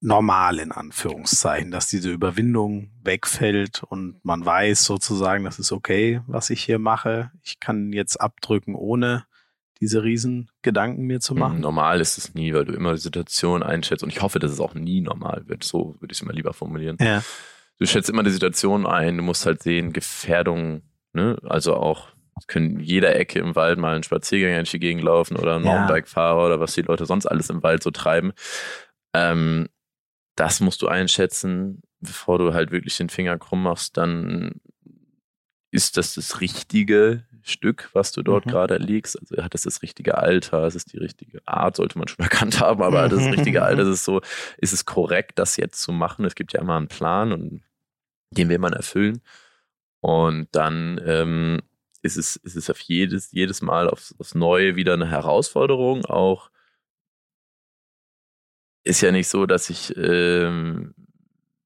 [0.00, 6.50] normal in Anführungszeichen, dass diese Überwindung wegfällt und man weiß sozusagen, das ist okay, was
[6.50, 7.32] ich hier mache.
[7.42, 9.24] Ich kann jetzt abdrücken, ohne
[9.80, 11.60] diese riesen Gedanken mir zu machen.
[11.60, 14.60] Normal ist es nie, weil du immer die Situation einschätzt und ich hoffe, dass es
[14.60, 15.62] auch nie normal wird.
[15.64, 16.96] So würde ich es immer lieber formulieren.
[17.00, 17.22] Ja.
[17.78, 20.82] du schätzt immer die Situation ein, du musst halt sehen, Gefährdung,
[21.12, 21.36] ne?
[21.44, 22.08] Also auch,
[22.46, 25.72] können jeder Ecke im Wald mal ein Spaziergänger durch die Gegend laufen oder ein Ja.
[25.72, 28.32] Mountainbike-Fahrer oder was die Leute sonst alles im Wald so treiben.
[29.12, 29.68] Ähm,
[30.36, 34.60] das musst du einschätzen, bevor du halt wirklich den Finger krumm machst, dann
[35.70, 38.50] ist das das richtige Stück, was du dort Mhm.
[38.50, 39.18] gerade erlegst.
[39.18, 42.60] Also hat das das richtige Alter, es ist die richtige Art, sollte man schon erkannt
[42.60, 43.32] haben, aber hat das Mhm.
[43.32, 44.20] richtige Alter, es ist so,
[44.58, 46.24] ist es korrekt, das jetzt zu machen?
[46.24, 47.62] Es gibt ja immer einen Plan und
[48.30, 49.22] den will man erfüllen.
[50.00, 51.60] Und dann ähm,
[52.02, 56.04] ist es, ist es auf jedes, jedes Mal aufs, aufs Neue wieder eine Herausforderung.
[56.06, 56.50] Auch
[58.84, 60.94] ist ja nicht so, dass ich ähm,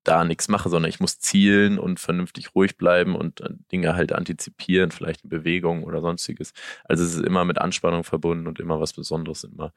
[0.04, 4.12] da nichts mache, sondern ich muss zielen und vernünftig ruhig bleiben und äh, Dinge halt
[4.12, 6.52] antizipieren, vielleicht eine Bewegung oder sonstiges.
[6.84, 9.72] Also es ist immer mit Anspannung verbunden und immer was Besonderes, immer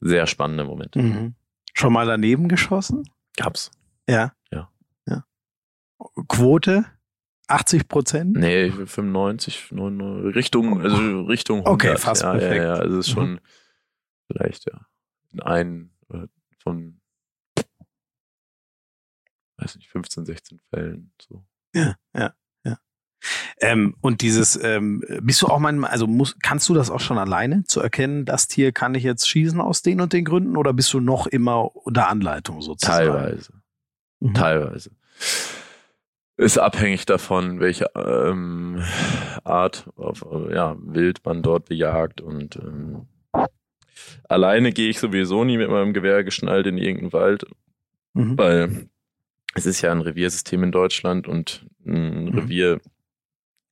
[0.00, 0.98] sehr spannende Momente.
[1.00, 1.34] Mhm.
[1.72, 3.04] Schon mal daneben geschossen?
[3.36, 3.70] Gab's.
[4.08, 4.32] Ja.
[4.52, 4.70] Ja.
[5.06, 5.24] ja.
[6.28, 6.84] Quote
[7.46, 8.36] 80 Prozent?
[8.36, 11.74] Nee, 95, 99, Richtung, also Richtung 100.
[11.74, 12.62] Okay, fast ja, perfekt.
[12.62, 13.20] Ja, ja, also es ist Mhm.
[13.20, 13.40] schon
[14.26, 14.86] vielleicht, ja,
[15.32, 16.26] in einen äh,
[16.58, 16.99] von,
[19.60, 21.44] weiß nicht, 15, 16 Fällen, so.
[21.74, 22.32] Ja, ja,
[22.64, 22.78] ja.
[23.60, 27.18] Ähm, und dieses, ähm, bist du auch manchmal, also muss, kannst du das auch schon
[27.18, 30.72] alleine zu erkennen, das Tier kann ich jetzt schießen aus den und den Gründen oder
[30.72, 33.10] bist du noch immer unter Anleitung sozusagen?
[33.12, 33.52] Teilweise.
[34.20, 34.34] Mhm.
[34.34, 34.90] Teilweise.
[36.36, 38.82] Ist abhängig davon, welche ähm,
[39.44, 43.06] Art auf, ja, Wild man dort bejagt und ähm,
[44.28, 47.44] alleine gehe ich sowieso nie mit meinem Gewehr geschnallt in irgendeinen Wald,
[48.12, 48.36] Mhm.
[48.38, 48.88] weil
[49.54, 52.38] es ist ja ein Reviersystem in Deutschland und ein Mhm.
[52.38, 52.80] Revier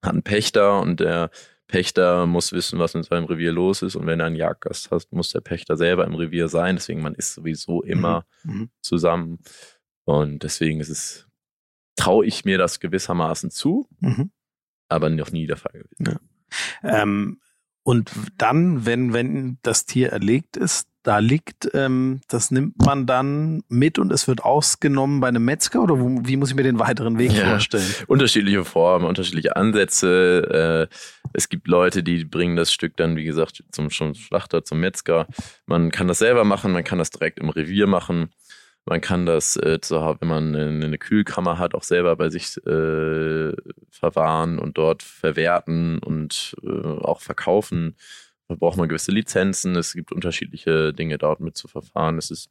[0.02, 1.30] hat einen Pächter und der
[1.66, 5.06] Pächter muss wissen, was mit seinem Revier los ist und wenn er einen Jagdgast hat,
[5.10, 8.70] muss der Pächter selber im Revier sein, deswegen man ist sowieso immer Mhm.
[8.80, 9.38] zusammen
[10.04, 11.26] und deswegen ist es,
[11.96, 14.30] traue ich mir das gewissermaßen zu, Mhm.
[14.88, 16.18] aber noch nie der Fall gewesen.
[16.82, 17.40] Ähm,
[17.82, 23.62] und dann, wenn, wenn das Tier erlegt ist, da liegt, ähm, das nimmt man dann
[23.68, 26.78] mit und es wird ausgenommen bei einem Metzger oder wo, wie muss ich mir den
[26.78, 27.50] weiteren Weg Ja.
[27.50, 27.86] vorstellen?
[28.08, 30.88] Unterschiedliche Formen, unterschiedliche Ansätze.
[30.90, 30.94] Äh,
[31.32, 35.26] es gibt Leute, die bringen das Stück dann, wie gesagt, zum, zum Schlachter, zum Metzger.
[35.66, 38.30] Man kann das selber machen, man kann das direkt im Revier machen.
[38.84, 42.30] Man kann das, äh, zu, Hause, wenn man eine, eine Kühlkammer hat, auch selber bei
[42.30, 43.52] sich äh,
[43.90, 47.96] verwahren und dort verwerten und äh, auch verkaufen.
[48.48, 49.76] Da braucht man gewisse Lizenzen.
[49.76, 52.16] Es gibt unterschiedliche Dinge dort mit zu verfahren.
[52.18, 52.48] Es ist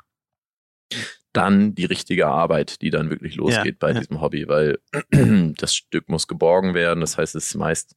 [1.34, 3.99] dann die richtige Arbeit, die dann wirklich losgeht Ja, bei ja.
[3.99, 4.80] diesem Hobby, weil
[5.57, 7.02] das Stück muss geborgen werden.
[7.02, 7.95] Das heißt, es ist meist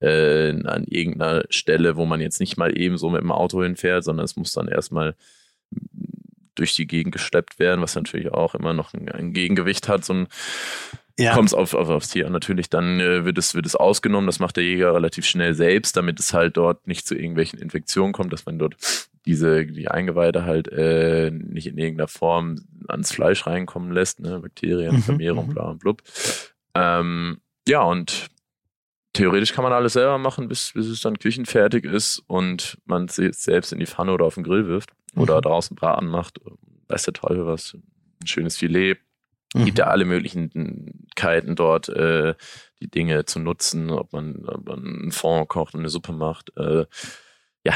[0.00, 4.04] äh, an irgendeiner Stelle, wo man jetzt nicht mal eben so mit dem Auto hinfährt,
[4.04, 5.16] sondern es muss dann erstmal
[6.54, 10.04] durch die Gegend geschleppt werden, was natürlich auch immer noch ein, ein Gegengewicht hat.
[10.04, 10.28] So ein
[11.18, 11.34] Ja.
[11.34, 12.32] kommt es auf, auf, aufs Tier an.
[12.32, 14.26] Natürlich, dann äh, wird, es, wird es ausgenommen.
[14.26, 18.12] Das macht der Jäger relativ schnell selbst, damit es halt dort nicht zu irgendwelchen Infektionen
[18.12, 18.76] kommt, dass man dort
[19.26, 22.56] diese, die Eingeweide halt äh, nicht in irgendeiner Form
[22.88, 24.38] ans Fleisch reinkommen lässt, ne?
[24.38, 25.54] Bakterien, Mhm, Vermehrung, mhm.
[25.54, 26.02] bla und blub.
[26.74, 28.28] Ähm, ja, und
[29.12, 33.16] theoretisch kann man alles selber machen, bis, bis es dann küchenfertig ist und man es
[33.16, 35.42] selbst in die Pfanne oder auf den Grill wirft oder Mhm.
[35.42, 36.38] draußen braten macht.
[36.88, 37.74] Weiß der Teufel was.
[38.22, 38.96] Ein schönes Filet,
[39.54, 39.64] Mhm.
[39.64, 42.34] gibt ja alle Möglichkeiten dort, äh,
[42.80, 46.56] die Dinge zu nutzen, ob man, ob man einen Fond kocht und eine Suppe macht.
[46.56, 46.86] Äh,
[47.64, 47.74] ja,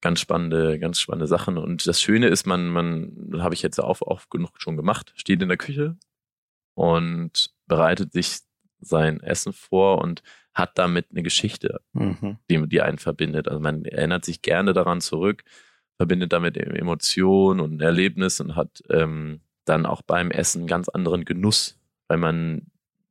[0.00, 1.56] ganz spannende, ganz spannende Sachen.
[1.56, 5.40] Und das Schöne ist, man, man, habe ich jetzt auch, auch genug schon gemacht, steht
[5.42, 5.96] in der Küche
[6.74, 8.40] und bereitet sich
[8.80, 10.22] sein Essen vor und
[10.52, 12.38] hat damit eine Geschichte, Mhm.
[12.50, 13.48] die, die einen verbindet.
[13.48, 15.42] Also man erinnert sich gerne daran zurück,
[15.96, 20.88] verbindet damit Emotionen und ein Erlebnis und hat ähm, dann auch beim Essen einen ganz
[20.88, 21.78] anderen Genuss,
[22.08, 22.66] weil man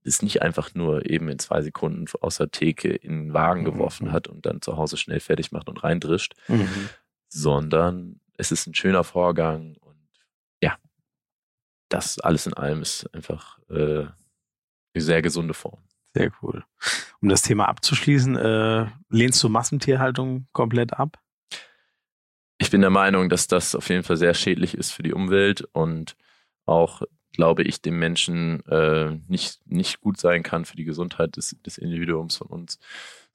[0.06, 3.66] es nicht einfach nur eben in zwei Sekunden aus der Theke in den Wagen Mhm.
[3.66, 6.90] geworfen hat und dann zu Hause schnell fertig macht und reindrischt, Mhm.
[7.30, 9.96] sondern es ist ein schöner Vorgang und
[10.62, 10.76] ja,
[11.90, 14.06] das alles in allem ist einfach äh,
[14.94, 15.80] eine sehr gesunde Form.
[16.16, 16.64] Sehr cool.
[17.22, 21.18] Um das Thema abzuschließen, äh, lehnst du Massentierhaltung komplett ab?
[22.60, 25.62] Ich bin der Meinung, dass das auf jeden Fall sehr schädlich ist für die Umwelt
[25.74, 26.16] und
[26.66, 31.56] auch, glaube ich, dem Menschen äh, nicht, nicht gut sein kann für die Gesundheit des,
[31.66, 32.80] des Individuums von uns,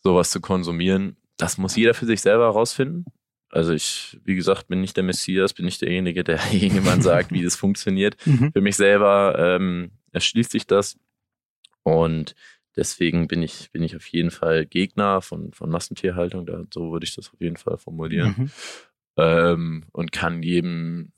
[0.03, 1.17] sowas zu konsumieren.
[1.37, 3.05] Das muss jeder für sich selber herausfinden.
[3.51, 7.43] Also ich, wie gesagt, bin nicht der Messias, bin nicht derjenige, der jemand sagt, wie
[7.43, 8.17] das funktioniert.
[8.27, 8.53] Mhm.
[8.53, 10.99] Für mich selber ähm, erschließt sich das.
[11.83, 12.35] Und
[12.77, 16.45] deswegen bin ich, bin ich auf jeden Fall Gegner von, von Massentierhaltung.
[16.45, 18.35] Da, so würde ich das auf jeden Fall formulieren.
[18.37, 18.51] Mhm.
[19.17, 21.13] Ähm, und kann jedem,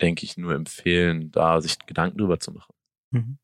[0.00, 2.74] denke ich, nur empfehlen, da sich Gedanken drüber zu machen.
[3.10, 3.38] Mhm.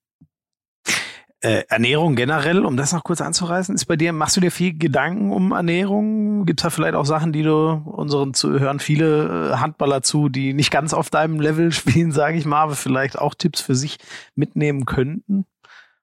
[1.40, 4.76] Äh, Ernährung generell, um das noch kurz anzureißen, ist bei dir, machst du dir viel
[4.76, 6.46] Gedanken um Ernährung?
[6.46, 10.54] Gibt es da vielleicht auch Sachen, die du unseren Zuhörern viele äh, Handballer zu, die
[10.54, 13.98] nicht ganz auf deinem Level spielen, sage ich mal, aber vielleicht auch Tipps für sich
[14.34, 15.44] mitnehmen könnten,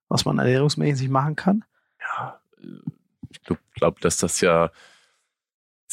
[0.08, 1.66] was man ernährungsmäßig machen kann?
[2.00, 2.40] Ja,
[3.32, 4.70] ich glaube, glaub, dass das ja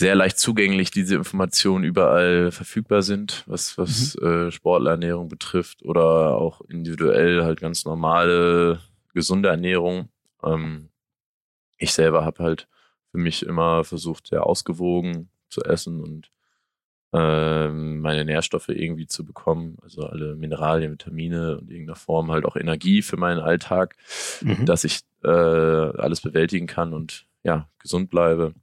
[0.00, 4.26] sehr leicht zugänglich diese Informationen überall verfügbar sind, was, was mhm.
[4.26, 8.80] äh, Sportlerernährung betrifft oder auch individuell halt ganz normale
[9.12, 10.08] gesunde Ernährung.
[10.42, 10.88] Ähm,
[11.76, 12.66] ich selber habe halt
[13.10, 16.30] für mich immer versucht, sehr ausgewogen zu essen und
[17.12, 22.56] ähm, meine Nährstoffe irgendwie zu bekommen, also alle Mineralien, Vitamine und irgendeiner Form halt auch
[22.56, 23.96] Energie für meinen Alltag,
[24.40, 24.64] mhm.
[24.64, 28.54] dass ich äh, alles bewältigen kann und ja, gesund bleibe.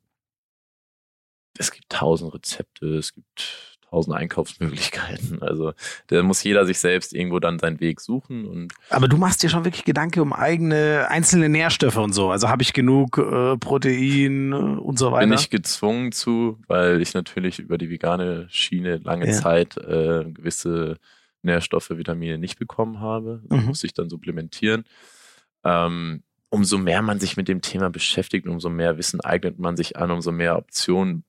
[1.59, 5.39] Es gibt tausend Rezepte, es gibt tausend Einkaufsmöglichkeiten.
[5.47, 5.73] Also
[6.07, 8.45] da muss jeder sich selbst irgendwo dann seinen Weg suchen.
[8.45, 12.31] Und Aber du machst dir schon wirklich Gedanken um eigene einzelne Nährstoffe und so.
[12.31, 15.27] Also habe ich genug äh, Protein äh, und so weiter.
[15.27, 19.33] Bin ich gezwungen zu, weil ich natürlich über die vegane Schiene lange ja.
[19.33, 20.97] Zeit äh, gewisse
[21.43, 23.41] Nährstoffe, Vitamine nicht bekommen habe.
[23.49, 23.65] Mhm.
[23.65, 24.83] musste ich dann supplementieren.
[25.63, 29.97] Ähm, umso mehr man sich mit dem Thema beschäftigt, umso mehr Wissen eignet man sich
[29.97, 31.23] an, umso mehr Optionen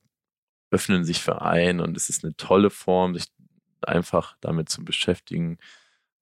[0.71, 3.25] öffnen sich für einen und es ist eine tolle Form, sich
[3.81, 5.57] einfach damit zu beschäftigen.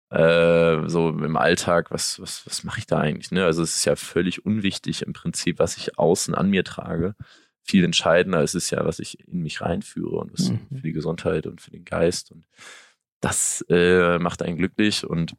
[0.09, 3.31] Äh, so im Alltag, was, was, was mache ich da eigentlich?
[3.31, 3.43] Ne?
[3.43, 7.15] Also es ist ja völlig unwichtig im Prinzip, was ich außen an mir trage.
[7.61, 10.67] Viel entscheidender ist es ja, was ich in mich reinführe und was mhm.
[10.73, 12.31] für die Gesundheit und für den Geist.
[12.31, 12.45] Und
[13.19, 15.35] das äh, macht einen glücklich und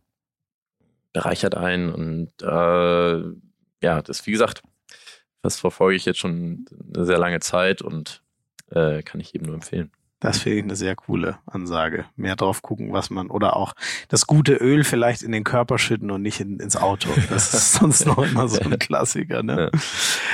[1.14, 1.90] bereichert einen.
[1.90, 3.22] Und äh,
[3.82, 4.62] ja, das, wie gesagt,
[5.40, 8.22] das verfolge ich jetzt schon eine sehr lange Zeit und
[8.78, 9.90] äh, kann ich jedem nur empfehlen.
[10.20, 12.04] Das finde ich eine sehr coole Ansage.
[12.16, 13.74] Mehr drauf gucken, was man, oder auch
[14.08, 17.08] das gute Öl vielleicht in den Körper schütten und nicht in, ins Auto.
[17.30, 19.70] Das ist sonst noch immer so ein Klassiker, ne?
[19.72, 19.80] Ja.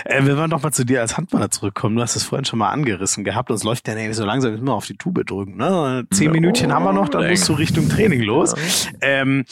[0.07, 2.71] Äh, wenn wir nochmal zu dir als Handballer zurückkommen, du hast es vorhin schon mal
[2.71, 6.07] angerissen gehabt, uns läuft ja nämlich so langsam immer auf die Tube drücken, ne?
[6.11, 8.55] Zehn Minütchen haben wir noch, dann musst du Richtung Training los.
[9.03, 9.45] Ähm,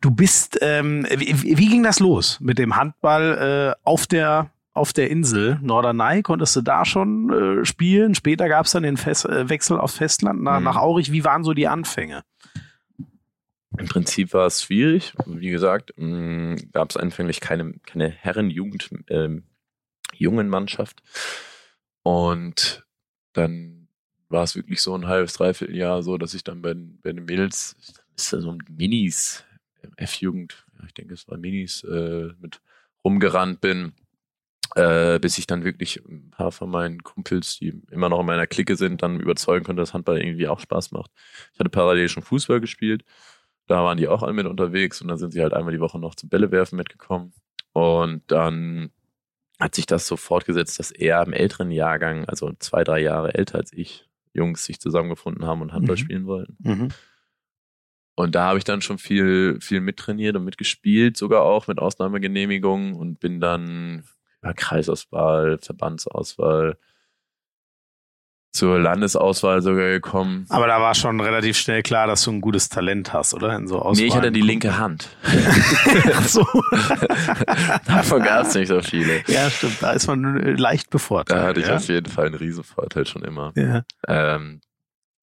[0.00, 4.50] du bist, ähm, wie, wie ging das los mit dem Handball äh, auf der
[4.80, 8.14] auf der Insel Norderney, konntest du da schon äh, spielen.
[8.14, 10.64] Später gab es dann den Fest, äh, Wechsel aufs Festland nach, mhm.
[10.64, 11.12] nach Aurich.
[11.12, 12.24] Wie waren so die Anfänge?
[13.76, 15.12] Im Prinzip war es schwierig.
[15.26, 15.92] Wie gesagt,
[16.72, 19.44] gab es anfänglich keine, keine Herrenjugend, ähm,
[20.16, 21.02] jungen Mannschaft.
[22.02, 22.86] Und
[23.34, 23.88] dann
[24.30, 27.26] war es wirklich so ein halbes, dreiviertel Jahr so, dass ich dann bei, bei den
[27.26, 27.76] Mädels,
[28.16, 29.44] ist da so ein Minis,
[29.96, 32.62] F-Jugend, ich denke, es war Minis, äh, mit
[33.04, 33.92] rumgerannt bin
[34.76, 38.46] äh, bis ich dann wirklich ein paar von meinen Kumpels, die immer noch in meiner
[38.46, 41.10] Clique sind, dann überzeugen konnte, dass Handball irgendwie auch Spaß macht.
[41.52, 43.04] Ich hatte parallel schon Fußball gespielt.
[43.66, 45.98] Da waren die auch alle mit unterwegs und dann sind sie halt einmal die Woche
[45.98, 47.32] noch zum Bällewerfen mitgekommen.
[47.72, 48.90] Und dann
[49.58, 53.58] hat sich das so fortgesetzt, dass er im älteren Jahrgang, also zwei, drei Jahre älter
[53.58, 56.00] als ich, Jungs sich zusammengefunden haben und Handball mhm.
[56.00, 56.56] spielen wollten.
[56.60, 56.88] Mhm.
[58.14, 62.94] Und da habe ich dann schon viel, viel mittrainiert und mitgespielt, sogar auch mit Ausnahmegenehmigungen
[62.94, 64.04] und bin dann
[64.40, 66.76] über Kreisauswahl, Verbandsauswahl,
[68.52, 70.44] zur Landesauswahl sogar gekommen.
[70.48, 73.54] Aber da war schon relativ schnell klar, dass du ein gutes Talent hast, oder?
[73.54, 73.92] In so.
[73.94, 75.08] Nee, ich hatte die linke Hand.
[76.14, 76.44] Ach so.
[77.86, 79.22] Davon gab es nicht so viele.
[79.28, 79.80] Ja, stimmt.
[79.80, 81.40] Da ist man leicht bevorteilt.
[81.40, 81.76] Da hatte ich ja?
[81.76, 83.52] auf jeden Fall einen Riesenvorteil schon immer.
[83.54, 83.84] Ja.
[84.08, 84.60] Ähm,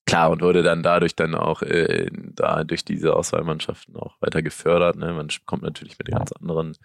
[0.05, 4.95] klar, und wurde dann dadurch dann auch äh, da durch diese Auswahlmannschaften auch weiter gefördert.
[4.95, 5.11] Ne?
[5.11, 6.77] Man kommt natürlich mit ganz anderen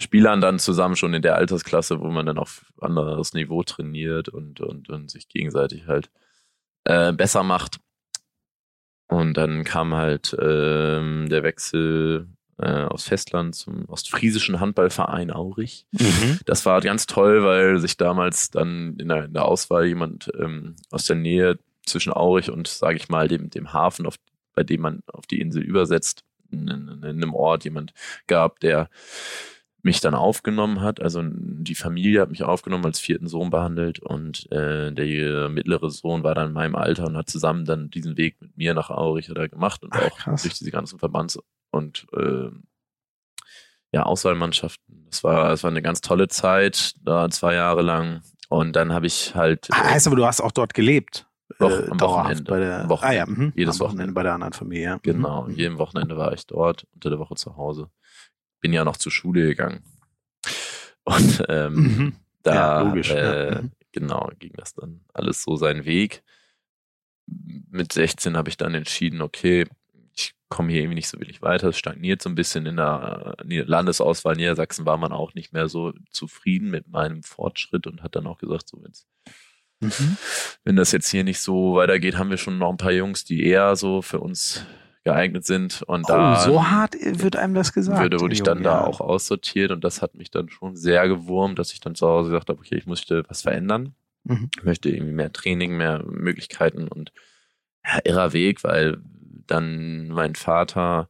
[0.00, 4.60] Spielern dann zusammen schon in der Altersklasse, wo man dann auf anderes Niveau trainiert und,
[4.60, 6.10] und, und sich gegenseitig halt
[6.84, 7.78] äh, besser macht.
[9.08, 12.28] Und dann kam halt ähm, der Wechsel
[12.58, 15.86] äh, aus Festland zum ostfriesischen Handballverein Aurich.
[15.92, 16.38] Mhm.
[16.46, 20.76] Das war ganz toll, weil sich damals dann in der, in der Auswahl jemand ähm,
[20.90, 24.16] aus der Nähe zwischen Aurich und, sage ich mal, dem, dem Hafen, auf,
[24.54, 27.92] bei dem man auf die Insel übersetzt, in, in, in einem Ort jemand
[28.26, 28.88] gab, der
[29.82, 31.00] mich dann aufgenommen hat.
[31.00, 36.22] Also die Familie hat mich aufgenommen, als vierten Sohn behandelt und äh, der mittlere Sohn
[36.22, 39.30] war dann in meinem Alter und hat zusammen dann diesen Weg mit mir nach Aurich
[39.30, 40.42] oder gemacht und Ach, auch krass.
[40.42, 41.38] durch diese ganzen Verbands-
[41.70, 42.50] und äh,
[43.92, 45.06] ja, Auswahlmannschaften.
[45.10, 48.22] Das war, das war eine ganz tolle Zeit, da zwei Jahre lang.
[48.48, 51.26] Und dann habe ich halt Ah, heißt aber, du hast auch dort gelebt.
[51.58, 52.44] Doch, äh, am Wochenende.
[52.44, 53.06] Bei der, Wochenende.
[53.06, 53.52] Ah ja, mhm.
[53.56, 54.12] Jedes am Wochenende.
[54.12, 54.84] bei der anderen Familie.
[54.84, 54.94] ja.
[54.96, 55.00] Mhm.
[55.02, 57.90] Genau, an jedem Wochenende war ich dort, unter der Woche zu Hause.
[58.60, 59.82] Bin ja noch zur Schule gegangen.
[61.04, 62.16] Und ähm, Mhm.
[62.42, 63.62] da Ja, logisch, äh, ja.
[63.62, 63.72] Mhm.
[63.92, 66.22] genau ging das dann alles so seinen Weg.
[67.26, 69.66] Mit 16 habe ich dann entschieden, okay,
[70.16, 71.68] ich komme hier irgendwie nicht so wirklich weiter.
[71.68, 75.92] Es stagniert so ein bisschen in der Landesauswahl Niedersachsen war man auch nicht mehr so
[76.10, 79.06] zufrieden mit meinem Fortschritt und hat dann auch gesagt, so jetzt
[79.82, 80.18] Mhm.
[80.64, 83.42] wenn das jetzt hier nicht so weitergeht, haben wir schon noch ein paar Jungs, die
[83.46, 84.66] eher so für uns
[85.04, 85.82] geeignet sind.
[85.82, 88.00] Und da oh, so hart wird einem das gesagt.
[88.02, 88.86] würde, wurde ich dann Junge, da ja.
[88.86, 92.30] auch aussortiert und das hat mich dann schon sehr gewurmt, dass ich dann zu Hause
[92.30, 93.94] gesagt habe, okay, ich möchte was verändern.
[94.24, 94.50] Mhm.
[94.56, 97.12] Ich möchte irgendwie mehr Training, mehr Möglichkeiten und
[97.84, 98.98] ja, irrer Weg, weil
[99.46, 101.08] dann mein Vater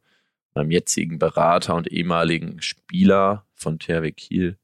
[0.53, 4.57] meinem jetzigen Berater und ehemaligen Spieler von THW Kiel,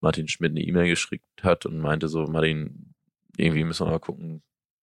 [0.00, 2.94] Martin Schmidt, eine E-Mail geschickt hat und meinte so, Martin,
[3.36, 4.42] irgendwie müssen wir mal gucken,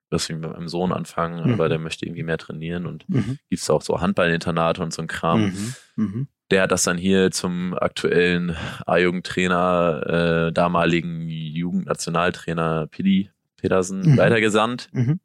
[0.10, 1.54] dass wir mit meinem Sohn anfangen, Mhm.
[1.54, 3.38] aber der möchte irgendwie mehr trainieren und Mhm.
[3.50, 5.74] gibt's auch so Handballinternate und so ein Kram Mhm.
[5.96, 6.28] Mhm.
[6.52, 8.56] der hat das dann hier zum aktuellen
[8.86, 14.18] A-Jugendtrainer, äh, damaligen Jugendnationaltrainer Pidi Pedersen Mhm.
[14.18, 14.88] weitergesandt.
[14.94, 15.20] Mhm.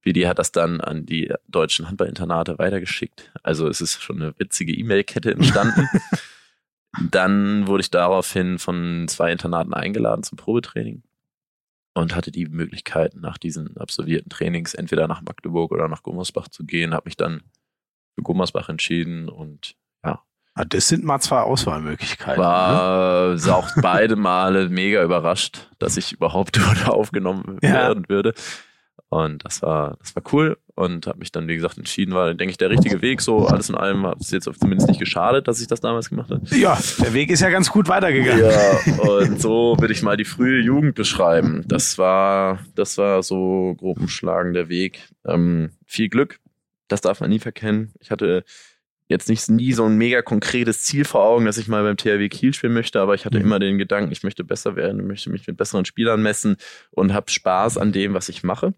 [0.00, 3.32] Pidi hat das dann an die deutschen Handballinternate weitergeschickt.
[3.42, 5.88] Also es ist schon eine witzige E-Mail-Kette entstanden.
[7.10, 11.02] dann wurde ich daraufhin von zwei Internaten eingeladen zum Probetraining
[12.02, 16.64] und hatte die Möglichkeit, nach diesen absolvierten Trainings entweder nach Magdeburg oder nach Gummersbach zu
[16.64, 17.42] gehen, habe mich dann
[18.14, 19.74] für Gummersbach entschieden und
[20.54, 22.40] Ah, Das sind mal zwei Auswahlmöglichkeiten.
[22.42, 22.44] ne?
[22.48, 27.74] war äh, auch beide Male mega überrascht, dass ich überhaupt dort aufgenommen Ja.
[27.74, 28.34] werden würde.
[29.10, 32.50] Und das war, das war cool und habe mich dann, wie gesagt, entschieden, war, denke
[32.50, 33.22] ich, der richtige Weg.
[33.22, 36.30] So alles in allem hat es jetzt zumindest nicht geschadet, dass ich das damals gemacht
[36.30, 36.42] habe.
[36.54, 38.44] Ja, der Weg ist ja ganz gut weitergegangen.
[38.44, 41.64] Ja, und so würde ich mal die frühe Jugend beschreiben.
[41.66, 45.00] Das war, das war so grob umschlagen der Weg.
[45.26, 46.38] Ähm, viel Glück,
[46.88, 47.94] das darf man nie verkennen.
[48.00, 48.44] Ich hatte
[49.08, 52.28] jetzt nicht nie so ein mega konkretes Ziel vor Augen, dass ich mal beim THW
[52.28, 53.44] Kiel spielen möchte, aber ich hatte Mhm.
[53.46, 56.58] immer den Gedanken, ich möchte besser werden, ich möchte mich mit besseren Spielern messen
[56.90, 58.74] und habe Spaß an dem, was ich mache.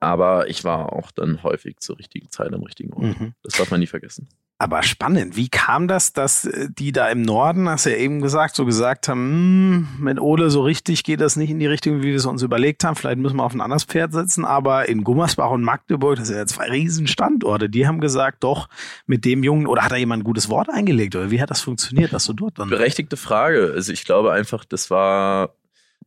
[0.00, 3.18] Aber ich war auch dann häufig zur richtigen Zeit am richtigen Ort.
[3.18, 3.34] Mhm.
[3.42, 4.28] Das darf man nie vergessen.
[4.58, 8.22] Aber spannend, wie kam das, dass äh, die da im Norden, hast du ja eben
[8.22, 11.98] gesagt, so gesagt haben, hm, mit Ole so richtig geht das nicht in die Richtung,
[11.98, 12.96] wie wir es uns überlegt haben.
[12.96, 14.46] Vielleicht müssen wir auf ein anderes Pferd setzen.
[14.46, 18.68] Aber in Gummersbach und Magdeburg, das sind ja zwei riesen Standorte, die haben gesagt, doch,
[19.06, 21.14] mit dem Jungen, oder hat da jemand ein gutes Wort eingelegt?
[21.16, 22.70] Oder wie hat das funktioniert, dass du dort dann.
[22.70, 23.72] Berechtigte Frage.
[23.74, 25.54] Also ich glaube einfach, das war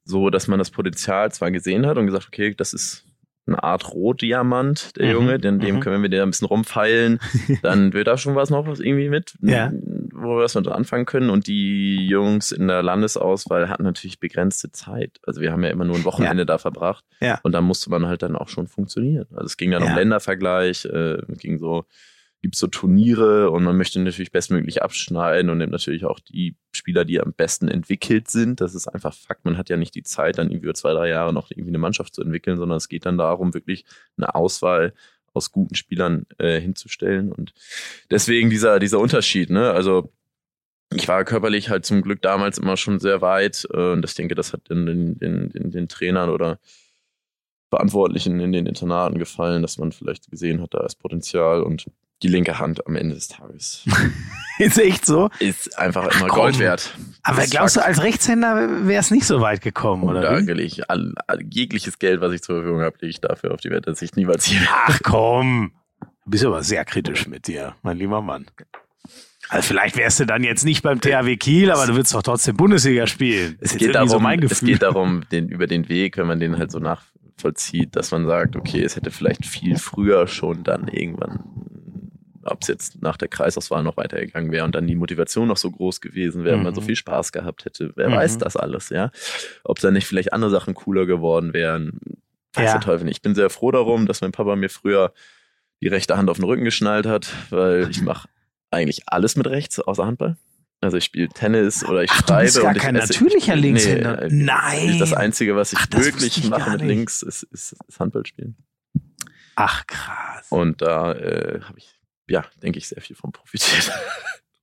[0.05, 3.05] so, dass man das Potenzial zwar gesehen hat und gesagt, okay, das ist
[3.49, 5.79] eine Art Rotdiamant, der Mhm, Junge, denn dem mhm.
[5.81, 7.19] können wir wieder ein bisschen rumfeilen,
[7.61, 9.71] dann wird da schon was noch was irgendwie mit, Ja.
[10.13, 11.29] wo wir was mit anfangen können.
[11.29, 15.19] Und die Jungs in der Landesauswahl hatten natürlich begrenzte Zeit.
[15.25, 17.03] Also wir haben ja immer nur ein Wochenende da verbracht.
[17.21, 17.39] Ja.
[17.43, 19.27] Und da musste man halt dann auch schon funktionieren.
[19.31, 19.89] Also es ging dann Ja.
[19.89, 21.85] um Ländervergleich, äh, es ging so,
[22.41, 27.03] gibt so Turniere und man möchte natürlich bestmöglich abschneiden und nimmt natürlich auch die Spieler,
[27.03, 28.61] die am besten entwickelt sind.
[28.61, 29.43] Das ist einfach Fakt.
[29.45, 31.77] Man hat ja nicht die Zeit, dann irgendwie über zwei, drei Jahre noch irgendwie eine
[31.77, 33.85] Mannschaft zu entwickeln, sondern es geht dann darum, wirklich
[34.17, 34.93] eine Auswahl
[35.33, 37.31] aus guten Spielern äh, hinzustellen.
[37.31, 37.53] Und
[38.09, 39.71] deswegen dieser, dieser Unterschied, ne?
[39.71, 40.11] Also
[40.91, 44.33] ich war körperlich halt zum Glück damals immer schon sehr weit äh, und ich denke,
[44.33, 46.59] das hat den, den, den, den, den Trainern oder
[47.69, 51.85] Verantwortlichen in den Internaten gefallen, dass man vielleicht gesehen hat, da ist Potenzial und
[52.21, 53.85] die linke Hand am Ende des Tages
[54.59, 55.29] Ist echt so.
[55.39, 56.39] ist einfach immer komm.
[56.41, 56.93] Gold wert.
[57.23, 57.89] Aber glaubst du, Fakt.
[57.95, 60.21] als Rechtshänder wäre es nicht so weit gekommen, oder?
[60.21, 63.53] da lege ich all, all, jegliches Geld, was ich zur Verfügung habe, lege ich dafür
[63.53, 65.71] auf die Wette, dass ich niemals hier Ach komm.
[66.25, 68.47] Du bist aber sehr kritisch mit dir, mein lieber Mann.
[69.47, 72.55] Also vielleicht wärst du dann jetzt nicht beim THW Kiel, aber du würdest doch trotzdem
[72.55, 73.57] Bundesliga spielen.
[73.61, 76.71] Es geht, darum, so es geht darum, den, über den Weg, wenn man den halt
[76.71, 81.39] so nachvollzieht, dass man sagt, okay, es hätte vielleicht viel früher schon dann irgendwann,
[82.51, 85.69] ob es jetzt nach der Kreisauswahl noch weitergegangen wäre und dann die Motivation noch so
[85.71, 86.75] groß gewesen wäre, und man Mhm.
[86.75, 87.91] so viel Spaß gehabt hätte.
[87.95, 88.13] Wer Mhm.
[88.15, 89.11] weiß das alles, ja?
[89.63, 91.99] Ob da nicht vielleicht andere Sachen cooler geworden wären.
[92.53, 92.71] Weiß Ja.
[92.73, 93.17] der Teufel nicht.
[93.17, 95.13] Ich bin sehr froh darum, dass mein Papa mir früher
[95.81, 98.27] die rechte Hand auf den Rücken geschnallt hat, weil ich mache
[98.71, 100.35] eigentlich alles mit rechts, außer Handball.
[100.81, 102.43] Also ich spiele Tennis oder ich Ach, du schreibe.
[102.45, 104.21] bist gar und ich kein esse- natürlicher Linkshänder.
[104.23, 104.97] äh, Nein.
[104.99, 108.55] Das Einzige, was ich Ach, wirklich ich mache mit links, ist, ist, ist Handball spielen.
[109.55, 110.47] Ach, krass.
[110.49, 111.98] Und da äh, habe ich,
[112.29, 113.91] ja, denke ich, sehr viel von profitiert.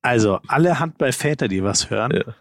[0.02, 2.32] Also, alle Handballväter, die was hören, Ja.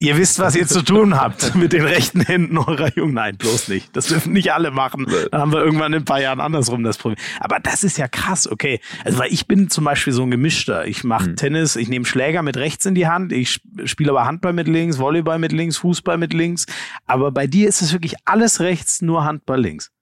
[0.00, 3.14] ihr wisst, was ihr zu tun habt mit den rechten Händen eurer Jungen.
[3.14, 3.94] Nein, bloß nicht.
[3.96, 5.06] Das dürfen nicht alle machen.
[5.30, 7.22] Dann haben wir irgendwann in ein paar Jahren andersrum das Problem.
[7.38, 8.80] Aber das ist ja krass, okay.
[9.04, 10.84] Also, weil ich bin zum Beispiel so ein Gemischter.
[10.88, 11.36] Ich mache Hm.
[11.36, 14.66] Tennis, ich nehme Schläger mit rechts in die Hand, ich sp- spiele aber Handball mit
[14.66, 16.66] links, Volleyball mit links, Fußball mit links.
[17.06, 19.92] Aber bei dir ist es wirklich alles rechts, nur Handball links.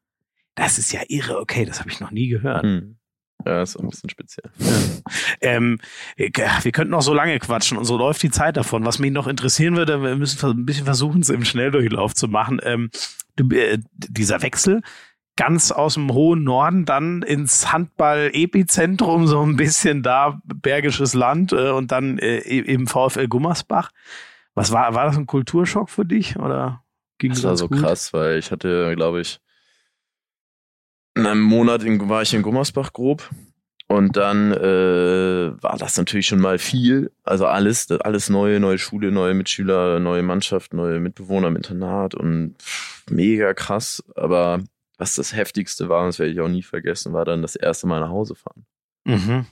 [0.55, 2.63] Das ist ja irre, okay, das habe ich noch nie gehört.
[2.63, 2.97] Hm.
[3.47, 4.51] Ja, ist ein bisschen speziell.
[5.41, 5.79] Ähm,
[6.17, 6.31] wir
[6.73, 8.85] könnten noch so lange quatschen und so läuft die Zeit davon.
[8.85, 12.61] Was mich noch interessieren würde, wir müssen ein bisschen versuchen, es im Schnelldurchlauf zu machen.
[12.63, 12.91] Ähm,
[13.51, 14.83] äh, dieser Wechsel
[15.37, 21.71] ganz aus dem hohen Norden dann ins Handball-Epizentrum, so ein bisschen da Bergisches Land äh,
[21.71, 23.91] und dann äh, eben VfL Gummersbach.
[24.55, 26.85] Was war, war das ein Kulturschock für dich oder
[27.19, 29.41] ging Das war so krass, weil ich hatte, glaube ich,
[31.15, 33.29] in einem Monat in, war ich in Gummersbach grob.
[33.89, 37.13] Und dann äh, war das natürlich schon mal viel.
[37.25, 42.55] Also alles, alles neue, neue Schule, neue Mitschüler, neue Mannschaft, neue Mitbewohner im Internat und
[42.59, 44.03] pff, mega krass.
[44.15, 44.63] Aber
[44.97, 47.87] was das Heftigste war, und das werde ich auch nie vergessen, war dann das erste
[47.87, 48.65] Mal nach Hause fahren.
[49.05, 49.47] Mhm.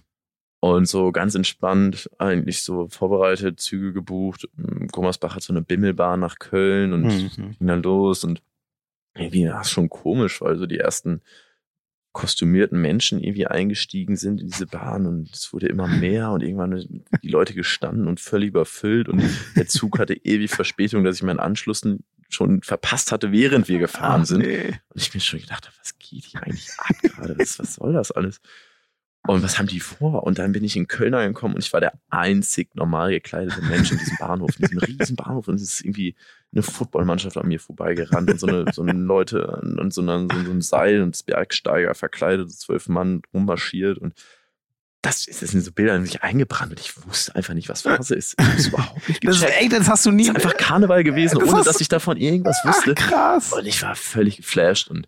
[0.61, 4.49] Und so ganz entspannt, eigentlich so vorbereitet, Züge gebucht.
[4.93, 7.31] Gummersbach hat so eine Bimmelbahn nach Köln und Mhm.
[7.59, 8.43] ging dann los und
[9.15, 11.21] irgendwie war es schon komisch, weil so die ersten
[12.13, 17.05] kostümierten Menschen irgendwie eingestiegen sind in diese Bahn und es wurde immer mehr und irgendwann
[17.23, 19.23] die Leute gestanden und völlig überfüllt und
[19.57, 21.83] der Zug hatte ewig Verspätung, dass ich meinen Anschluss
[22.29, 24.41] schon verpasst hatte, während wir gefahren Ach, sind.
[24.41, 24.69] nee.
[24.89, 27.39] Und ich mir schon gedacht habe, was geht hier eigentlich ab gerade?
[27.39, 28.41] Was, was soll das alles?
[29.27, 30.23] Und was haben die vor?
[30.25, 33.93] Und dann bin ich in Köln angekommen und ich war der einzig normal gekleidete Mensch
[33.93, 35.47] in diesem Bahnhof, in diesem riesen Bahnhof.
[35.47, 36.17] Und es ist irgendwie
[36.53, 40.29] eine Footballmannschaft an mir vorbeigerannt und so eine, so eine Leute an so, einer, so,
[40.45, 44.15] so einem Seil und Bergsteiger verkleidet, zwölf Mann rummarschiert und
[45.03, 48.15] das, das sind so Bilder, die sich eingebrannt und ich wusste einfach nicht, was Phase
[48.15, 48.35] ist.
[48.39, 49.63] Ich hab's überhaupt nicht Das ist gecheckt.
[49.63, 50.27] echt, das hast du nie.
[50.27, 52.95] Das ist einfach Karneval gewesen, Das ohne dass ich davon irgendwas wusste.
[52.99, 53.53] Ach, krass.
[53.55, 55.07] Und ich war völlig geflasht und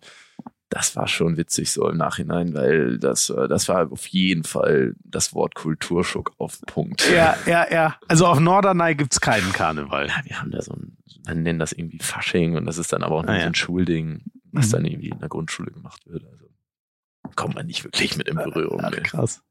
[0.73, 4.95] das war schon witzig so im Nachhinein, weil das, äh, das war auf jeden Fall
[5.03, 7.07] das Wort Kulturschock auf Punkt.
[7.11, 7.95] Ja, ja, ja.
[8.07, 10.07] Also auf Norderney gibt's keinen Karneval.
[10.07, 10.97] Ja, wir haben da so ein,
[11.27, 13.41] man nennt das irgendwie Fasching und das ist dann aber auch nur Ah, ja.
[13.41, 14.71] so ein Schulding, was Mhm.
[14.71, 16.23] dann irgendwie in der Grundschule gemacht wird.
[16.25, 16.45] Also
[17.35, 18.81] kommt man nicht wirklich mit in Berührung.
[18.91, 19.01] Nee.
[19.01, 19.41] krass.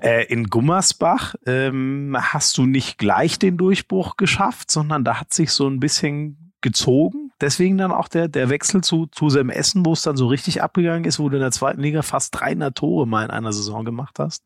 [0.00, 5.50] Äh, in Gummersbach ähm, hast du nicht gleich den Durchbruch geschafft, sondern da hat sich
[5.52, 7.29] so ein bisschen gezogen.
[7.40, 10.62] Deswegen dann auch der, der Wechsel zu, zu Sem Essen, wo es dann so richtig
[10.62, 13.84] abgegangen ist, wo du in der zweiten Liga fast 300 Tore mal in einer Saison
[13.84, 14.44] gemacht hast.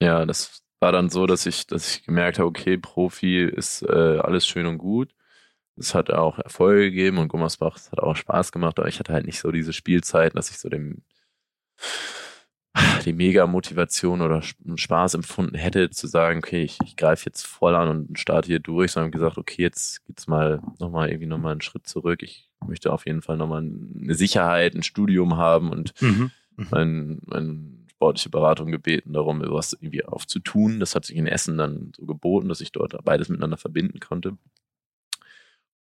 [0.00, 4.18] Ja, das war dann so, dass ich, dass ich gemerkt habe, okay, Profi ist äh,
[4.18, 5.14] alles schön und gut.
[5.76, 9.26] Es hat auch Erfolge gegeben und Gummersbach, hat auch Spaß gemacht, aber ich hatte halt
[9.26, 11.02] nicht so diese Spielzeit, dass ich so dem
[13.04, 17.88] die Mega-Motivation oder Spaß empfunden hätte, zu sagen, okay, ich, ich greife jetzt voll an
[17.88, 21.86] und starte hier durch, sondern gesagt, okay, jetzt geht's mal nochmal irgendwie nochmal einen Schritt
[21.86, 22.22] zurück.
[22.22, 26.30] Ich möchte auf jeden Fall nochmal eine Sicherheit, ein Studium haben und Mhm.
[26.70, 30.80] mein, mein sportliche Beratung gebeten, darum was irgendwie aufzutun.
[30.80, 34.36] Das hat sich in Essen dann so geboten, dass ich dort beides miteinander verbinden konnte.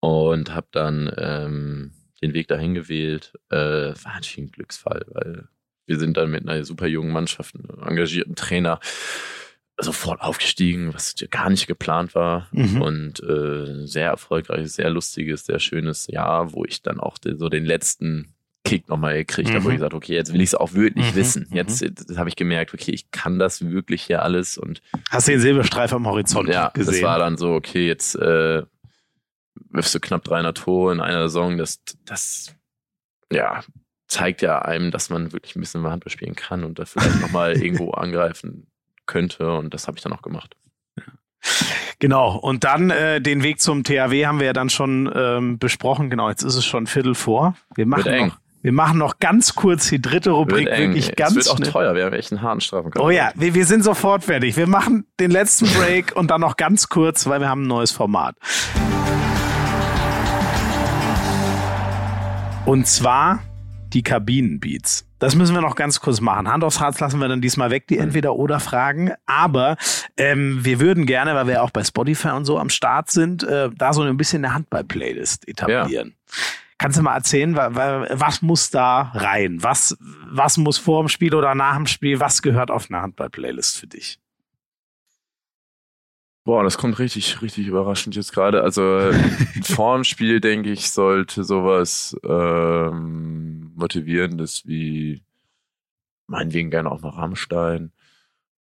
[0.01, 1.93] Und habe dann ähm,
[2.23, 3.33] den Weg dahin gewählt.
[3.51, 5.49] Äh, war natürlich ein Glücksfall, weil
[5.91, 8.79] wir sind dann mit einer super jungen Mannschaft, einem engagierten Trainer,
[9.77, 12.47] sofort aufgestiegen, was gar nicht geplant war.
[12.53, 12.81] Mhm.
[12.81, 17.65] Und äh, sehr erfolgreiches, sehr lustiges, sehr schönes Jahr, wo ich dann auch so den
[17.65, 19.73] letzten Kick nochmal gekriegt habe, wo Mhm.
[19.75, 21.47] ich gesagt okay, jetzt will ich es auch wirklich Mhm, wissen.
[21.51, 21.57] mhm.
[21.57, 25.41] Jetzt äh, habe ich gemerkt, okay, ich kann das wirklich hier alles und Hast den
[25.41, 26.93] Silberstreif am Horizont ja, gesehen?
[26.93, 28.63] das war dann so, okay, jetzt äh,
[29.71, 32.55] wirfst du knapp 300 Tore in einer Saison, das, das,
[33.33, 33.65] ja,
[34.11, 37.57] zeigt ja einem, dass man wirklich ein bisschen Handball spielen kann und da vielleicht nochmal
[37.63, 38.67] irgendwo angreifen
[39.07, 40.57] könnte und das habe ich dann auch gemacht.
[42.01, 46.11] Genau, und dann äh, den Weg zum THW haben wir ja dann schon ähm, besprochen.
[46.11, 47.55] Genau, jetzt ist es schon Viertel vor.
[47.75, 48.27] Wir machen, Wird eng.
[48.29, 51.71] noch, wir machen noch ganz kurz die dritte Rubrik, wirklich ganz es wird auch schnell.
[51.71, 54.57] teuer, wir haben echt einen harten Strafen Oh ja, wir, wir sind sofort fertig.
[54.57, 57.91] Wir machen den letzten Break und dann noch ganz kurz, weil wir haben ein neues
[57.91, 58.37] Format.
[62.67, 63.41] Und zwar
[63.93, 65.07] die Kabinenbeats.
[65.19, 66.49] Das müssen wir noch ganz kurz machen.
[66.51, 69.13] Hand aufs Herz lassen wir dann diesmal weg, die Entweder-Oder-Fragen.
[69.27, 69.77] Aber
[70.17, 73.69] ähm, wir würden gerne, weil wir auch bei Spotify und so am Start sind, äh,
[73.77, 76.15] da so ein bisschen eine Handball-Playlist etablieren.
[76.79, 79.63] Kannst du mal erzählen, wa- wa- was muss da rein?
[79.63, 82.21] Was, was muss vor dem Spiel oder nach dem Spiel?
[82.21, 84.19] Was gehört auf eine Handball-Playlist für dich?
[86.45, 88.63] Boah, das kommt richtig, richtig überraschend jetzt gerade.
[88.63, 89.13] Also äh,
[89.63, 95.25] vor dem Spiel, denke ich, sollte sowas ähm, Motivierendes wie
[96.27, 97.93] meinetwegen gerne auch noch Rammstein.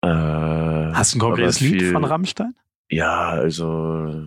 [0.01, 2.55] Äh, Hast du ein konkretes Lied von Rammstein?
[2.89, 4.24] Ja, also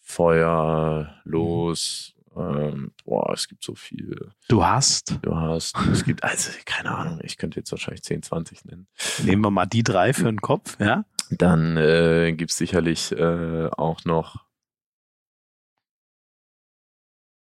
[0.00, 4.32] Feuer, los, ähm, boah, es gibt so viel.
[4.48, 5.18] Du hast?
[5.22, 5.76] Du hast.
[5.92, 8.86] Es gibt, also, keine Ahnung, ich könnte jetzt wahrscheinlich 10, 20 nennen.
[9.22, 11.04] Nehmen wir mal die drei für den Kopf, ja?
[11.30, 14.43] Dann äh, gibt es sicherlich äh, auch noch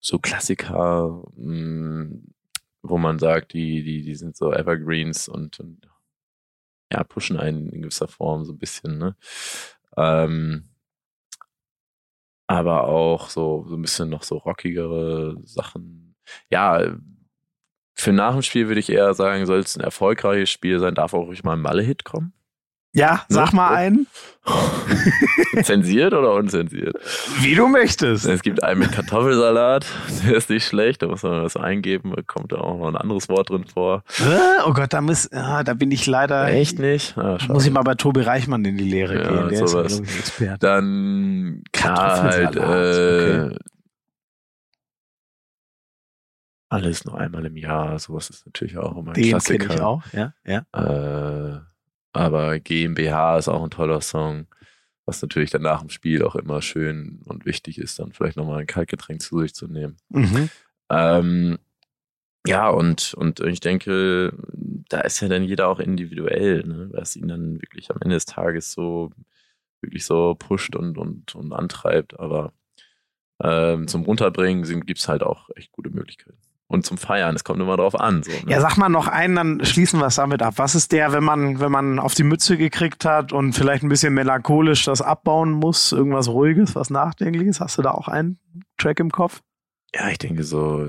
[0.07, 2.35] so Klassiker, mh, hm,
[2.83, 5.89] wo man sagt, die, die, die sind so Evergreens und, und
[6.93, 9.17] ja, pushen einen in gewisser Form so ein bisschen, ne?
[9.97, 10.69] Ähm,
[12.47, 16.15] aber auch so, so ein bisschen noch so rockigere Sachen.
[16.51, 16.97] Ja,
[17.95, 21.15] für nach dem Spiel würde ich eher sagen, soll es ein erfolgreiches Spiel sein, darf
[21.15, 22.33] auch ruhig mal ein Malle-Hit kommen.
[22.97, 24.07] Ja, sag mal einen.
[25.63, 26.97] Zensiert oder unzensiert?
[27.41, 28.25] Wie du möchtest.
[28.25, 29.85] Es gibt einen mit Kartoffelsalat,
[30.27, 32.97] der ist nicht schlecht, da muss man was eingeben, da kommt da auch noch ein
[32.97, 34.03] anderes Wort drin vor.
[34.67, 36.49] Oh Gott, da muss, ah, da bin ich leider.
[36.49, 37.19] Echt nicht?
[37.19, 40.01] Ah, muss ich mal bei Tobi Reichmann in die Lehre ja, gehen, der sowas.
[40.01, 40.59] ist ja, Experte.
[40.61, 43.59] Dann halt, äh, okay.
[46.71, 49.75] alles nur einmal im Jahr, sowas ist natürlich auch immer ein Den Klassiker.
[49.75, 50.65] ich auch, ja, ja.
[50.73, 51.61] Äh,
[52.17, 54.47] aber GmbH ist auch ein toller Song,
[55.05, 58.61] was natürlich dann nach dem Spiel auch immer schön und wichtig ist, dann vielleicht nochmal
[58.61, 59.97] ein Kaltgetränk zu sich zu nehmen.
[60.09, 60.51] Mhm.
[60.91, 61.59] Ähm,
[62.47, 64.33] ja, und, und ich denke,
[64.89, 66.89] da ist ja dann jeder auch individuell, ne?
[66.93, 69.11] was ihn dann wirklich am Ende des Tages so
[69.81, 72.19] wirklich so pusht und, und, und antreibt.
[72.19, 72.53] Aber
[73.43, 76.39] ähm, zum Runterbringen gibt es halt auch echt gute Möglichkeiten
[76.69, 77.35] und zum Feiern.
[77.37, 78.23] Es kommt immer drauf an.
[78.23, 78.39] So, ne?
[78.49, 80.55] Ja, sag mal noch einen, dann schließen wir es damit ab.
[80.57, 83.89] Was ist der, wenn man, wenn man auf die Mütze gekriegt hat und vielleicht ein
[83.89, 85.93] bisschen melancholisch das abbauen muss?
[85.93, 87.61] Irgendwas Ruhiges, was Nachdenkliches?
[87.61, 88.39] Hast du da auch einen
[88.79, 89.43] Track im Kopf?
[89.95, 90.89] Ja, ich denke so,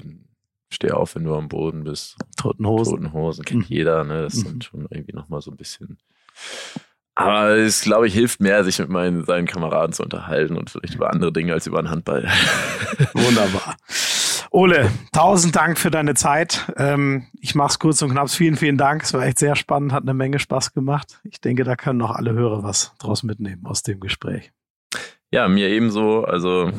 [0.70, 2.18] steh auf, wenn du am Boden bist.
[2.38, 2.96] Toten Hosen.
[2.96, 3.76] Toten Hosen kennt mhm.
[3.76, 4.24] jeder, ne?
[4.24, 4.48] Das mhm.
[4.48, 5.98] sind schon irgendwie nochmal so ein bisschen.
[7.14, 10.94] Aber es, glaube ich, hilft mehr, sich mit meinen, seinen Kameraden zu unterhalten und vielleicht
[10.94, 12.30] über andere Dinge als über einen Handball.
[13.14, 13.76] Wunderbar.
[14.52, 16.72] Ole, tausend Dank für deine Zeit.
[16.78, 18.30] Ähm, ich mache es kurz und knapp.
[18.30, 19.04] Vielen, vielen Dank.
[19.04, 21.20] Es war echt sehr spannend, hat eine Menge Spaß gemacht.
[21.24, 24.52] Ich denke, da können noch alle Hörer was draus mitnehmen aus dem Gespräch.
[25.30, 26.24] Ja, mir ebenso.
[26.24, 26.72] Also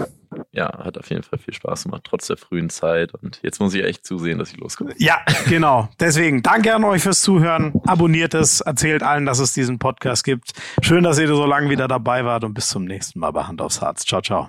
[0.53, 3.15] ja, hat auf jeden Fall viel Spaß gemacht, trotz der frühen Zeit.
[3.15, 4.95] Und jetzt muss ich echt zusehen, dass ich loskomme.
[4.97, 5.19] Ja,
[5.49, 5.89] genau.
[6.01, 7.74] Deswegen danke an euch fürs Zuhören.
[7.86, 10.53] Abonniert es, erzählt allen, dass es diesen Podcast gibt.
[10.81, 13.61] Schön, dass ihr so lange wieder dabei wart und bis zum nächsten Mal bei Hand
[13.61, 14.05] aufs Herz.
[14.05, 14.49] Ciao, ciao.